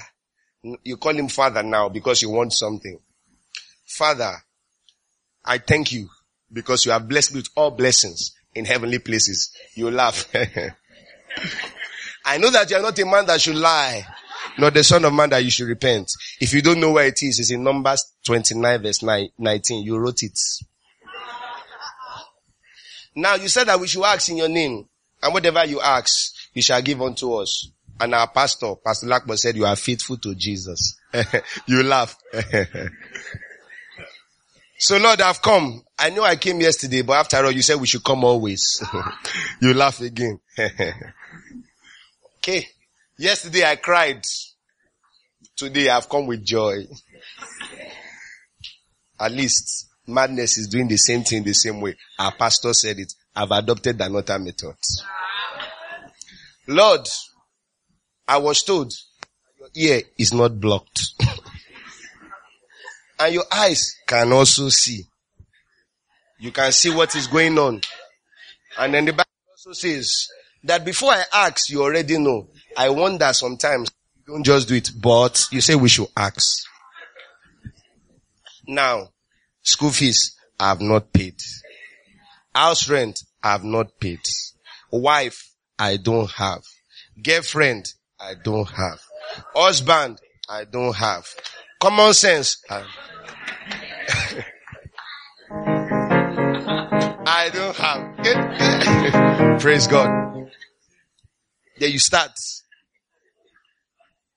you 0.62 0.96
call 0.96 1.14
him 1.14 1.28
father 1.28 1.62
now 1.62 1.88
because 1.88 2.22
you 2.22 2.30
want 2.30 2.52
something. 2.52 2.98
Father, 3.86 4.32
I 5.44 5.58
thank 5.58 5.92
you 5.92 6.08
because 6.52 6.86
you 6.86 6.92
have 6.92 7.08
blessed 7.08 7.34
me 7.34 7.40
with 7.40 7.48
all 7.56 7.70
blessings 7.70 8.32
in 8.54 8.64
heavenly 8.64 8.98
places. 8.98 9.50
You 9.74 9.90
laugh. 9.90 10.30
I 12.24 12.38
know 12.38 12.50
that 12.50 12.70
you 12.70 12.76
are 12.76 12.82
not 12.82 12.98
a 12.98 13.04
man 13.04 13.26
that 13.26 13.40
should 13.40 13.56
lie, 13.56 14.06
not 14.58 14.74
the 14.74 14.84
son 14.84 15.04
of 15.04 15.12
man 15.12 15.30
that 15.30 15.42
you 15.42 15.50
should 15.50 15.66
repent. 15.66 16.08
If 16.40 16.54
you 16.54 16.62
don't 16.62 16.80
know 16.80 16.92
where 16.92 17.06
it 17.06 17.18
is, 17.22 17.40
it's 17.40 17.50
in 17.50 17.64
Numbers 17.64 18.12
29 18.24 18.82
verse 18.82 19.02
19. 19.02 19.84
You 19.84 19.98
wrote 19.98 20.22
it. 20.22 20.38
Now 23.14 23.34
you 23.34 23.48
said 23.48 23.64
that 23.64 23.80
we 23.80 23.88
should 23.88 24.04
ask 24.04 24.30
in 24.30 24.36
your 24.36 24.48
name 24.48 24.88
and 25.22 25.34
whatever 25.34 25.64
you 25.64 25.80
ask, 25.80 26.32
you 26.54 26.62
shall 26.62 26.80
give 26.80 27.02
unto 27.02 27.34
us. 27.34 27.70
And 28.02 28.16
our 28.16 28.26
pastor, 28.26 28.74
Pastor 28.84 29.06
Lakbo 29.06 29.38
said, 29.38 29.54
you 29.54 29.64
are 29.64 29.76
faithful 29.76 30.16
to 30.16 30.34
Jesus. 30.34 30.98
you 31.68 31.84
laugh. 31.84 32.16
so 34.76 34.96
Lord, 34.98 35.20
I've 35.20 35.40
come. 35.40 35.84
I 35.96 36.10
know 36.10 36.24
I 36.24 36.34
came 36.34 36.60
yesterday, 36.60 37.02
but 37.02 37.12
after 37.12 37.36
all, 37.36 37.52
you 37.52 37.62
said 37.62 37.80
we 37.80 37.86
should 37.86 38.02
come 38.02 38.24
always. 38.24 38.82
you 39.62 39.72
laugh 39.72 40.00
again. 40.00 40.40
okay. 42.38 42.66
Yesterday 43.16 43.64
I 43.64 43.76
cried. 43.76 44.24
Today 45.54 45.88
I've 45.88 46.08
come 46.08 46.26
with 46.26 46.44
joy. 46.44 46.78
At 49.20 49.30
least 49.30 49.90
madness 50.08 50.58
is 50.58 50.66
doing 50.66 50.88
the 50.88 50.96
same 50.96 51.22
thing 51.22 51.44
the 51.44 51.52
same 51.52 51.80
way. 51.80 51.94
Our 52.18 52.32
pastor 52.32 52.72
said 52.72 52.98
it. 52.98 53.14
I've 53.36 53.52
adopted 53.52 54.00
another 54.00 54.40
method. 54.40 54.74
Lord, 56.66 57.06
I 58.26 58.38
was 58.38 58.62
told 58.62 58.92
your 59.58 59.68
ear 59.74 60.02
is 60.18 60.32
not 60.32 60.60
blocked. 60.60 61.14
and 63.18 63.34
your 63.34 63.44
eyes 63.52 63.96
can 64.06 64.32
also 64.32 64.68
see. 64.68 65.04
You 66.38 66.50
can 66.50 66.72
see 66.72 66.90
what 66.90 67.14
is 67.14 67.26
going 67.26 67.58
on. 67.58 67.80
And 68.78 68.94
then 68.94 69.04
the 69.04 69.12
Bible 69.12 69.28
also 69.50 69.72
says 69.72 70.28
that 70.64 70.84
before 70.84 71.12
I 71.12 71.22
ask, 71.32 71.70
you 71.70 71.82
already 71.82 72.18
know. 72.18 72.48
I 72.76 72.88
wonder 72.88 73.32
sometimes 73.32 73.90
you 74.16 74.34
don't 74.34 74.44
just 74.44 74.68
do 74.68 74.74
it, 74.74 74.90
but 75.00 75.44
you 75.52 75.60
say 75.60 75.74
we 75.74 75.88
should 75.88 76.08
ask. 76.16 76.64
Now, 78.66 79.10
school 79.62 79.90
fees 79.90 80.36
I 80.58 80.70
have 80.70 80.80
not 80.80 81.12
paid. 81.12 81.36
House 82.54 82.88
rent 82.88 83.20
I 83.42 83.52
have 83.52 83.64
not 83.64 83.98
paid. 84.00 84.20
Wife 84.90 85.52
I 85.78 85.96
don't 85.96 86.30
have. 86.30 86.62
Girlfriend 87.22 87.92
I 88.22 88.34
don't 88.34 88.68
have. 88.70 89.00
Husband, 89.54 90.20
I 90.48 90.64
don't 90.64 90.94
have. 90.94 91.26
Common 91.80 92.14
sense, 92.14 92.62
I, 92.70 92.84
I 97.26 97.50
don't 97.52 97.76
have. 97.76 99.60
Praise 99.60 99.88
God. 99.88 100.48
There 101.78 101.88
you 101.88 101.98
start. 101.98 102.30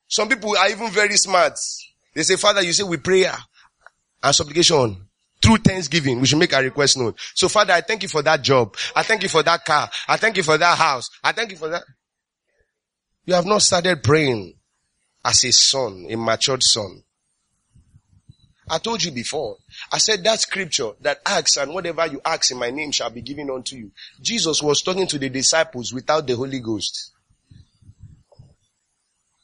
Some 0.08 0.30
people 0.30 0.58
are 0.58 0.70
even 0.70 0.90
very 0.90 1.18
smart. 1.18 1.54
They 2.16 2.24
say, 2.24 2.38
Father, 2.38 2.64
you 2.64 2.74
say 2.74 2.84
we 2.84 2.98
prayer 2.98 3.36
and 4.24 4.36
supplication 4.36 5.08
through 5.44 5.58
thanksgiving. 5.58 6.20
We 6.20 6.26
should 6.26 6.40
make 6.40 6.56
our 6.56 6.64
request 6.64 6.98
known. 6.98 7.14
So 7.36 7.48
Father, 7.48 7.74
I 7.74 7.82
thank 7.82 8.02
you 8.02 8.10
for 8.10 8.24
that 8.24 8.42
job. 8.42 8.76
I 8.96 9.04
thank 9.04 9.22
you 9.22 9.30
for 9.30 9.44
that 9.44 9.64
car. 9.64 9.88
I 10.08 10.18
thank 10.18 10.38
you 10.38 10.44
for 10.44 10.58
that 10.58 10.76
house. 10.76 11.08
I 11.24 11.34
thank 11.34 11.52
you 11.52 11.58
for 11.58 11.70
that. 11.70 11.84
You 13.26 13.34
have 13.34 13.46
not 13.46 13.62
started 13.62 14.04
praying 14.04 14.56
as 15.24 15.44
a 15.44 15.52
son, 15.52 16.06
a 16.10 16.16
matured 16.16 16.62
son. 16.62 17.04
I 18.68 18.80
told 18.80 19.04
you 19.04 19.12
before. 19.12 19.58
I 19.92 20.00
said 20.00 20.24
that 20.24 20.40
scripture 20.42 20.92
that 21.02 21.22
asks 21.26 21.58
and 21.58 21.74
whatever 21.74 22.06
you 22.08 22.22
ask 22.26 22.52
in 22.52 22.58
my 22.58 22.72
name 22.72 22.92
shall 22.92 23.10
be 23.10 23.22
given 23.22 23.50
unto 23.50 23.76
you. 23.76 23.92
Jesus 24.22 24.62
was 24.62 24.82
talking 24.82 25.08
to 25.08 25.20
the 25.20 25.30
disciples 25.30 25.94
without 25.94 26.26
the 26.26 26.36
Holy 26.36 26.60
Ghost. 26.60 27.12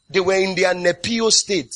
They 0.10 0.20
were 0.20 0.36
in 0.36 0.56
their 0.56 0.74
nepio 0.74 1.32
state. 1.32 1.74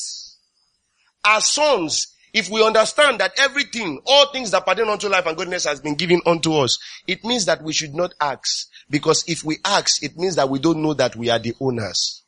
As 1.23 1.47
sons, 1.47 2.13
if 2.33 2.49
we 2.49 2.63
understand 2.65 3.19
that 3.19 3.33
everything, 3.39 4.01
all 4.05 4.31
things 4.31 4.51
that 4.51 4.65
pertain 4.65 4.89
unto 4.89 5.07
life 5.07 5.25
and 5.25 5.37
godliness 5.37 5.65
has 5.65 5.79
been 5.79 5.95
given 5.95 6.21
unto 6.25 6.53
us, 6.53 6.77
it 7.07 7.23
means 7.23 7.45
that 7.45 7.63
we 7.63 7.73
should 7.73 7.95
not 7.95 8.13
ask. 8.19 8.67
Because 8.89 9.23
if 9.27 9.43
we 9.43 9.57
ask, 9.65 10.03
it 10.03 10.17
means 10.17 10.35
that 10.35 10.49
we 10.49 10.59
don't 10.59 10.81
know 10.81 10.93
that 10.93 11.15
we 11.15 11.29
are 11.29 11.39
the 11.39 11.55
owners. 11.59 12.21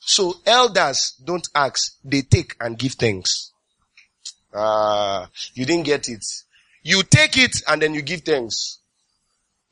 So 0.00 0.34
elders 0.46 1.14
don't 1.22 1.46
ask, 1.54 1.98
they 2.04 2.22
take 2.22 2.56
and 2.60 2.78
give 2.78 2.92
thanks. 2.92 3.52
Ah, 4.54 5.24
uh, 5.24 5.26
you 5.54 5.66
didn't 5.66 5.84
get 5.84 6.08
it. 6.08 6.24
You 6.82 7.02
take 7.02 7.36
it 7.36 7.62
and 7.66 7.82
then 7.82 7.94
you 7.94 8.02
give 8.02 8.22
thanks. 8.22 8.78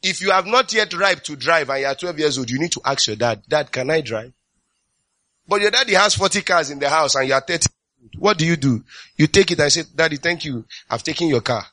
If 0.03 0.21
you 0.21 0.31
have 0.31 0.47
not 0.47 0.73
yet 0.73 0.93
ripe 0.93 1.23
to 1.25 1.37
drive 1.37 1.71
and 1.71 1.81
you 1.81 1.87
are 1.87 1.95
12 1.95 2.19
years 2.19 2.39
old, 2.39 2.51
you 2.51 2.59
need 2.59 2.73
to 2.73 2.81
ask 2.85 3.07
your 3.07 3.17
dad, 3.17 3.43
Dad, 3.49 3.73
can 3.73 3.91
I 3.91 4.03
drive? 4.03 4.33
But 5.49 5.61
your 5.61 5.71
daddy 5.71 5.95
has 5.95 6.15
40 6.15 6.43
cars 6.43 6.71
in 6.71 6.79
the 6.79 6.89
house 6.89 7.15
and 7.15 7.27
you 7.29 7.35
are 7.35 7.41
30. 7.41 7.69
What 8.19 8.39
do 8.39 8.47
you 8.47 8.57
do? 8.57 8.85
You 9.17 9.27
take 9.27 9.51
it 9.51 9.61
and 9.61 9.73
say, 9.73 9.83
Daddy, 9.95 10.17
thank 10.17 10.45
you. 10.45 10.65
I've 10.91 11.03
taken 11.03 11.29
your 11.29 11.41
car. 11.41 11.65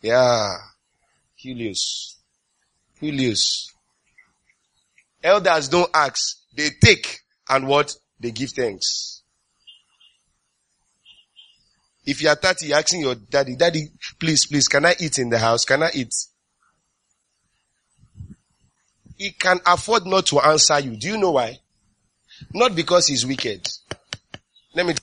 Yeah. 0.00 0.48
Julius. 1.36 2.15
Julius. 3.00 3.72
Elders 5.22 5.68
don't 5.68 5.90
ask. 5.94 6.38
They 6.56 6.70
take 6.82 7.20
and 7.48 7.66
what? 7.66 7.94
They 8.18 8.30
give 8.30 8.50
thanks. 8.50 9.22
If 12.04 12.22
you 12.22 12.28
are 12.28 12.36
30, 12.36 12.72
asking 12.72 13.00
your 13.00 13.16
daddy, 13.16 13.56
daddy, 13.56 13.88
please, 14.20 14.46
please, 14.46 14.68
can 14.68 14.86
I 14.86 14.94
eat 15.00 15.18
in 15.18 15.28
the 15.28 15.38
house? 15.38 15.64
Can 15.64 15.82
I 15.82 15.90
eat? 15.92 16.12
He 19.18 19.32
can 19.32 19.58
afford 19.66 20.06
not 20.06 20.26
to 20.26 20.38
answer 20.40 20.78
you. 20.78 20.96
Do 20.96 21.08
you 21.08 21.18
know 21.18 21.32
why? 21.32 21.58
Not 22.52 22.76
because 22.76 23.08
he's 23.08 23.26
wicked. 23.26 23.66
Let 24.74 24.86
me, 24.86 24.94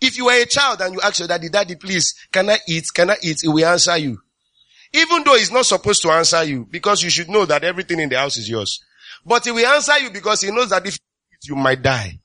if 0.00 0.16
you 0.16 0.24
were 0.24 0.42
a 0.42 0.46
child 0.46 0.80
and 0.80 0.94
you 0.94 1.00
ask 1.02 1.20
your 1.20 1.28
daddy, 1.28 1.50
daddy, 1.50 1.76
please, 1.76 2.14
can 2.32 2.50
I 2.50 2.58
eat? 2.68 2.86
Can 2.92 3.10
I 3.10 3.16
eat? 3.22 3.38
He 3.42 3.48
will 3.48 3.64
answer 3.66 3.96
you. 3.96 4.18
Even 4.94 5.24
though 5.24 5.34
he's 5.36 5.50
not 5.50 5.66
supposed 5.66 6.02
to 6.02 6.10
answer 6.12 6.44
you 6.44 6.68
because 6.70 7.02
you 7.02 7.10
should 7.10 7.28
know 7.28 7.44
that 7.44 7.64
everything 7.64 7.98
in 7.98 8.08
the 8.08 8.16
house 8.16 8.36
is 8.36 8.48
yours. 8.48 8.80
But 9.26 9.44
he 9.44 9.50
will 9.50 9.66
answer 9.66 9.98
you 9.98 10.10
because 10.10 10.42
he 10.42 10.52
knows 10.52 10.70
that 10.70 10.86
if 10.86 10.96
you 11.42 11.56
might 11.56 11.82
die. 11.82 12.20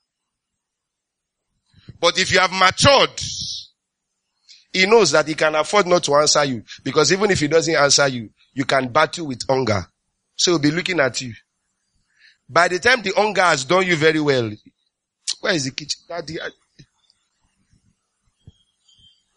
But 1.98 2.16
if 2.16 2.30
you 2.32 2.38
have 2.38 2.52
matured, 2.52 3.20
he 4.72 4.86
knows 4.86 5.10
that 5.10 5.26
he 5.26 5.34
can 5.34 5.56
afford 5.56 5.88
not 5.88 6.04
to 6.04 6.14
answer 6.14 6.44
you 6.44 6.62
because 6.84 7.12
even 7.12 7.32
if 7.32 7.40
he 7.40 7.48
doesn't 7.48 7.74
answer 7.74 8.06
you, 8.06 8.30
you 8.54 8.64
can 8.64 8.86
battle 8.88 9.26
with 9.26 9.42
hunger. 9.48 9.84
So 10.36 10.52
he'll 10.52 10.60
be 10.60 10.70
looking 10.70 11.00
at 11.00 11.20
you. 11.20 11.34
By 12.48 12.68
the 12.68 12.78
time 12.78 13.02
the 13.02 13.12
hunger 13.16 13.42
has 13.42 13.64
done 13.64 13.84
you 13.84 13.96
very 13.96 14.20
well, 14.20 14.48
where 15.40 15.54
is 15.54 15.64
the 15.64 15.72
kitchen? 15.72 16.02
Daddy, 16.08 16.38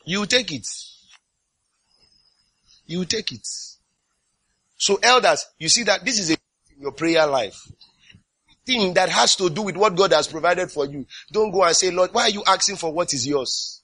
you 0.05 0.23
take 0.27 0.51
it. 0.51 0.67
You 2.85 3.05
take 3.05 3.31
it. 3.31 3.47
So 4.77 4.99
elders, 5.01 5.45
you 5.59 5.69
see 5.69 5.83
that 5.83 6.03
this 6.03 6.19
is 6.19 6.31
a 6.31 6.33
in 6.75 6.81
your 6.81 6.91
prayer 6.91 7.25
life. 7.27 7.59
Thing 8.65 8.93
that 8.93 9.09
has 9.09 9.35
to 9.37 9.49
do 9.49 9.61
with 9.63 9.75
what 9.75 9.95
God 9.95 10.13
has 10.13 10.27
provided 10.27 10.71
for 10.71 10.85
you. 10.85 11.05
Don't 11.31 11.51
go 11.51 11.63
and 11.63 11.75
say, 11.75 11.91
Lord, 11.91 12.13
why 12.13 12.23
are 12.23 12.29
you 12.29 12.43
asking 12.47 12.77
for 12.77 12.93
what 12.93 13.13
is 13.13 13.27
yours? 13.27 13.81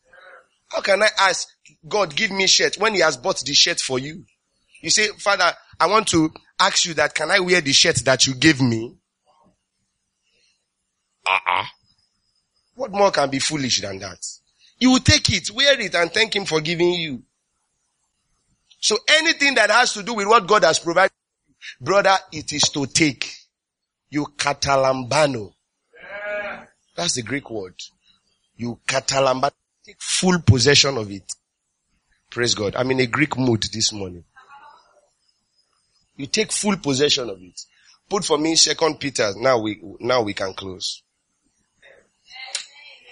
How 0.70 0.82
can 0.82 1.04
I 1.04 1.10
ask 1.20 1.48
God 1.88 2.16
give 2.16 2.32
me 2.32 2.48
shirt 2.48 2.78
when 2.78 2.94
he 2.94 3.02
has 3.02 3.18
bought 3.18 3.40
the 3.40 3.54
shirt 3.54 3.80
for 3.80 4.00
you? 4.00 4.24
You 4.82 4.90
say, 4.90 5.08
Father, 5.18 5.52
I 5.80 5.88
want 5.88 6.08
to 6.10 6.32
ask 6.60 6.86
you 6.86 6.94
that 6.96 7.14
can 7.14 7.32
I 7.32 7.40
wear 7.40 7.60
the 7.60 7.74
shirt 7.74 7.98
that 8.06 8.28
you 8.28 8.36
gave 8.36 8.62
me? 8.62 8.96
Uh-uh. 11.26 11.66
What 12.76 12.92
more 12.92 13.12
can 13.12 13.30
be 13.30 13.40
foolish 13.40 13.82
than 13.82 14.00
that? 14.00 14.26
You 14.80 14.92
will 14.92 15.00
take 15.00 15.30
it, 15.30 15.52
wear 15.52 15.80
it, 15.80 15.94
and 15.96 16.12
thank 16.12 16.36
Him 16.36 16.46
for 16.46 16.62
giving 16.62 16.94
you. 16.94 17.24
So 18.80 18.98
anything 19.10 19.56
that 19.56 19.70
has 19.70 19.94
to 19.94 20.04
do 20.04 20.14
with 20.14 20.28
what 20.28 20.48
God 20.48 20.64
has 20.64 20.80
provided, 20.80 21.12
brother, 21.82 22.18
it 22.32 22.54
is 22.54 22.64
to 22.74 22.86
take. 22.86 23.32
You 24.10 24.26
katalambano. 24.38 25.54
That's 26.96 27.16
the 27.16 27.22
Greek 27.22 27.50
word. 27.50 27.76
You 28.56 28.80
katalambano. 28.88 29.52
Take 29.86 30.02
full 30.02 30.40
possession 30.42 30.98
of 30.98 31.12
it. 31.12 31.32
Praise 32.30 32.56
God. 32.56 32.76
I'm 32.76 32.92
in 32.92 33.00
a 33.00 33.08
Greek 33.08 33.38
mood 33.38 33.64
this 33.74 33.92
morning. 33.92 34.24
You 36.16 36.28
take 36.28 36.52
full 36.52 36.78
possession 36.78 37.30
of 37.30 37.42
it. 37.42 37.60
Put 38.10 38.26
for 38.26 38.38
me 38.38 38.56
second 38.56 39.00
Peter. 39.00 39.32
Now 39.38 39.60
we, 39.60 39.82
now 40.00 40.22
we 40.22 40.34
can 40.34 40.54
close. 40.54 41.02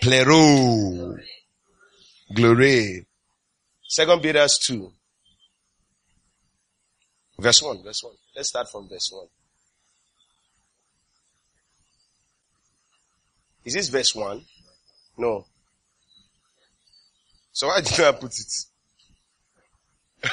Plero. 0.02 1.18
Glory. 2.36 3.06
Second 3.88 4.22
Peter 4.22 4.46
2. 4.48 4.92
Verse 7.40 7.62
1, 7.62 7.84
verse 7.84 8.02
1. 8.04 8.14
Let's 8.36 8.50
start 8.50 8.68
from 8.70 8.90
verse 8.90 9.10
1. 9.12 9.28
Is 13.66 13.74
this 13.74 13.90
verse 13.90 14.16
1? 14.16 14.44
No. 15.18 15.46
So 17.52 17.68
why 17.68 17.82
did 17.82 18.00
I 18.00 18.12
put 18.14 18.34
it? 18.40 18.54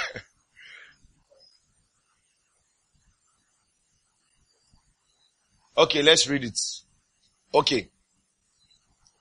okay, 5.77 6.03
let's 6.03 6.29
read 6.29 6.45
it. 6.45 6.59
Okay. 7.55 7.89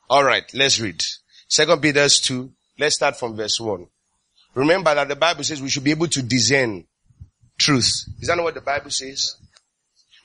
Alright, 0.09 0.53
let's 0.53 0.79
read. 0.79 1.01
Second 1.47 1.81
Peter 1.81 2.07
2, 2.07 2.51
let's 2.79 2.95
start 2.95 3.17
from 3.17 3.36
verse 3.36 3.59
1. 3.59 3.88
Remember 4.55 4.93
that 4.93 5.07
the 5.07 5.15
Bible 5.15 5.43
says 5.43 5.61
we 5.61 5.69
should 5.69 5.84
be 5.84 5.91
able 5.91 6.07
to 6.07 6.21
discern 6.21 6.86
truth. 7.58 8.06
Is 8.20 8.28
that 8.28 8.36
not 8.36 8.43
what 8.43 8.54
the 8.54 8.62
Bible 8.62 8.91
says? 8.91 9.38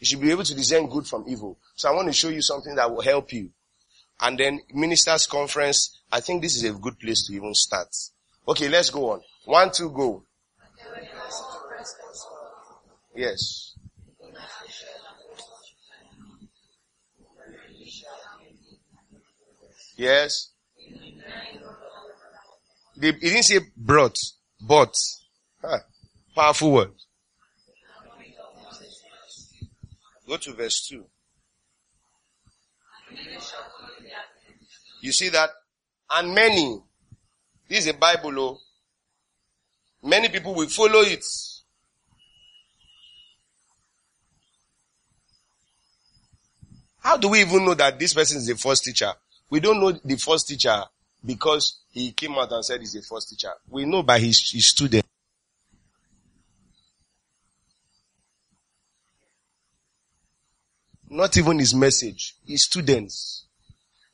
You 0.01 0.07
should 0.07 0.21
be 0.21 0.31
able 0.31 0.45
to 0.45 0.55
discern 0.55 0.89
good 0.89 1.07
from 1.07 1.25
evil. 1.29 1.59
So 1.75 1.89
I 1.91 1.95
want 1.95 2.07
to 2.09 2.13
show 2.13 2.29
you 2.29 2.43
something 2.43 2.75
that 2.77 2.91
will 2.91 3.03
help 3.03 3.33
you. 3.33 3.51
And 4.21 4.39
then 4.39 4.61
ministers 4.73 5.27
conference, 5.27 6.01
I 6.11 6.21
think 6.21 6.43
this 6.43 6.57
is 6.57 6.65
a 6.65 6.73
good 6.73 6.99
place 6.99 7.27
to 7.27 7.35
even 7.35 7.55
start. 7.55 7.89
Okay, 8.47 8.69
let's 8.69 8.91
go 8.91 9.11
on. 9.13 9.21
One, 9.45 9.71
two, 9.71 9.91
go. 9.91 10.25
Yes. 13.15 13.75
Yes. 19.97 20.51
He 23.01 23.13
didn't 23.13 23.43
say 23.43 23.61
brought, 23.77 24.17
but. 24.61 24.95
Huh. 25.61 25.79
Powerful 26.35 26.73
word. 26.73 26.93
Go 30.29 30.37
to 30.37 30.53
verse 30.53 30.87
2. 30.89 31.05
You 35.01 35.13
see 35.13 35.31
that? 35.31 35.49
And 36.11 36.35
many. 36.35 36.83
This 37.67 37.81
is 37.81 37.87
a 37.87 37.95
Bible, 37.95 38.39
oh. 38.39 38.59
Many 40.03 40.29
people 40.29 40.55
will 40.55 40.69
follow 40.69 41.01
it. 41.01 41.25
How 47.01 47.17
do 47.17 47.29
we 47.29 47.41
even 47.41 47.65
know 47.65 47.75
that 47.75 47.99
this 47.99 48.13
person 48.13 48.37
is 48.37 48.47
the 48.47 48.57
first 48.57 48.85
teacher? 48.85 49.13
We 49.49 49.61
don't 49.61 49.81
know 49.81 49.93
the 49.93 50.17
first 50.17 50.47
teacher 50.47 50.83
because 51.25 51.81
he 51.91 52.13
came 52.13 52.33
out 52.33 52.53
and 52.53 52.63
said 52.63 52.81
he's 52.81 52.93
the 52.93 53.03
first 53.03 53.31
teacher. 53.31 53.53
We 53.71 53.87
know 53.87 54.03
by 54.03 54.19
his, 54.19 54.51
his 54.53 54.69
student. 54.69 55.07
Not 61.11 61.37
even 61.37 61.59
his 61.59 61.75
message, 61.75 62.35
his 62.47 62.65
students. 62.65 63.47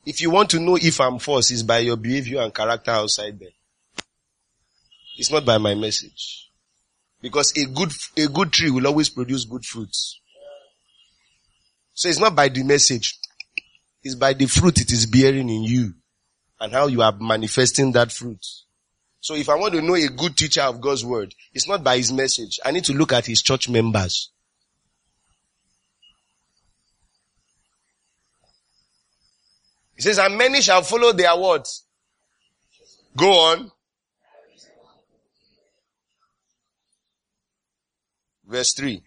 If 0.06 0.20
you 0.20 0.30
want 0.30 0.50
to 0.50 0.60
know 0.60 0.76
if 0.76 1.00
I'm 1.00 1.18
false, 1.18 1.50
it's 1.50 1.62
by 1.62 1.78
your 1.78 1.96
behavior 1.96 2.40
and 2.40 2.54
character 2.54 2.90
outside 2.90 3.38
there. 3.38 3.48
It's 5.16 5.30
not 5.30 5.44
by 5.44 5.58
my 5.58 5.74
message. 5.74 6.50
Because 7.20 7.56
a 7.56 7.64
good, 7.66 7.92
a 8.16 8.28
good 8.28 8.52
tree 8.52 8.70
will 8.70 8.86
always 8.86 9.08
produce 9.08 9.44
good 9.44 9.64
fruits. 9.64 10.20
So 11.94 12.08
it's 12.08 12.18
not 12.18 12.36
by 12.36 12.48
the 12.48 12.62
message. 12.62 13.18
It's 14.02 14.14
by 14.14 14.34
the 14.34 14.46
fruit 14.46 14.80
it 14.80 14.92
is 14.92 15.06
bearing 15.06 15.48
in 15.48 15.62
you 15.62 15.94
and 16.60 16.72
how 16.72 16.88
you 16.88 17.02
are 17.02 17.16
manifesting 17.18 17.92
that 17.92 18.12
fruit. 18.12 18.44
So 19.20 19.34
if 19.34 19.48
I 19.48 19.54
want 19.54 19.72
to 19.72 19.80
know 19.80 19.94
a 19.94 20.08
good 20.08 20.36
teacher 20.36 20.60
of 20.60 20.82
God's 20.82 21.04
word, 21.04 21.34
it's 21.54 21.66
not 21.66 21.82
by 21.82 21.96
his 21.96 22.12
message. 22.12 22.60
I 22.62 22.72
need 22.72 22.84
to 22.84 22.92
look 22.92 23.12
at 23.12 23.24
his 23.24 23.40
church 23.40 23.70
members. 23.70 24.30
He 29.96 30.02
says, 30.02 30.18
and 30.18 30.36
many 30.36 30.60
shall 30.60 30.82
follow 30.82 31.12
their 31.12 31.36
words. 31.36 31.84
Go 33.16 33.30
on. 33.30 33.70
Verse 38.46 38.72
3. 38.74 39.02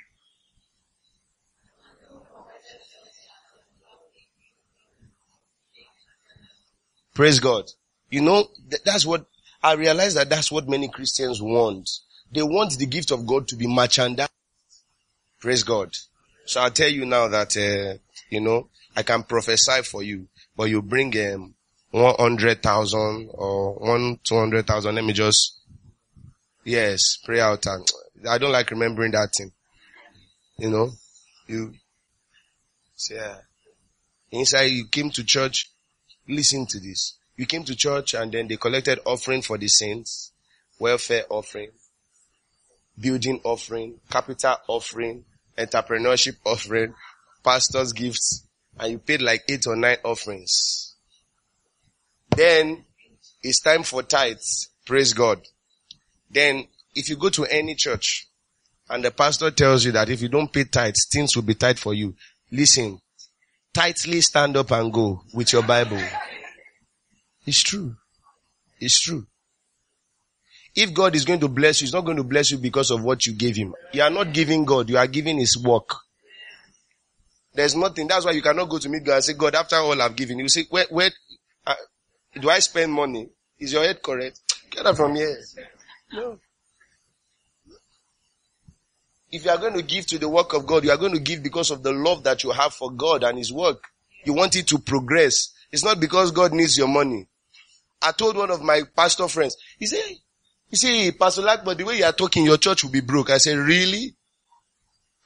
Praise 7.13 7.39
God. 7.39 7.65
You 8.09 8.21
know, 8.21 8.47
that's 8.85 9.05
what, 9.05 9.25
I 9.63 9.73
realize 9.73 10.13
that 10.13 10.29
that's 10.29 10.51
what 10.51 10.69
many 10.69 10.87
Christians 10.87 11.41
want. 11.41 11.89
They 12.31 12.43
want 12.43 12.77
the 12.77 12.85
gift 12.85 13.11
of 13.11 13.25
God 13.25 13.47
to 13.47 13.55
be 13.55 13.67
merchandised. 13.67 14.29
Praise 15.39 15.63
God. 15.63 15.91
So 16.45 16.61
I'll 16.61 16.71
tell 16.71 16.87
you 16.89 17.05
now 17.05 17.27
that, 17.27 17.57
uh, 17.57 17.97
you 18.29 18.41
know, 18.41 18.69
I 18.95 19.03
can 19.03 19.23
prophesy 19.23 19.81
for 19.83 20.03
you, 20.03 20.27
but 20.57 20.65
you 20.65 20.81
bring, 20.81 21.13
um, 21.31 21.53
100,000 21.91 23.29
or 23.33 23.75
1, 23.75 24.19
200,000. 24.23 24.95
Let 24.95 25.05
me 25.05 25.13
just, 25.13 25.59
yes, 26.65 27.17
pray 27.23 27.39
out. 27.39 27.65
And 27.65 27.87
I 28.27 28.37
don't 28.37 28.51
like 28.51 28.71
remembering 28.71 29.11
that 29.11 29.29
thing. 29.37 29.53
You 30.57 30.69
know, 30.69 30.89
you, 31.47 31.73
yeah. 33.09 33.37
Inside 34.31 34.71
you 34.71 34.87
came 34.87 35.11
to 35.11 35.23
church, 35.23 35.69
Listen 36.27 36.65
to 36.65 36.79
this. 36.79 37.13
You 37.37 37.45
came 37.45 37.63
to 37.63 37.75
church 37.75 38.13
and 38.13 38.31
then 38.31 38.47
they 38.47 38.57
collected 38.57 38.99
offering 39.05 39.41
for 39.41 39.57
the 39.57 39.67
saints, 39.67 40.33
welfare 40.79 41.23
offering, 41.29 41.69
building 42.99 43.39
offering, 43.43 43.99
capital 44.09 44.57
offering, 44.67 45.23
entrepreneurship 45.57 46.35
offering, 46.43 46.93
pastor's 47.43 47.93
gifts, 47.93 48.43
and 48.79 48.91
you 48.91 48.97
paid 48.99 49.21
like 49.21 49.43
eight 49.49 49.65
or 49.67 49.75
nine 49.75 49.97
offerings. 50.03 50.95
Then 52.35 52.85
it's 53.41 53.61
time 53.61 53.83
for 53.83 54.03
tithes. 54.03 54.69
Praise 54.85 55.13
God. 55.13 55.41
Then 56.29 56.67
if 56.95 57.09
you 57.09 57.15
go 57.15 57.29
to 57.29 57.45
any 57.45 57.75
church 57.75 58.27
and 58.89 59.03
the 59.03 59.11
pastor 59.11 59.51
tells 59.51 59.85
you 59.85 59.91
that 59.93 60.09
if 60.09 60.21
you 60.21 60.29
don't 60.29 60.51
pay 60.51 60.63
tithes, 60.63 61.07
things 61.11 61.35
will 61.35 61.43
be 61.43 61.55
tight 61.55 61.79
for 61.79 61.93
you. 61.93 62.15
Listen, 62.51 62.99
tightly 63.73 64.21
stand 64.21 64.55
up 64.57 64.71
and 64.71 64.93
go 64.93 65.21
with 65.33 65.51
your 65.53 65.63
Bible. 65.63 66.01
It's 67.45 67.63
true. 67.63 67.95
It's 68.79 68.99
true. 68.99 69.25
If 70.75 70.93
God 70.93 71.15
is 71.15 71.25
going 71.25 71.39
to 71.39 71.47
bless 71.47 71.81
you, 71.81 71.85
He's 71.85 71.93
not 71.93 72.05
going 72.05 72.17
to 72.17 72.23
bless 72.23 72.51
you 72.51 72.59
because 72.59 72.91
of 72.91 73.03
what 73.03 73.25
you 73.25 73.33
gave 73.33 73.55
Him. 73.55 73.73
You 73.93 74.03
are 74.03 74.11
not 74.11 74.31
giving 74.33 74.63
God, 74.63 74.89
you 74.89 74.97
are 74.97 75.07
giving 75.07 75.39
His 75.39 75.57
work. 75.57 75.95
There's 77.57 77.75
nothing. 77.75 78.07
That's 78.07 78.23
why 78.23 78.33
you 78.33 78.43
cannot 78.43 78.69
go 78.69 78.77
to 78.77 78.87
meet 78.87 79.03
God 79.03 79.15
and 79.15 79.23
say, 79.23 79.33
God, 79.33 79.55
after 79.55 79.77
all 79.77 79.99
I've 79.99 80.15
given, 80.15 80.37
you 80.37 80.47
say, 80.47 80.65
where, 80.69 80.85
where, 80.91 81.09
uh, 81.65 81.73
do 82.39 82.51
I 82.51 82.59
spend 82.59 82.93
money? 82.93 83.29
Is 83.57 83.73
your 83.73 83.83
head 83.83 84.03
correct? 84.03 84.39
Get 84.69 84.85
up 84.85 84.95
from 84.95 85.15
here. 85.15 85.35
No. 86.13 86.37
If 89.31 89.43
you 89.43 89.49
are 89.49 89.57
going 89.57 89.73
to 89.73 89.81
give 89.81 90.05
to 90.05 90.19
the 90.19 90.29
work 90.29 90.53
of 90.53 90.67
God, 90.67 90.83
you 90.83 90.91
are 90.91 90.97
going 90.97 91.13
to 91.13 91.19
give 91.19 91.41
because 91.41 91.71
of 91.71 91.81
the 91.81 91.91
love 91.91 92.23
that 92.25 92.43
you 92.43 92.51
have 92.51 92.75
for 92.75 92.91
God 92.91 93.23
and 93.23 93.39
His 93.39 93.51
work. 93.51 93.83
You 94.23 94.33
want 94.33 94.55
it 94.55 94.67
to 94.67 94.77
progress. 94.77 95.49
It's 95.71 95.83
not 95.83 95.99
because 95.99 96.29
God 96.29 96.53
needs 96.53 96.77
your 96.77 96.87
money. 96.87 97.27
I 98.03 98.11
told 98.11 98.37
one 98.37 98.51
of 98.51 98.61
my 98.61 98.83
pastor 98.95 99.27
friends, 99.27 99.57
he 99.79 99.87
said, 99.87 100.03
you 100.69 100.77
see, 100.77 101.11
Pastor 101.11 101.41
but 101.65 101.75
the 101.75 101.85
way 101.85 101.97
you 101.97 102.05
are 102.05 102.13
talking, 102.13 102.45
your 102.45 102.57
church 102.57 102.83
will 102.83 102.91
be 102.91 103.01
broke. 103.01 103.31
I 103.31 103.39
said, 103.39 103.57
really? 103.57 104.13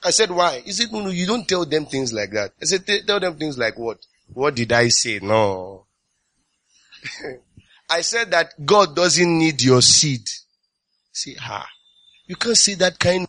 I 0.03 0.11
said, 0.11 0.31
why? 0.31 0.61
He 0.65 0.71
said, 0.71 0.91
no, 0.91 1.01
no, 1.01 1.09
you 1.09 1.27
don't 1.27 1.47
tell 1.47 1.65
them 1.65 1.85
things 1.85 2.11
like 2.11 2.31
that. 2.31 2.53
I 2.61 2.65
said, 2.65 2.85
tell 3.05 3.19
them 3.19 3.37
things 3.37 3.57
like 3.57 3.77
what? 3.77 3.97
What 4.33 4.55
did 4.55 4.71
I 4.71 4.87
say? 4.87 5.19
No. 5.21 5.85
I 7.89 8.01
said 8.01 8.31
that 8.31 8.53
God 8.65 8.95
doesn't 8.95 9.37
need 9.37 9.61
your 9.61 9.81
seed. 9.81 10.25
See, 11.11 11.35
ha. 11.35 11.67
You 12.25 12.35
can't 12.35 12.57
say 12.57 12.75
that 12.75 12.97
kind 12.97 13.27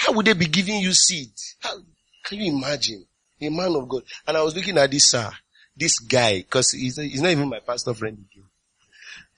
how 0.00 0.12
would 0.12 0.24
they 0.24 0.32
be 0.32 0.46
giving 0.46 0.80
you 0.80 0.94
seed? 0.94 1.30
How, 1.58 1.76
can 2.24 2.38
you 2.38 2.56
imagine? 2.56 3.04
A 3.38 3.50
man 3.50 3.76
of 3.76 3.86
God. 3.86 4.02
And 4.26 4.34
I 4.34 4.42
was 4.42 4.56
looking 4.56 4.78
at 4.78 4.90
this, 4.90 5.12
uh, 5.12 5.30
this 5.76 5.98
guy, 5.98 6.42
cause 6.48 6.70
he's, 6.70 6.96
he's 6.96 7.20
not 7.20 7.32
even 7.32 7.50
my 7.50 7.60
pastor 7.60 7.92
friend 7.92 8.16
again. 8.16 8.46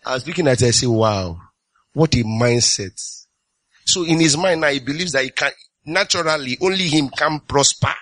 I 0.07 0.15
was 0.15 0.25
looking 0.25 0.47
at 0.47 0.63
it, 0.63 0.69
I 0.69 0.71
say, 0.71 0.87
wow, 0.87 1.37
what 1.95 2.15
a 2.15 2.23
mindset. 2.23 2.97
So 3.85 4.05
in 4.05 4.21
his 4.21 4.37
mind 4.37 4.61
now, 4.61 4.69
he 4.69 4.79
believes 4.79 5.11
that 5.13 5.25
he 5.25 5.31
can, 5.31 5.51
naturally, 5.85 6.59
only 6.61 6.89
him 6.89 7.09
can 7.09 7.41
prosper. 7.41 7.95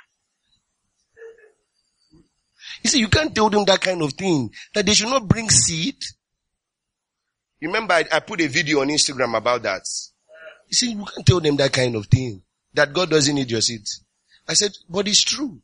You 2.83 2.91
see, 2.91 3.01
you 3.01 3.09
can't 3.09 3.35
tell 3.35 3.51
them 3.51 3.65
that 3.67 3.81
kind 3.81 4.03
of 4.03 4.13
thing, 4.15 4.51
that 4.75 4.87
they 4.87 4.95
should 4.95 5.09
not 5.09 5.29
bring 5.29 5.51
seed. 5.51 5.97
Remember 7.61 7.95
I, 7.95 8.05
I 8.11 8.21
put 8.21 8.41
a 8.41 8.47
video 8.47 8.81
on 8.81 8.89
Instagram 8.89 9.37
about 9.37 9.63
that. 9.65 9.83
You 10.69 10.75
see, 10.75 10.93
you 10.93 11.05
can't 11.05 11.27
tell 11.27 11.41
them 11.41 11.57
that 11.57 11.73
kind 11.73 11.95
of 11.95 12.07
thing 12.07 12.43
that 12.73 12.93
God 12.93 13.11
doesn't 13.11 13.35
need 13.35 13.51
your 13.51 13.61
seed. 13.61 13.83
I 14.49 14.55
said, 14.55 14.73
but 14.89 15.07
it's 15.09 15.23
true. 15.23 15.61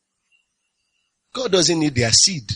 God 1.32 1.52
doesn't 1.52 1.78
need 1.78 1.94
their 1.94 2.12
seed. 2.12 2.50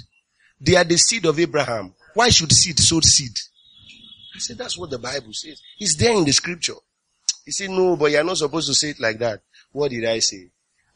They 0.60 0.76
are 0.76 0.84
the 0.84 0.96
seed 0.96 1.24
of 1.26 1.38
Abraham. 1.38 1.94
Why 2.14 2.28
should 2.28 2.52
seed 2.52 2.78
sow 2.78 3.00
seed? 3.00 3.36
I 4.34 4.38
said, 4.38 4.58
that's 4.58 4.76
what 4.76 4.90
the 4.90 4.98
Bible 4.98 5.32
says. 5.32 5.60
It's 5.78 5.94
there 5.96 6.14
in 6.14 6.24
the 6.24 6.32
scripture. 6.32 6.74
He 7.44 7.52
said, 7.52 7.70
no, 7.70 7.96
but 7.96 8.10
you're 8.10 8.24
not 8.24 8.36
supposed 8.36 8.68
to 8.68 8.74
say 8.74 8.90
it 8.90 9.00
like 9.00 9.18
that. 9.18 9.40
What 9.72 9.90
did 9.90 10.04
I 10.04 10.18
say? 10.18 10.48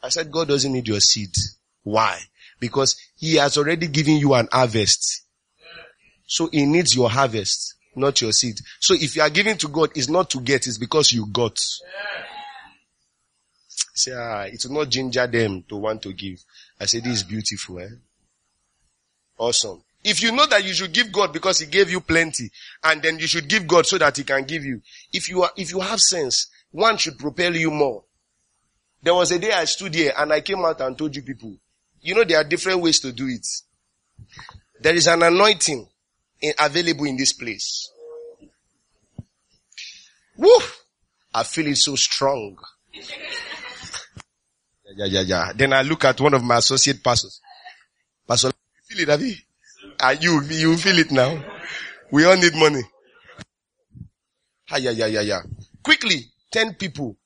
I 0.02 0.08
said, 0.08 0.30
God 0.30 0.48
doesn't 0.48 0.72
need 0.72 0.88
your 0.88 1.00
seed. 1.00 1.34
Why? 1.82 2.18
Because 2.60 2.96
he 3.16 3.36
has 3.36 3.56
already 3.56 3.86
given 3.86 4.16
you 4.16 4.34
an 4.34 4.48
harvest. 4.50 5.22
So 6.26 6.48
he 6.52 6.66
needs 6.66 6.94
your 6.94 7.10
harvest, 7.10 7.74
not 7.94 8.20
your 8.20 8.32
seed. 8.32 8.56
So 8.80 8.94
if 8.94 9.16
you 9.16 9.22
are 9.22 9.30
giving 9.30 9.56
to 9.58 9.68
God, 9.68 9.90
it's 9.94 10.08
not 10.08 10.30
to 10.30 10.40
get, 10.40 10.66
it's 10.66 10.78
because 10.78 11.12
you 11.12 11.26
got. 11.26 11.58
Say, 13.96 14.12
ah, 14.12 14.42
it 14.42 14.64
will 14.64 14.74
not 14.74 14.88
ginger 14.88 15.26
them 15.26 15.64
to 15.68 15.76
want 15.76 16.02
to 16.02 16.12
give. 16.12 16.42
I 16.80 16.86
said, 16.86 17.04
this 17.04 17.16
is 17.16 17.22
beautiful, 17.22 17.78
eh? 17.80 17.88
Awesome. 19.38 19.82
If 20.02 20.22
you 20.22 20.32
know 20.32 20.46
that 20.46 20.64
you 20.64 20.74
should 20.74 20.92
give 20.92 21.10
God 21.12 21.32
because 21.32 21.60
He 21.60 21.66
gave 21.66 21.90
you 21.90 22.00
plenty, 22.00 22.50
and 22.82 23.00
then 23.02 23.18
you 23.18 23.26
should 23.26 23.48
give 23.48 23.66
God 23.66 23.86
so 23.86 23.96
that 23.98 24.16
He 24.16 24.24
can 24.24 24.44
give 24.44 24.64
you. 24.64 24.82
If 25.12 25.28
you 25.28 25.42
are, 25.42 25.50
if 25.56 25.70
you 25.70 25.80
have 25.80 26.00
sense, 26.00 26.48
one 26.72 26.98
should 26.98 27.18
propel 27.18 27.54
you 27.56 27.70
more. 27.70 28.04
There 29.04 29.14
was 29.14 29.30
a 29.32 29.38
day 29.38 29.52
I 29.52 29.66
stood 29.66 29.94
here 29.94 30.14
and 30.16 30.32
I 30.32 30.40
came 30.40 30.64
out 30.64 30.80
and 30.80 30.96
told 30.96 31.14
you 31.14 31.22
people, 31.22 31.54
you 32.00 32.14
know 32.14 32.24
there 32.24 32.38
are 32.38 32.44
different 32.44 32.80
ways 32.80 33.00
to 33.00 33.12
do 33.12 33.28
it. 33.28 33.46
There 34.80 34.94
is 34.94 35.06
an 35.06 35.22
anointing 35.22 35.86
in, 36.40 36.52
available 36.58 37.04
in 37.04 37.18
this 37.18 37.34
place. 37.34 37.90
Woo! 40.38 40.58
I 41.34 41.42
feel 41.42 41.66
it 41.66 41.76
so 41.76 41.94
strong. 41.96 42.56
Yeah, 44.96 45.06
yeah, 45.06 45.20
yeah. 45.22 45.52
Then 45.56 45.72
I 45.72 45.82
look 45.82 46.04
at 46.04 46.20
one 46.20 46.34
of 46.34 46.44
my 46.44 46.58
associate 46.58 47.02
pastors. 47.02 47.40
Pastor, 48.28 48.52
you 48.88 48.96
feel 48.96 49.02
it, 49.02 49.08
have 49.10 49.22
you? 49.22 49.34
Uh, 49.98 50.14
you, 50.20 50.40
you 50.42 50.76
feel 50.76 50.96
it 51.00 51.10
now. 51.10 51.42
We 52.12 52.24
all 52.24 52.36
need 52.36 52.54
money. 52.54 52.82
Ah, 54.70 54.76
yeah, 54.76 54.92
yeah, 54.92 55.06
yeah, 55.06 55.22
yeah. 55.22 55.40
Quickly, 55.82 56.26
10 56.52 56.74
people 56.74 57.16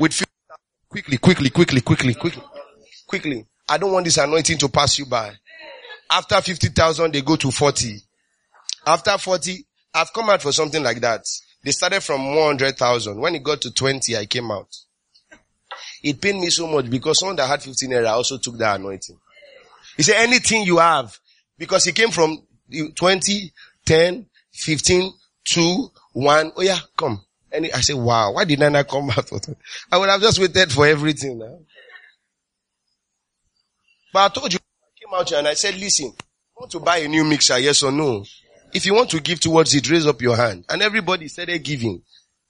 with 0.00 0.24
quickly, 0.94 1.18
quickly, 1.18 1.50
quickly, 1.50 1.80
quickly, 1.80 2.14
quickly, 2.14 2.42
quickly. 3.08 3.46
I 3.68 3.78
don't 3.78 3.90
want 3.90 4.04
this 4.04 4.16
anointing 4.18 4.58
to 4.58 4.68
pass 4.68 4.96
you 4.96 5.06
by. 5.06 5.32
After 6.08 6.40
50,000, 6.40 7.12
they 7.12 7.20
go 7.20 7.34
to 7.34 7.50
40. 7.50 7.98
After 8.86 9.18
40, 9.18 9.66
I've 9.92 10.12
come 10.12 10.30
out 10.30 10.40
for 10.40 10.52
something 10.52 10.84
like 10.84 11.00
that. 11.00 11.22
They 11.64 11.72
started 11.72 12.00
from 12.00 12.36
100,000. 12.36 13.18
When 13.18 13.34
it 13.34 13.42
got 13.42 13.60
to 13.62 13.72
20, 13.72 14.16
I 14.16 14.26
came 14.26 14.52
out. 14.52 14.68
It 16.04 16.20
pained 16.20 16.40
me 16.40 16.50
so 16.50 16.68
much 16.68 16.88
because 16.88 17.18
someone 17.18 17.36
that 17.36 17.48
had 17.48 17.62
15 17.62 17.90
naira 17.90 18.10
also 18.10 18.38
took 18.38 18.56
that 18.58 18.78
anointing. 18.78 19.18
He 19.96 20.04
said, 20.04 20.22
anything 20.22 20.62
you 20.62 20.78
have, 20.78 21.18
because 21.58 21.84
he 21.86 21.92
came 21.92 22.10
from 22.10 22.38
20, 22.94 23.52
10, 23.84 24.26
15, 24.52 25.12
2, 25.44 25.90
1. 26.12 26.52
Oh 26.56 26.62
yeah, 26.62 26.78
come. 26.96 27.23
And 27.54 27.70
I 27.72 27.80
said, 27.82 27.94
wow, 27.94 28.32
why 28.32 28.44
did 28.44 28.60
I 28.60 28.82
come 28.82 29.10
out? 29.10 29.30
I 29.92 29.98
would 29.98 30.08
have 30.08 30.20
just 30.20 30.40
waited 30.40 30.72
for 30.72 30.86
everything 30.86 31.38
now. 31.38 31.60
But 34.12 34.32
I 34.32 34.40
told 34.40 34.52
you, 34.52 34.58
I 34.58 34.90
came 34.98 35.20
out 35.20 35.28
here 35.28 35.38
and 35.38 35.46
I 35.46 35.54
said, 35.54 35.76
listen, 35.76 36.12
want 36.56 36.72
to 36.72 36.80
buy 36.80 36.98
a 36.98 37.08
new 37.08 37.24
mixer, 37.24 37.58
yes 37.58 37.82
or 37.84 37.92
no? 37.92 38.24
If 38.72 38.86
you 38.86 38.94
want 38.94 39.10
to 39.10 39.20
give 39.20 39.38
towards 39.38 39.72
it, 39.74 39.88
raise 39.88 40.04
up 40.04 40.20
your 40.20 40.36
hand. 40.36 40.64
And 40.68 40.82
everybody 40.82 41.28
started 41.28 41.62
giving. 41.62 42.02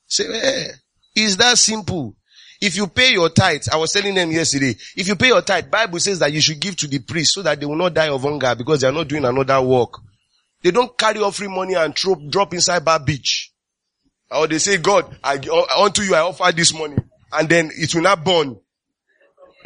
Say, 0.06 0.24
hey, 0.24 0.68
is 1.14 1.36
that 1.36 1.58
simple? 1.58 2.16
If 2.62 2.76
you 2.76 2.86
pay 2.86 3.12
your 3.12 3.28
tithe, 3.28 3.64
I 3.70 3.76
was 3.76 3.92
telling 3.92 4.14
them 4.14 4.30
yesterday, 4.30 4.74
if 4.96 5.06
you 5.06 5.16
pay 5.16 5.28
your 5.28 5.42
tithe, 5.42 5.70
Bible 5.70 6.00
says 6.00 6.18
that 6.20 6.32
you 6.32 6.40
should 6.40 6.60
give 6.60 6.76
to 6.76 6.86
the 6.86 7.00
priest 7.00 7.34
so 7.34 7.42
that 7.42 7.60
they 7.60 7.66
will 7.66 7.76
not 7.76 7.92
die 7.92 8.08
of 8.08 8.22
hunger 8.22 8.54
because 8.54 8.80
they 8.80 8.86
are 8.86 8.92
not 8.92 9.08
doing 9.08 9.26
another 9.26 9.60
work. 9.60 10.00
They 10.62 10.70
don't 10.70 10.96
carry 10.96 11.20
offering 11.20 11.54
money 11.54 11.74
and 11.74 11.92
drop, 11.92 12.18
drop 12.30 12.54
inside 12.54 12.84
bar 12.86 13.00
beach. 13.00 13.50
Or 14.34 14.48
they 14.48 14.58
say, 14.58 14.78
God, 14.78 15.16
I, 15.22 15.36
uh, 15.36 15.82
unto 15.82 16.02
you 16.02 16.14
I 16.14 16.20
offer 16.20 16.50
this 16.52 16.74
money. 16.74 16.96
And 17.32 17.48
then 17.48 17.70
it 17.76 17.94
will 17.94 18.02
not 18.02 18.24
burn. 18.24 18.58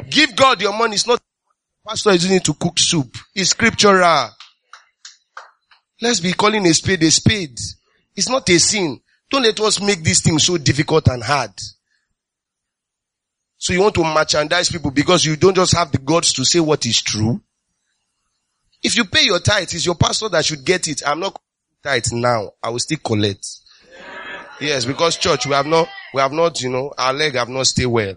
Give 0.09 0.35
God 0.35 0.61
your 0.61 0.77
money. 0.77 0.95
It's 0.95 1.07
not, 1.07 1.21
pastor 1.87 2.11
is 2.11 2.23
using 2.23 2.39
to 2.41 2.53
cook 2.53 2.77
soup. 2.77 3.15
It's 3.33 3.51
scriptural. 3.51 4.29
Let's 6.01 6.19
be 6.19 6.33
calling 6.33 6.65
a 6.67 6.73
spade 6.73 7.03
a 7.03 7.11
spade. 7.11 7.59
It's 8.15 8.29
not 8.29 8.49
a 8.49 8.59
sin. 8.59 9.01
Don't 9.29 9.43
let 9.43 9.59
us 9.59 9.81
make 9.81 10.03
this 10.03 10.21
thing 10.21 10.39
so 10.39 10.57
difficult 10.57 11.07
and 11.07 11.23
hard. 11.23 11.51
So 13.57 13.73
you 13.73 13.81
want 13.81 13.95
to 13.95 14.03
merchandise 14.03 14.71
people 14.71 14.91
because 14.91 15.25
you 15.25 15.35
don't 15.35 15.55
just 15.55 15.75
have 15.75 15.91
the 15.91 15.97
gods 15.97 16.31
to 16.33 16.45
say 16.45 16.59
what 16.59 16.85
is 16.85 17.01
true. 17.01 17.41
If 18.81 18.95
you 18.95 19.03
pay 19.03 19.25
your 19.25 19.39
tithe, 19.39 19.73
it's 19.73 19.85
your 19.85 19.95
pastor 19.95 20.29
that 20.29 20.45
should 20.45 20.63
get 20.63 20.87
it. 20.87 21.01
I'm 21.05 21.19
not 21.19 21.39
tithe 21.83 22.05
now. 22.13 22.51
I 22.63 22.69
will 22.69 22.79
still 22.79 22.99
collect. 23.03 23.45
Yes, 24.61 24.85
because 24.85 25.17
church, 25.17 25.45
we 25.45 25.53
have 25.53 25.65
not, 25.65 25.87
we 26.13 26.21
have 26.21 26.31
not, 26.31 26.61
you 26.61 26.69
know, 26.69 26.93
our 26.97 27.13
leg 27.13 27.35
have 27.35 27.49
not 27.49 27.67
stayed 27.67 27.85
well. 27.85 28.15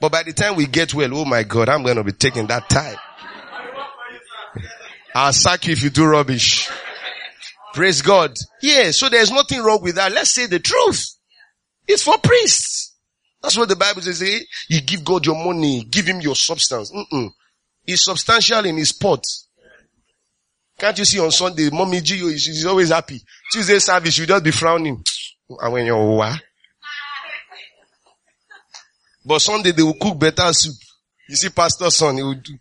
But 0.00 0.12
by 0.12 0.22
the 0.22 0.32
time 0.32 0.56
we 0.56 0.66
get 0.66 0.94
well, 0.94 1.14
oh 1.14 1.24
my 1.24 1.42
God, 1.42 1.68
I'm 1.68 1.82
going 1.82 1.96
to 1.96 2.04
be 2.04 2.12
taking 2.12 2.46
that 2.46 2.68
time. 2.68 2.96
I'll 5.14 5.32
sack 5.32 5.66
you 5.66 5.72
if 5.72 5.82
you 5.82 5.90
do 5.90 6.06
rubbish. 6.06 6.68
Praise 7.72 8.02
God. 8.02 8.34
Yeah, 8.62 8.90
so 8.90 9.08
there's 9.08 9.30
nothing 9.30 9.62
wrong 9.62 9.82
with 9.82 9.96
that. 9.96 10.12
Let's 10.12 10.30
say 10.30 10.46
the 10.46 10.58
truth. 10.58 11.06
It's 11.86 12.02
for 12.02 12.18
priests. 12.18 12.94
That's 13.42 13.58
what 13.58 13.68
the 13.68 13.76
Bible 13.76 14.00
says. 14.00 14.22
Eh? 14.22 14.40
You 14.68 14.80
give 14.80 15.04
God 15.04 15.26
your 15.26 15.36
money, 15.36 15.84
give 15.84 16.06
him 16.06 16.20
your 16.20 16.34
substance. 16.34 16.90
Mm-mm. 16.90 17.30
He's 17.84 18.04
substantial 18.04 18.64
in 18.64 18.76
his 18.76 18.92
pot. 18.92 19.24
Can't 20.78 20.98
you 20.98 21.04
see 21.04 21.20
on 21.20 21.30
Sunday, 21.30 21.70
mommy 21.70 22.00
Gio 22.00 22.32
is 22.32 22.66
always 22.66 22.90
happy. 22.90 23.20
Tuesday 23.52 23.78
service, 23.78 24.18
you 24.18 24.26
just 24.26 24.44
be 24.44 24.50
frowning. 24.50 25.02
And 25.48 25.72
when 25.72 25.86
you're 25.86 26.16
what? 26.16 26.40
But 29.24 29.38
Sunday 29.40 29.70
they 29.70 29.82
will 29.82 29.94
cook 29.94 30.18
better 30.18 30.52
soup. 30.52 30.74
You 31.28 31.36
see 31.36 31.48
pastor 31.48 31.90
son, 31.90 32.16
he 32.16 32.22
will 32.22 32.34
do. 32.34 32.58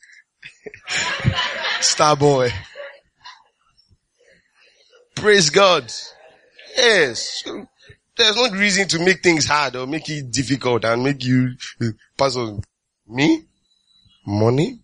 Star 1.82 2.16
boy. 2.16 2.50
Praise 5.16 5.50
God. 5.50 5.92
Yes. 6.76 7.44
There's 8.16 8.36
no 8.36 8.50
reason 8.52 8.88
to 8.90 9.00
make 9.00 9.22
things 9.22 9.46
hard 9.46 9.76
or 9.76 9.88
make 9.88 10.08
it 10.10 10.32
difficult 10.32 10.86
and 10.86 11.04
make 11.04 11.24
you, 11.24 11.54
uh, 11.82 11.88
pastor, 12.18 12.58
me? 13.08 13.44
Money? 14.26 14.83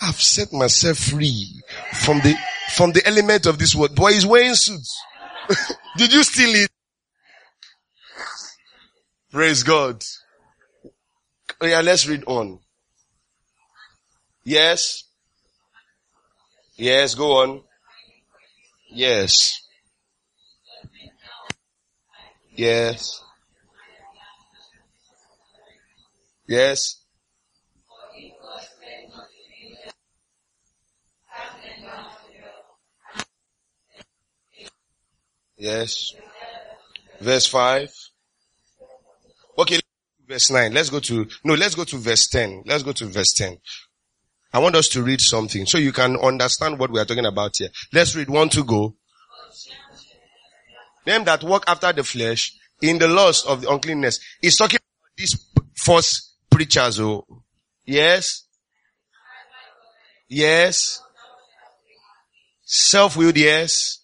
I've 0.00 0.20
set 0.20 0.52
myself 0.52 0.98
free 0.98 1.62
from 1.94 2.18
the, 2.18 2.36
from 2.74 2.92
the 2.92 3.06
element 3.06 3.46
of 3.46 3.58
this 3.58 3.74
world. 3.74 3.94
Boy, 3.94 4.12
he's 4.12 4.26
wearing 4.26 4.54
suits. 4.54 4.96
Did 5.96 6.12
you 6.12 6.22
steal 6.22 6.54
it? 6.54 6.70
Praise 9.30 9.62
God. 9.62 10.02
Oh 11.60 11.66
yeah, 11.66 11.80
let's 11.80 12.06
read 12.06 12.24
on. 12.26 12.60
Yes. 14.44 15.04
Yes, 16.76 17.14
go 17.14 17.42
on. 17.42 17.62
Yes. 18.90 19.60
Yes. 22.54 23.22
Yes. 26.46 26.97
Yes. 35.58 36.12
Verse 37.20 37.46
5. 37.46 37.90
Okay, 39.58 39.80
verse 40.26 40.50
9. 40.50 40.72
Let's 40.72 40.88
go 40.88 41.00
to, 41.00 41.26
no, 41.44 41.54
let's 41.54 41.74
go 41.74 41.84
to 41.84 41.96
verse 41.96 42.28
10. 42.28 42.62
Let's 42.64 42.84
go 42.84 42.92
to 42.92 43.06
verse 43.06 43.32
10. 43.32 43.58
I 44.52 44.60
want 44.60 44.76
us 44.76 44.88
to 44.90 45.02
read 45.02 45.20
something 45.20 45.66
so 45.66 45.78
you 45.78 45.92
can 45.92 46.16
understand 46.16 46.78
what 46.78 46.90
we 46.90 47.00
are 47.00 47.04
talking 47.04 47.26
about 47.26 47.52
here. 47.58 47.68
Let's 47.92 48.14
read 48.14 48.30
one 48.30 48.48
to 48.50 48.64
go. 48.64 48.94
Them 51.04 51.24
that 51.24 51.42
walk 51.42 51.64
after 51.66 51.92
the 51.92 52.04
flesh 52.04 52.52
in 52.80 52.98
the 52.98 53.08
lust 53.08 53.46
of 53.46 53.62
the 53.62 53.70
uncleanness. 53.70 54.20
He's 54.40 54.56
talking 54.56 54.76
about 54.78 55.16
these 55.16 55.50
false 55.76 56.34
preachers. 56.50 57.00
Oh, 57.00 57.26
yes. 57.84 58.44
Yes. 60.28 61.02
Self-willed, 62.62 63.36
yes. 63.36 63.98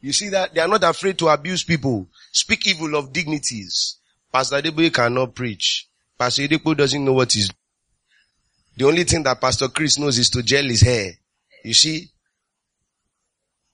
You 0.00 0.12
see 0.12 0.30
that? 0.30 0.54
They 0.54 0.60
are 0.60 0.68
not 0.68 0.84
afraid 0.84 1.18
to 1.18 1.28
abuse 1.28 1.62
people, 1.62 2.08
speak 2.32 2.66
evil 2.66 2.94
of 2.96 3.12
dignities. 3.12 3.98
Pastor 4.32 4.56
Adeboye 4.60 4.92
cannot 4.92 5.34
preach. 5.34 5.88
Pastor 6.18 6.42
Adeboye 6.42 6.76
doesn't 6.76 7.04
know 7.04 7.12
what 7.12 7.32
he's 7.32 7.50
The 8.76 8.86
only 8.86 9.04
thing 9.04 9.22
that 9.24 9.40
Pastor 9.40 9.68
Chris 9.68 9.98
knows 9.98 10.18
is 10.18 10.30
to 10.30 10.42
gel 10.42 10.64
his 10.64 10.80
hair. 10.80 11.12
You 11.64 11.74
see? 11.74 12.08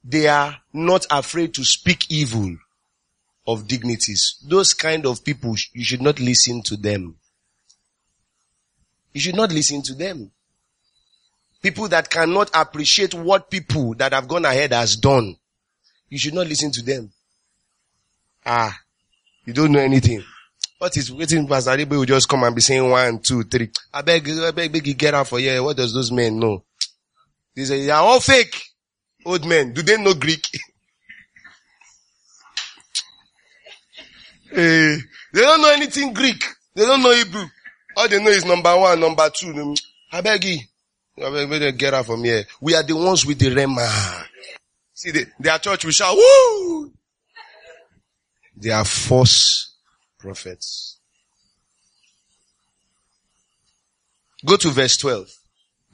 They 0.03 0.27
are 0.29 0.57
not 0.73 1.07
afraid 1.11 1.55
to 1.55 1.65
speak 1.65 2.11
evil 2.11 2.57
of 3.47 3.69
dignities. 3.69 4.37
Those 4.49 4.75
kind 4.75 5.07
of 5.07 5.25
people, 5.25 5.55
you 5.73 5.85
should 5.85 6.03
not 6.03 6.19
listen 6.19 6.63
to 6.63 6.77
them. 6.77 7.17
You 9.13 9.21
should 9.21 9.37
not 9.37 9.53
listen 9.53 9.83
to 9.83 9.95
them. 9.95 10.31
People 11.63 11.89
that 11.89 12.11
cannot 12.11 12.51
appreciate 12.55 13.15
what 13.15 13.51
people 13.51 13.95
that 13.95 14.13
have 14.13 14.29
gone 14.29 14.45
ahead 14.45 14.73
has 14.73 14.97
done. 14.97 15.37
You 16.09 16.19
should 16.19 16.35
not 16.35 16.47
listen 16.47 16.71
to 16.73 16.83
them. 16.83 17.11
Ah, 18.45 18.79
you 19.45 19.53
don't 19.53 19.73
know 19.73 19.81
anything. 19.81 20.23
What 20.79 20.97
is 20.97 21.11
waiting 21.13 21.45
for 21.47 21.55
Pastor 21.55 21.71
Adeboye 21.71 21.99
will 21.99 22.05
just 22.05 22.29
come 22.29 22.45
and 22.45 22.55
be 22.55 22.61
saying 22.61 22.89
one, 22.89 23.19
two, 23.19 23.43
three. 23.45 23.71
I 23.93 24.03
beg, 24.03 24.29
I 24.29 24.51
beg, 24.51 24.73
beg 24.73 24.87
you 24.87 24.95
get 24.95 25.15
out 25.15 25.27
for 25.27 25.39
here. 25.39 25.63
What 25.63 25.77
does 25.77 25.95
those 25.95 26.13
men 26.13 26.39
know? 26.39 26.65
They 27.55 27.65
say, 27.65 27.87
they 27.87 27.91
are 27.91 28.03
all 28.03 28.21
fake. 28.21 28.55
Old 29.25 29.45
men. 29.47 29.73
Do 29.73 29.83
they 29.83 29.97
know 29.97 30.15
Greek? 30.15 30.45
hey, 34.51 34.95
eh, 34.95 34.99
they 35.33 35.41
don't 35.41 35.63
know 35.63 35.73
anything 35.73 36.13
Greek. 36.13 36.45
They 36.75 36.85
don't 36.85 37.03
know 37.03 37.13
Hebrew. 37.13 37.47
All 37.97 38.09
they 38.09 38.23
know 38.23 38.31
is 38.31 38.45
number 38.45 38.77
one, 38.77 39.01
number 39.01 39.31
two. 39.31 39.75
I 40.13 40.21
beg 40.21 40.45
you. 40.45 40.59
I 41.25 41.31
beg, 41.31 41.49
beg 41.49 41.79
get 41.79 41.95
out 41.95 42.05
from 42.07 42.23
here. 42.23 42.45
We 42.61 42.75
are 42.75 42.83
the 42.83 42.95
ones 42.95 43.25
with 43.25 43.39
the 43.39 43.47
Rhema. 43.47 44.27
See, 44.97 45.11
the, 45.11 45.27
their 45.39 45.59
church 45.59 45.85
will 45.85 45.93
shout, 45.93 46.17
woo! 46.17 46.91
They 48.57 48.71
are 48.71 48.85
false 48.85 49.75
prophets. 50.19 50.99
Go 54.45 54.57
to 54.57 54.71
verse 54.71 54.97
12. 54.97 55.29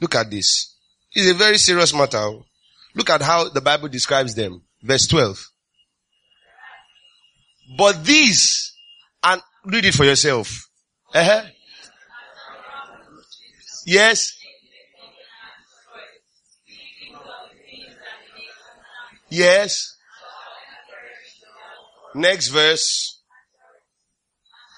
Look 0.01 0.15
at 0.15 0.31
this. 0.31 0.77
It's 1.13 1.29
a 1.29 1.35
very 1.35 1.59
serious 1.59 1.93
matter. 1.93 2.31
Look 2.95 3.11
at 3.11 3.23
how 3.23 3.49
the 3.49 3.61
Bible 3.61 3.89
describes 3.89 4.37
them. 4.37 4.63
Verse 4.81 5.09
12. 5.09 5.51
But 7.77 8.05
these, 8.05 8.73
and 9.25 9.43
read 9.65 9.85
it 9.85 9.95
for 9.95 10.05
yourself. 10.05 10.69
Uh-huh. 11.13 11.43
Yes. 13.85 14.39
Yes. 19.33 19.97
Next 22.15 22.49
verse. 22.49 23.19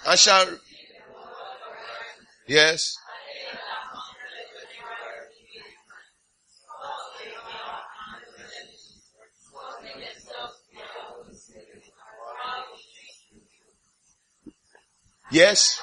I 0.07 0.15
shall. 0.15 0.47
Yes. 2.47 2.97
Yes. 15.33 15.81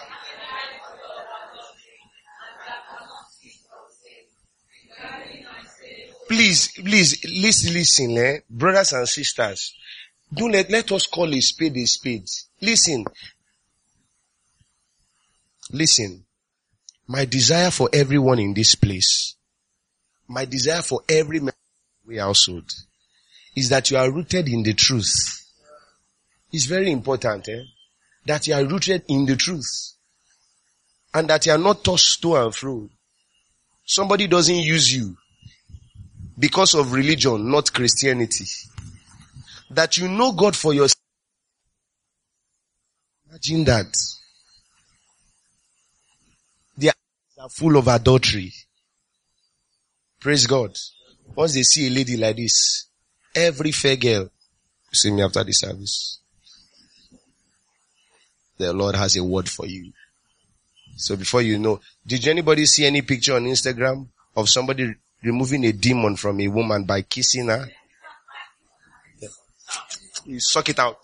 Please, 6.31 6.71
please, 6.71 7.25
listen, 7.25 7.73
listen, 7.73 8.17
eh? 8.17 8.37
brothers 8.49 8.93
and 8.93 9.05
sisters. 9.05 9.75
Don't 10.33 10.53
let, 10.53 10.69
let 10.69 10.89
us 10.93 11.05
call 11.05 11.27
a 11.35 11.41
spade 11.41 11.75
a 11.75 11.85
spade. 11.85 12.25
Listen. 12.61 13.03
Listen. 15.73 16.23
My 17.05 17.25
desire 17.25 17.69
for 17.69 17.89
everyone 17.91 18.39
in 18.39 18.53
this 18.53 18.75
place, 18.75 19.35
my 20.29 20.45
desire 20.45 20.81
for 20.81 21.01
every 21.09 21.39
member 21.39 21.51
of 22.09 22.17
household 22.17 22.71
is 23.53 23.67
that 23.67 23.91
you 23.91 23.97
are 23.97 24.09
rooted 24.09 24.47
in 24.47 24.63
the 24.63 24.73
truth. 24.73 25.11
It's 26.53 26.63
very 26.63 26.93
important, 26.93 27.49
eh? 27.49 27.63
that 28.25 28.47
you 28.47 28.53
are 28.53 28.63
rooted 28.63 29.03
in 29.09 29.25
the 29.25 29.35
truth 29.35 29.97
and 31.13 31.29
that 31.29 31.45
you 31.45 31.51
are 31.51 31.57
not 31.57 31.83
tossed 31.83 32.21
to 32.21 32.37
and 32.37 32.55
fro. 32.55 32.89
Somebody 33.83 34.27
doesn't 34.27 34.55
use 34.55 34.95
you 34.95 35.17
because 36.41 36.73
of 36.73 36.91
religion, 36.91 37.51
not 37.51 37.71
Christianity. 37.71 38.45
That 39.69 39.97
you 39.99 40.07
know 40.07 40.31
God 40.31 40.55
for 40.55 40.73
yourself. 40.73 40.97
Imagine 43.29 43.63
that. 43.65 43.95
They 46.75 46.89
are 46.89 47.49
full 47.49 47.77
of 47.77 47.87
adultery. 47.87 48.51
Praise 50.19 50.47
God. 50.47 50.75
Once 51.35 51.53
they 51.53 51.61
see 51.61 51.87
a 51.87 51.91
lady 51.91 52.17
like 52.17 52.35
this, 52.37 52.87
every 53.35 53.71
fair 53.71 53.95
girl, 53.95 54.29
see 54.91 55.11
me 55.11 55.21
after 55.21 55.43
the 55.43 55.53
service. 55.53 56.19
The 58.57 58.73
Lord 58.73 58.95
has 58.95 59.15
a 59.15 59.23
word 59.23 59.47
for 59.47 59.67
you. 59.67 59.91
So 60.97 61.15
before 61.15 61.43
you 61.43 61.59
know, 61.59 61.79
did 62.05 62.27
anybody 62.27 62.65
see 62.65 62.85
any 62.85 63.03
picture 63.03 63.35
on 63.35 63.45
Instagram 63.45 64.07
of 64.35 64.49
somebody 64.49 64.95
removing 65.23 65.65
a 65.65 65.71
demon 65.71 66.15
from 66.15 66.39
a 66.39 66.47
woman 66.47 66.85
by 66.85 67.01
kissing 67.01 67.47
her? 67.47 67.67
You 70.25 70.39
suck 70.39 70.69
it 70.69 70.79
out. 70.79 70.97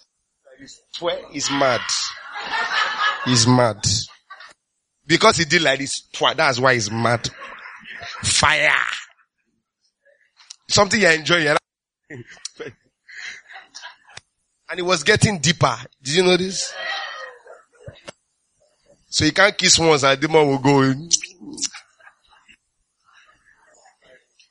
He's 1.31 1.49
mad. 1.51 1.81
He's 3.25 3.47
mad. 3.47 3.85
Because 5.05 5.37
he 5.37 5.45
did 5.45 5.61
like 5.61 5.79
this, 5.79 6.03
that's 6.35 6.59
why 6.59 6.73
he's 6.73 6.91
mad. 6.91 7.29
Fire. 8.23 8.71
Something 10.69 11.01
you're 11.01 11.11
enjoying. 11.11 11.55
and 14.69 14.79
it 14.79 14.83
was 14.83 15.03
getting 15.03 15.39
deeper. 15.39 15.75
Did 16.01 16.15
you 16.15 16.23
know 16.23 16.37
this? 16.37 16.73
So 19.09 19.25
you 19.25 19.31
can't 19.31 19.57
kiss 19.57 19.79
once 19.79 20.03
and 20.03 20.21
the 20.21 20.27
demon 20.27 20.47
will 20.47 20.57
go. 20.57 20.93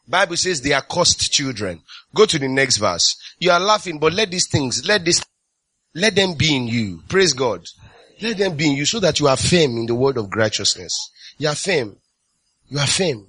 Bible 0.09 0.37
says 0.37 0.61
they 0.61 0.73
are 0.73 0.83
cursed 0.83 1.33
children. 1.33 1.83
Go 2.15 2.27
to 2.27 2.39
the 2.39 2.49
next 2.49 2.77
verse. 2.77 3.17
You 3.39 3.51
are 3.51 3.61
laughing, 3.61 3.99
but 3.99 4.13
let 4.13 4.31
these 4.31 4.49
things, 4.49 4.87
let 4.87 5.05
this, 5.05 5.25
let 5.95 6.15
them 6.15 6.35
be 6.35 6.55
in 6.55 6.69
you. 6.69 7.03
Praise 7.09 7.33
God. 7.33 7.67
Let 8.21 8.39
them 8.39 8.57
be 8.57 8.71
in 8.71 8.77
you 8.77 8.85
so 8.87 9.01
that 9.01 9.21
you 9.21 9.29
are 9.29 9.37
firm 9.37 9.77
in 9.77 9.87
the 9.87 9.95
word 9.95 10.17
of 10.17 10.33
righteousness. 10.35 11.11
You 11.39 11.49
are 11.49 11.55
firm. 11.55 11.97
You 12.69 12.79
are 12.79 12.87
firm. 12.87 13.27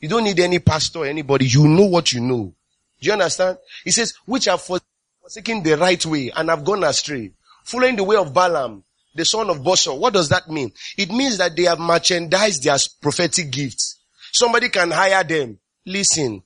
You 0.00 0.08
don't 0.08 0.24
need 0.24 0.40
any 0.40 0.58
pastor, 0.58 1.04
anybody. 1.04 1.46
You 1.46 1.66
know 1.68 1.86
what 1.86 2.12
you 2.12 2.20
know. 2.20 2.54
Do 3.00 3.06
you 3.06 3.12
understand? 3.12 3.58
He 3.84 3.90
says, 3.90 4.14
which 4.26 4.48
are 4.48 4.58
forsaking 4.58 5.62
the 5.62 5.76
right 5.76 6.04
way 6.04 6.30
and 6.34 6.50
have 6.50 6.64
gone 6.64 6.84
astray, 6.84 7.32
following 7.64 7.96
the 7.96 8.04
way 8.04 8.16
of 8.16 8.32
Balaam, 8.34 8.84
the 9.14 9.24
son 9.24 9.48
of 9.50 9.58
Bosor. 9.58 9.98
What 9.98 10.12
does 10.12 10.28
that 10.28 10.48
mean? 10.48 10.72
It 10.96 11.10
means 11.10 11.38
that 11.38 11.56
they 11.56 11.64
have 11.64 11.78
merchandised 11.78 12.62
their 12.62 12.76
prophetic 13.00 13.50
gifts. 13.50 13.98
Somebody 14.32 14.68
can 14.68 14.90
hire 14.90 15.24
them. 15.24 15.58
Listen, 15.86 16.42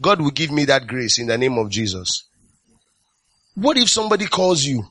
God 0.00 0.20
will 0.20 0.30
give 0.30 0.50
me 0.50 0.64
that 0.66 0.86
grace 0.86 1.18
in 1.18 1.26
the 1.26 1.38
name 1.38 1.58
of 1.58 1.70
Jesus. 1.70 2.28
What 3.54 3.78
if 3.78 3.88
somebody 3.88 4.26
calls 4.26 4.64
you 4.64 4.84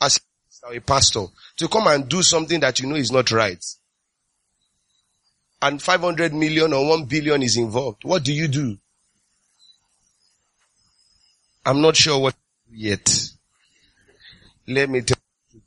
as 0.00 0.20
a 0.72 0.80
pastor 0.80 1.26
to 1.56 1.68
come 1.68 1.86
and 1.86 2.08
do 2.08 2.22
something 2.22 2.60
that 2.60 2.80
you 2.80 2.86
know 2.88 2.96
is 2.96 3.12
not 3.12 3.30
right? 3.30 3.62
And 5.62 5.80
500 5.80 6.32
million 6.32 6.72
or 6.72 6.88
1 6.88 7.04
billion 7.04 7.42
is 7.42 7.56
involved. 7.58 8.04
What 8.04 8.24
do 8.24 8.32
you 8.32 8.48
do? 8.48 8.78
I'm 11.66 11.82
not 11.82 11.96
sure 11.96 12.18
what 12.18 12.34
yet. 12.70 13.28
Let 14.66 14.88
me 14.88 15.02
tell 15.02 15.18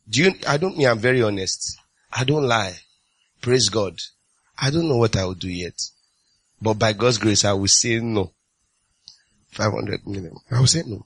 do 0.09 0.24
you, 0.24 0.34
I 0.47 0.57
don't 0.57 0.78
mean 0.78 0.88
I'm 0.88 0.99
very 0.99 1.22
honest. 1.24 1.78
I 2.11 2.24
don't 2.24 2.43
lie. 2.43 2.76
Praise 3.41 3.70
God. 3.70 3.97
I 4.57 4.70
don't 4.70 4.88
know 4.88 4.97
what 4.97 5.16
I 5.16 5.26
will 5.26 5.34
do 5.34 5.49
yet. 5.49 5.80
But 6.64 6.76
by 6.76 6.93
God's 6.93 7.18
grace, 7.18 7.43
I 7.43 7.51
will 7.51 7.68
say 7.68 7.99
no. 7.99 8.32
500 9.51 10.07
million. 10.07 10.38
I 10.49 10.59
will 10.59 10.68
say 10.68 10.84
no. 10.88 11.05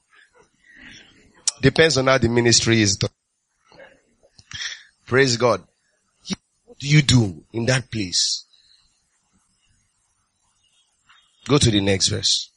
Depends 1.60 1.98
on 1.98 2.06
how 2.06 2.18
the 2.18 2.28
ministry 2.28 2.80
is 2.80 2.96
done. 2.96 3.10
Praise 5.04 5.36
God. 5.36 5.64
What 6.64 6.78
do 6.78 6.86
you 6.86 7.02
do 7.02 7.42
in 7.52 7.66
that 7.66 7.90
place? 7.90 8.44
Go 11.48 11.58
to 11.58 11.70
the 11.70 11.80
next 11.80 12.08
verse. 12.08 12.50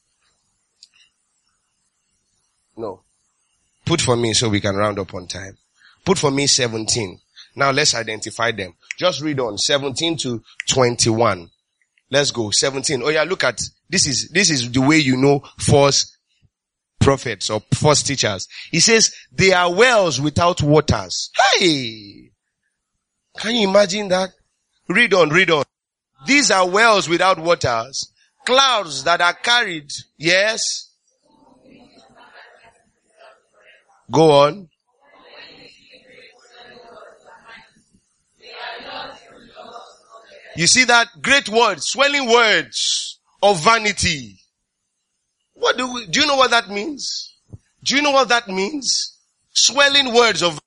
No. 2.76 3.00
Put 3.84 4.00
for 4.00 4.16
me 4.16 4.32
so 4.32 4.48
we 4.48 4.60
can 4.60 4.76
round 4.76 5.00
up 5.00 5.12
on 5.12 5.26
time. 5.26 5.56
Put 6.04 6.18
for 6.18 6.30
me 6.30 6.46
17. 6.46 7.18
Now 7.56 7.72
let's 7.72 7.96
identify 7.96 8.52
them. 8.52 8.74
Just 8.96 9.22
read 9.22 9.40
on 9.40 9.58
17 9.58 10.18
to 10.18 10.42
21. 10.68 11.50
Let's 12.12 12.30
go. 12.30 12.50
17. 12.50 13.02
Oh 13.02 13.08
yeah, 13.08 13.22
look 13.22 13.42
at 13.42 13.58
this 13.88 14.06
is 14.06 14.28
this 14.28 14.50
is 14.50 14.70
the 14.70 14.82
way 14.82 14.98
you 14.98 15.16
know 15.16 15.40
false 15.58 16.14
prophets 17.00 17.48
or 17.48 17.62
false 17.72 18.02
teachers. 18.02 18.46
He 18.70 18.80
says 18.80 19.14
they 19.32 19.54
are 19.54 19.72
wells 19.72 20.20
without 20.20 20.62
waters. 20.62 21.30
Hey! 21.54 22.32
Can 23.38 23.54
you 23.54 23.66
imagine 23.66 24.08
that? 24.08 24.28
Read 24.90 25.14
on, 25.14 25.30
read 25.30 25.50
on. 25.50 25.64
These 26.26 26.50
are 26.50 26.68
wells 26.68 27.08
without 27.08 27.38
waters, 27.38 28.12
clouds 28.44 29.04
that 29.04 29.22
are 29.22 29.32
carried. 29.32 29.90
Yes. 30.18 30.90
Go 34.10 34.30
on. 34.32 34.68
You 40.56 40.66
see 40.66 40.84
that 40.84 41.08
great 41.22 41.48
words, 41.48 41.86
swelling 41.86 42.28
words 42.28 43.18
of 43.42 43.62
vanity. 43.62 44.38
What 45.54 45.76
do 45.76 45.92
we, 45.92 46.06
do 46.06 46.20
you 46.20 46.26
know 46.26 46.36
what 46.36 46.50
that 46.50 46.68
means? 46.68 47.36
Do 47.84 47.96
you 47.96 48.02
know 48.02 48.10
what 48.10 48.28
that 48.28 48.48
means? 48.48 49.18
Swelling 49.52 50.14
words 50.14 50.42
of, 50.42 50.60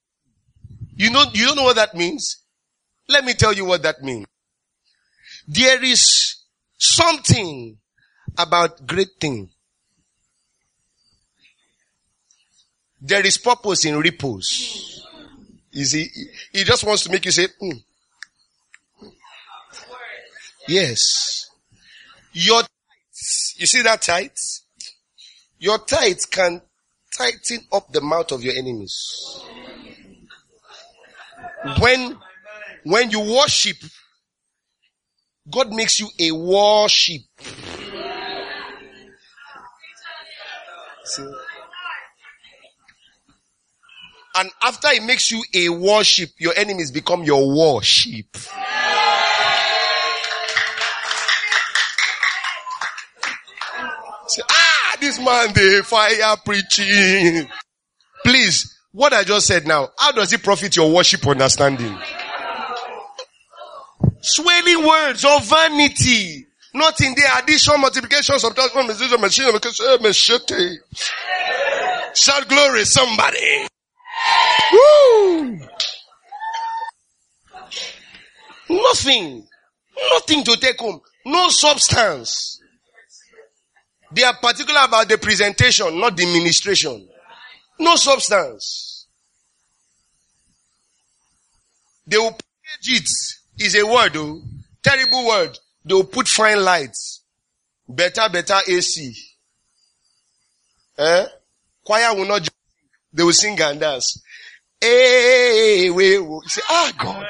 you 0.95 1.11
know, 1.11 1.23
you 1.33 1.47
don't 1.47 1.55
know 1.55 1.63
what 1.63 1.75
that 1.75 1.93
means? 1.95 2.43
Let 3.07 3.25
me 3.25 3.33
tell 3.33 3.53
you 3.53 3.65
what 3.65 3.83
that 3.83 4.01
means. 4.01 4.25
There 5.47 5.83
is 5.83 6.37
something 6.77 7.77
about 8.37 8.85
great 8.87 9.09
thing. 9.19 9.49
There 12.99 13.25
is 13.25 13.37
purpose 13.37 13.85
in 13.85 13.97
repose. 13.97 15.05
You 15.71 15.85
see, 15.85 16.07
he 16.51 16.63
just 16.63 16.83
wants 16.83 17.03
to 17.03 17.11
make 17.11 17.25
you 17.25 17.31
say, 17.31 17.47
mm, 17.61 17.83
Yes. 20.67 21.49
Your 22.33 22.63
you 23.57 23.65
see 23.65 23.81
that 23.83 24.01
tights? 24.01 24.65
Your 25.59 25.77
tights 25.77 26.25
can 26.25 26.61
tighten 27.17 27.59
up 27.71 27.91
the 27.91 28.01
mouth 28.01 28.31
of 28.31 28.43
your 28.43 28.53
enemies. 28.55 29.41
When, 31.79 32.17
when 32.83 33.09
you 33.09 33.21
worship, 33.21 33.77
God 35.49 35.71
makes 35.71 35.99
you 35.99 36.07
a 36.19 36.31
worship. 36.31 37.21
See? 41.05 41.23
And 44.37 44.49
after 44.61 44.89
he 44.89 44.99
makes 44.99 45.31
you 45.31 45.41
a 45.53 45.69
worship, 45.69 46.31
your 46.37 46.53
enemies 46.57 46.91
become 46.91 47.23
your 47.23 47.47
worship. 47.47 48.35
Say, 48.35 48.51
this 55.05 55.19
man, 55.19 55.53
the 55.53 55.83
fire 55.85 56.35
preaching. 56.43 57.47
Please, 58.23 58.75
what 58.91 59.13
I 59.13 59.23
just 59.23 59.45
said 59.45 59.67
now, 59.67 59.89
how 59.99 60.11
does 60.11 60.33
it 60.33 60.41
profit 60.41 60.75
your 60.75 60.91
worship 60.91 61.27
understanding? 61.27 61.95
Swelling 64.21 64.85
words 64.85 65.23
of 65.23 65.45
vanity. 65.45 66.47
Not 66.73 66.99
in 67.01 67.13
the 67.13 67.23
addition, 67.37 67.79
multiplication, 67.79 68.39
subtraction, 68.39 68.87
machine, 68.87 69.21
machine, 69.21 70.01
machine. 70.01 70.79
Shout 72.15 72.49
glory, 72.49 72.85
somebody. 72.85 73.67
Woo! 74.73 75.59
Nothing. 78.69 79.47
Nothing 80.11 80.43
to 80.43 80.57
take 80.57 80.79
home. 80.79 80.99
No 81.25 81.49
substance. 81.49 82.59
They 84.11 84.23
are 84.23 84.35
particular 84.35 84.81
about 84.85 85.09
the 85.09 85.17
presentation, 85.17 85.99
not 85.99 86.15
the 86.15 86.25
ministration. 86.25 87.07
No 87.79 87.95
substance. 87.95 89.07
They 92.07 92.17
will 92.17 92.31
package 92.31 93.01
it. 93.01 93.09
Is 93.57 93.75
a 93.75 93.85
word, 93.85 94.13
though. 94.13 94.41
Terrible 94.83 95.27
word. 95.27 95.57
They 95.85 95.93
will 95.93 96.03
put 96.03 96.27
fine 96.27 96.63
lights. 96.63 97.21
Better, 97.87 98.27
better 98.31 98.57
AC. 98.67 99.15
Eh? 100.97 101.25
Choir 101.83 102.15
will 102.15 102.25
not. 102.27 102.47
They 103.13 103.23
will 103.23 103.31
sing 103.31 103.59
and 103.61 103.79
dance. 103.79 104.21
Hey, 104.79 105.89
wait. 105.89 106.13
You 106.15 106.41
say, 106.47 106.61
ah, 106.69 106.91
God. 106.97 107.27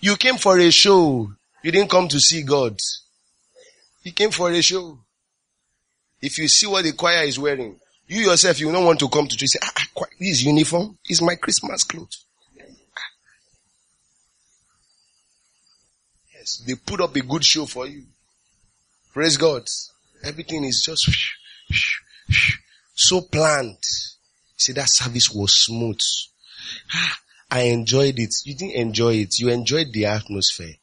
You 0.00 0.16
came 0.16 0.36
for 0.36 0.58
a 0.58 0.70
show. 0.70 1.30
You 1.64 1.72
didn't 1.72 1.90
come 1.90 2.06
to 2.08 2.20
see 2.20 2.42
God. 2.42 2.78
You 4.02 4.12
came 4.12 4.30
for 4.30 4.50
a 4.50 4.62
show. 4.62 5.00
If 6.26 6.38
you 6.38 6.48
see 6.48 6.66
what 6.66 6.82
the 6.82 6.90
choir 6.90 7.22
is 7.22 7.38
wearing, 7.38 7.78
you 8.08 8.22
yourself, 8.22 8.58
you 8.58 8.72
don't 8.72 8.84
want 8.84 8.98
to 8.98 9.08
come 9.08 9.28
to 9.28 9.36
church. 9.36 9.50
Say, 9.50 9.60
ah, 9.62 9.72
ah 9.98 10.04
this 10.18 10.42
uniform 10.42 10.98
is 11.08 11.22
my 11.22 11.36
Christmas 11.36 11.84
clothes. 11.84 12.24
Yes, 16.34 16.64
they 16.66 16.74
put 16.74 17.00
up 17.00 17.14
a 17.14 17.20
good 17.20 17.44
show 17.44 17.64
for 17.64 17.86
you. 17.86 18.02
Praise 19.14 19.36
God. 19.36 19.68
Everything 20.24 20.64
is 20.64 20.82
just 20.84 21.08
so 22.96 23.20
planned. 23.20 23.78
See, 24.56 24.72
that 24.72 24.88
service 24.88 25.30
was 25.32 25.56
smooth. 25.56 26.00
Ah, 26.92 27.18
I 27.52 27.60
enjoyed 27.68 28.18
it. 28.18 28.34
You 28.44 28.56
didn't 28.56 28.74
enjoy 28.74 29.14
it. 29.14 29.38
You 29.38 29.50
enjoyed 29.50 29.92
the 29.92 30.06
atmosphere. 30.06 30.74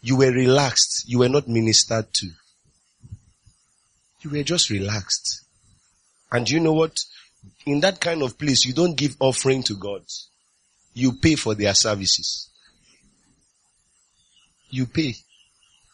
You 0.00 0.16
were 0.16 0.32
relaxed. 0.32 1.04
You 1.06 1.18
were 1.18 1.28
not 1.28 1.48
ministered 1.48 2.06
to. 2.14 2.30
You 4.26 4.38
were 4.38 4.42
just 4.42 4.70
relaxed. 4.70 5.44
And 6.32 6.50
you 6.50 6.58
know 6.58 6.72
what? 6.72 6.98
In 7.64 7.80
that 7.82 8.00
kind 8.00 8.22
of 8.22 8.36
place, 8.36 8.64
you 8.64 8.72
don't 8.72 8.96
give 8.96 9.16
offering 9.20 9.62
to 9.64 9.74
God. 9.74 10.02
You 10.94 11.12
pay 11.12 11.36
for 11.36 11.54
their 11.54 11.74
services. 11.74 12.50
You 14.68 14.86
pay. 14.86 15.14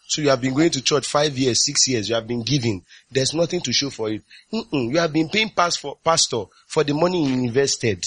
So 0.09 0.23
you 0.23 0.31
have 0.31 0.41
been 0.41 0.55
going 0.55 0.71
to 0.71 0.81
church 0.81 1.07
five 1.07 1.37
years, 1.37 1.67
six 1.67 1.87
years, 1.89 2.09
you 2.09 2.15
have 2.15 2.27
been 2.27 2.43
giving. 2.43 2.83
There's 3.11 3.35
nothing 3.35 3.61
to 3.61 3.73
show 3.73 3.91
for 3.91 4.09
it. 4.09 4.23
Mm-mm. 4.51 4.91
You 4.91 4.99
have 4.99 5.13
been 5.13 5.29
paying 5.29 5.51
for, 5.51 5.99
pastor 6.03 6.45
for 6.67 6.85
the 6.85 6.95
money 6.95 7.27
he 7.27 7.35
invested 7.35 8.03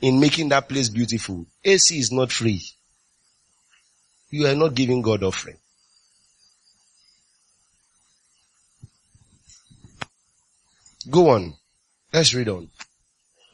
in 0.00 0.18
making 0.18 0.48
that 0.48 0.66
place 0.66 0.88
beautiful. 0.88 1.44
AC 1.62 1.98
is 1.98 2.10
not 2.10 2.32
free. 2.32 2.62
You 4.30 4.46
are 4.46 4.54
not 4.54 4.74
giving 4.74 5.02
God 5.02 5.22
offering. 5.22 5.58
Go 11.10 11.30
on. 11.30 11.54
Let's 12.12 12.34
read 12.34 12.48
on. 12.48 12.68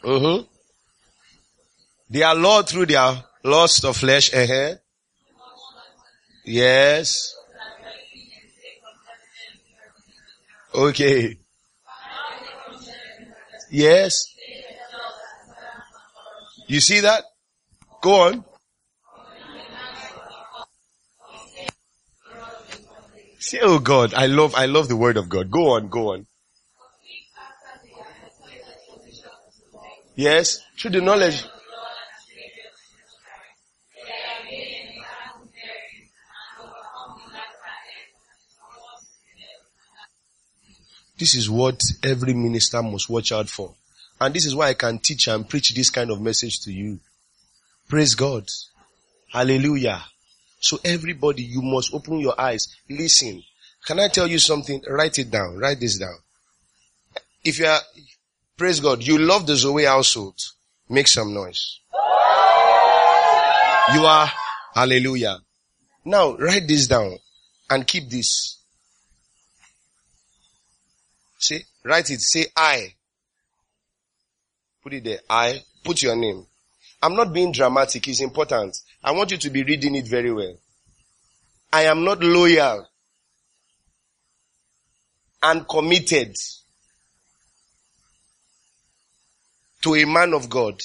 Mm-hmm. 0.04 0.46
They 2.10 2.22
are 2.22 2.34
Lord 2.34 2.68
through 2.68 2.86
their 2.86 3.22
lust 3.44 3.84
of 3.84 3.96
flesh. 3.96 4.32
Uh-huh. 4.34 4.74
Yes. 6.44 7.34
Okay. 10.74 11.36
Yes. 13.70 14.26
You 16.66 16.80
see 16.80 17.00
that? 17.00 17.24
Go 18.02 18.20
on. 18.20 18.44
See, 23.38 23.58
oh 23.62 23.78
God, 23.78 24.14
I 24.14 24.26
love, 24.26 24.54
I 24.54 24.66
love 24.66 24.88
the 24.88 24.96
word 24.96 25.16
of 25.16 25.28
God. 25.28 25.50
Go 25.50 25.74
on, 25.74 25.88
go 25.88 26.12
on. 26.12 26.26
Yes, 30.16 30.60
through 30.78 30.90
the 30.90 31.00
knowledge. 31.00 31.44
This 41.18 41.34
is 41.34 41.50
what 41.50 41.82
every 42.02 42.32
minister 42.32 42.82
must 42.82 43.10
watch 43.10 43.30
out 43.30 43.48
for. 43.48 43.74
And 44.20 44.34
this 44.34 44.46
is 44.46 44.54
why 44.54 44.68
I 44.68 44.74
can 44.74 44.98
teach 44.98 45.28
and 45.28 45.48
preach 45.48 45.74
this 45.74 45.90
kind 45.90 46.10
of 46.10 46.20
message 46.20 46.60
to 46.60 46.72
you. 46.72 46.98
Praise 47.88 48.14
God. 48.14 48.48
Hallelujah. 49.30 50.02
So 50.60 50.78
everybody, 50.84 51.42
you 51.42 51.60
must 51.60 51.92
open 51.92 52.20
your 52.20 52.38
eyes. 52.40 52.66
Listen. 52.88 53.42
Can 53.86 54.00
I 54.00 54.08
tell 54.08 54.26
you 54.26 54.38
something? 54.38 54.82
Write 54.88 55.18
it 55.18 55.30
down. 55.30 55.58
Write 55.58 55.80
this 55.80 55.98
down. 55.98 56.16
If 57.44 57.58
you 57.58 57.66
are, 57.66 57.80
praise 58.60 58.78
God, 58.78 59.02
you 59.02 59.16
love 59.16 59.46
the 59.46 59.56
Zoe 59.56 59.86
household, 59.86 60.38
make 60.90 61.08
some 61.08 61.32
noise. 61.32 61.80
You 63.94 64.04
are, 64.04 64.30
hallelujah. 64.74 65.38
Now 66.04 66.36
write 66.36 66.68
this 66.68 66.86
down 66.86 67.16
and 67.70 67.86
keep 67.86 68.10
this. 68.10 68.58
See, 71.38 71.60
write 71.82 72.10
it. 72.10 72.20
Say 72.20 72.48
I. 72.54 72.92
Put 74.82 74.92
it 74.92 75.04
there. 75.04 75.20
I. 75.30 75.62
Put 75.82 76.02
your 76.02 76.14
name. 76.16 76.44
I'm 77.02 77.16
not 77.16 77.32
being 77.32 77.52
dramatic. 77.52 78.06
It's 78.08 78.20
important. 78.20 78.76
I 79.02 79.12
want 79.12 79.30
you 79.30 79.38
to 79.38 79.48
be 79.48 79.62
reading 79.64 79.94
it 79.94 80.06
very 80.06 80.34
well. 80.34 80.54
I 81.72 81.84
am 81.84 82.04
not 82.04 82.22
loyal 82.22 82.86
and 85.42 85.66
committed 85.66 86.36
to 89.82 89.94
a 89.94 90.04
man 90.04 90.34
of 90.34 90.48
God 90.48 90.80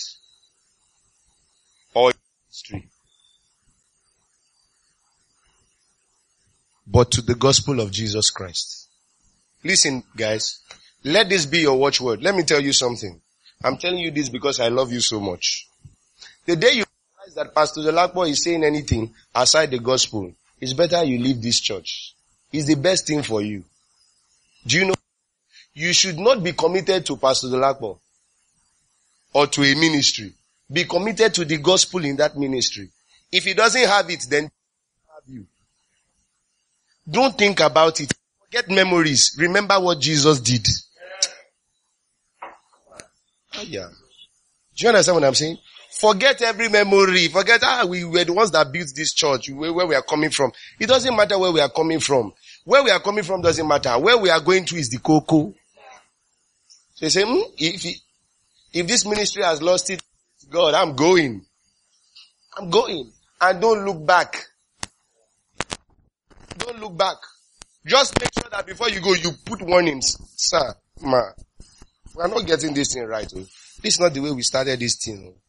or 1.94 2.12
history, 2.48 2.88
but 6.88 7.12
to 7.12 7.22
the 7.22 7.36
gospel 7.36 7.80
of 7.80 7.92
Jesus 7.92 8.30
Christ. 8.30 8.88
Listen, 9.64 10.04
guys, 10.16 10.60
let 11.04 11.30
this 11.30 11.46
be 11.46 11.60
your 11.60 11.78
watchword. 11.78 12.22
Let 12.22 12.36
me 12.36 12.44
tell 12.44 12.62
you 12.62 12.74
something. 12.74 13.20
I'm 13.64 13.78
telling 13.78 14.00
you 14.00 14.12
this 14.12 14.30
because 14.30 14.60
I 14.60 14.68
love 14.68 14.92
you 14.92 15.02
so 15.02 15.20
much. 15.20 15.68
The 16.46 16.56
day 16.56 16.74
you 16.74 16.84
realize 17.18 17.36
that 17.36 17.56
Pastor 17.56 17.82
Dolapo 17.82 18.30
is 18.30 18.44
saying 18.44 18.64
anything 18.64 19.14
aside 19.34 19.72
the 19.72 19.80
gospel, 19.80 20.32
it's 20.62 20.74
better 20.74 21.04
you 21.04 21.20
leave 21.20 21.42
this 21.42 21.60
church. 21.60 22.14
It's 22.52 22.68
the 22.68 22.76
best 22.76 23.08
thing 23.08 23.24
for 23.24 23.42
you. 23.42 23.64
Do 24.66 24.78
you 24.78 24.86
know? 24.86 24.94
You 25.74 25.92
should 25.92 26.18
not 26.18 26.42
be 26.42 26.54
committed 26.54 27.06
to 27.08 27.18
Pastor 27.18 27.48
Dolapo 27.48 28.00
or 29.36 29.48
to 29.48 29.62
a 29.64 29.76
ministry. 29.76 30.34
Be 30.72 30.86
committed 30.86 31.34
to 31.34 31.44
the 31.44 31.58
gospel 31.58 32.04
in 32.06 32.16
that 32.16 32.38
ministry. 32.38 32.90
If 33.32 33.44
he 33.44 33.54
doesn't 33.54 33.86
have 33.86 34.10
it, 34.10 34.26
then 34.30 34.44
have 34.44 35.24
you. 35.28 35.46
Don't 37.08 37.38
think 37.38 37.60
about 37.60 38.00
it. 38.00 38.14
Forget 38.46 38.70
memories. 38.70 39.36
Remember 39.38 39.78
what 39.78 40.00
Jesus 40.00 40.40
did. 40.40 40.66
Oh, 43.58 43.64
yeah. 43.64 43.90
Do 44.76 44.84
you 44.84 44.88
understand 44.88 45.16
what 45.16 45.26
I'm 45.26 45.36
saying? 45.36 45.58
Forget 45.92 46.42
every 46.42 46.70
memory. 46.70 47.28
Forget, 47.28 47.60
ah, 47.64 47.86
we 47.88 48.06
were 48.06 48.24
the 48.24 48.34
ones 48.34 48.52
that 48.52 48.72
built 48.72 48.88
this 48.96 49.14
church, 49.14 49.50
where, 49.50 49.74
where 49.74 49.86
we 49.86 49.96
are 49.96 50.02
coming 50.02 50.30
from. 50.30 50.54
It 50.80 50.88
doesn't 50.88 51.16
matter 51.16 51.38
where 51.38 51.52
we 51.52 51.60
are 51.60 51.70
coming 51.70 52.00
from. 52.00 52.34
Where 52.64 52.84
we 52.84 52.90
are 52.90 53.02
coming 53.02 53.24
from 53.26 53.42
doesn't 53.42 53.68
matter. 53.68 54.00
Where 54.00 54.18
we 54.18 54.30
are 54.30 54.40
going 54.40 54.64
to 54.66 54.78
is 54.78 54.90
the 54.90 55.00
cocoa. 55.00 55.54
So 56.96 57.06
you 57.06 57.10
say, 57.10 57.24
hmm, 57.24 57.42
if, 57.58 58.02
if 58.76 58.88
this 58.88 59.06
ministry 59.06 59.42
has 59.42 59.62
lost 59.62 59.90
it, 59.90 60.04
God, 60.50 60.74
I'm 60.74 60.98
going. 60.98 61.46
I'm 62.58 62.70
going. 62.70 63.10
And 63.40 63.62
don't 63.62 63.86
look 63.86 64.06
back. 64.06 64.36
Don't 66.58 66.80
look 66.82 66.98
back. 66.98 67.16
Just 67.86 68.20
make 68.20 68.30
sure 68.34 68.50
that 68.52 68.68
before 68.68 68.90
you 68.90 69.00
go, 69.00 69.14
you 69.14 69.32
put 69.46 69.62
warnings. 69.62 70.18
Sir, 70.36 70.76
ma, 71.02 71.22
we're 72.14 72.28
not 72.28 72.46
getting 72.46 72.74
this 72.74 72.94
thing 72.94 73.06
right. 73.06 73.32
Oh. 73.34 73.46
This 73.82 73.94
is 73.94 74.00
not 74.02 74.14
the 74.14 74.20
way 74.20 74.32
we 74.32 74.42
started 74.42 74.78
this 74.78 74.98
thing. 75.06 75.34
Oh. 75.34 75.40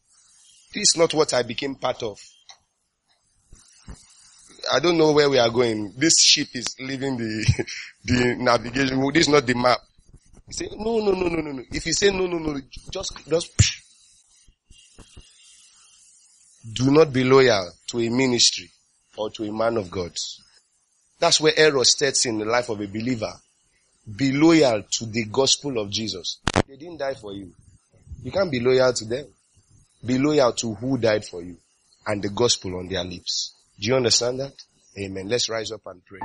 This 0.73 0.89
is 0.89 0.97
not 0.97 1.13
what 1.13 1.33
I 1.33 1.43
became 1.43 1.75
part 1.75 2.01
of. 2.03 2.17
I 4.71 4.79
don't 4.79 4.97
know 4.97 5.11
where 5.11 5.29
we 5.29 5.37
are 5.37 5.49
going. 5.49 5.93
This 5.97 6.21
ship 6.21 6.47
is 6.53 6.75
leaving 6.79 7.17
the, 7.17 7.65
the 8.05 8.35
navigation. 8.37 9.01
This 9.11 9.27
is 9.27 9.29
not 9.29 9.45
the 9.45 9.55
map. 9.55 9.79
You 10.47 10.53
say, 10.53 10.69
no, 10.77 10.99
no, 10.99 11.11
no, 11.11 11.27
no, 11.27 11.41
no, 11.41 11.51
no. 11.51 11.63
If 11.71 11.85
you 11.85 11.93
say 11.93 12.09
no, 12.11 12.25
no, 12.25 12.37
no, 12.37 12.59
just, 12.89 13.27
just, 13.27 13.51
do 16.73 16.89
not 16.91 17.11
be 17.11 17.23
loyal 17.23 17.69
to 17.87 17.99
a 17.99 18.09
ministry 18.09 18.69
or 19.17 19.29
to 19.31 19.43
a 19.43 19.51
man 19.51 19.77
of 19.77 19.91
God. 19.91 20.11
That's 21.19 21.41
where 21.41 21.53
error 21.55 21.83
starts 21.83 22.25
in 22.25 22.37
the 22.37 22.45
life 22.45 22.69
of 22.69 22.79
a 22.79 22.87
believer. 22.87 23.33
Be 24.15 24.31
loyal 24.31 24.83
to 24.89 25.05
the 25.05 25.25
gospel 25.25 25.79
of 25.79 25.89
Jesus. 25.89 26.39
They 26.67 26.77
didn't 26.77 26.97
die 26.97 27.15
for 27.15 27.33
you. 27.33 27.51
You 28.23 28.31
can't 28.31 28.51
be 28.51 28.59
loyal 28.59 28.93
to 28.93 29.05
them. 29.05 29.25
Be 30.05 30.17
loyal 30.17 30.53
to 30.53 30.75
who 30.75 30.97
died 30.97 31.25
for 31.25 31.41
you 31.41 31.57
and 32.05 32.23
the 32.23 32.29
gospel 32.29 32.77
on 32.77 32.87
their 32.87 33.03
lips. 33.03 33.53
Do 33.79 33.87
you 33.87 33.95
understand 33.95 34.39
that? 34.39 34.53
Amen. 34.97 35.27
Let's 35.27 35.49
rise 35.49 35.71
up 35.71 35.81
and 35.85 36.01
pray. 36.05 36.19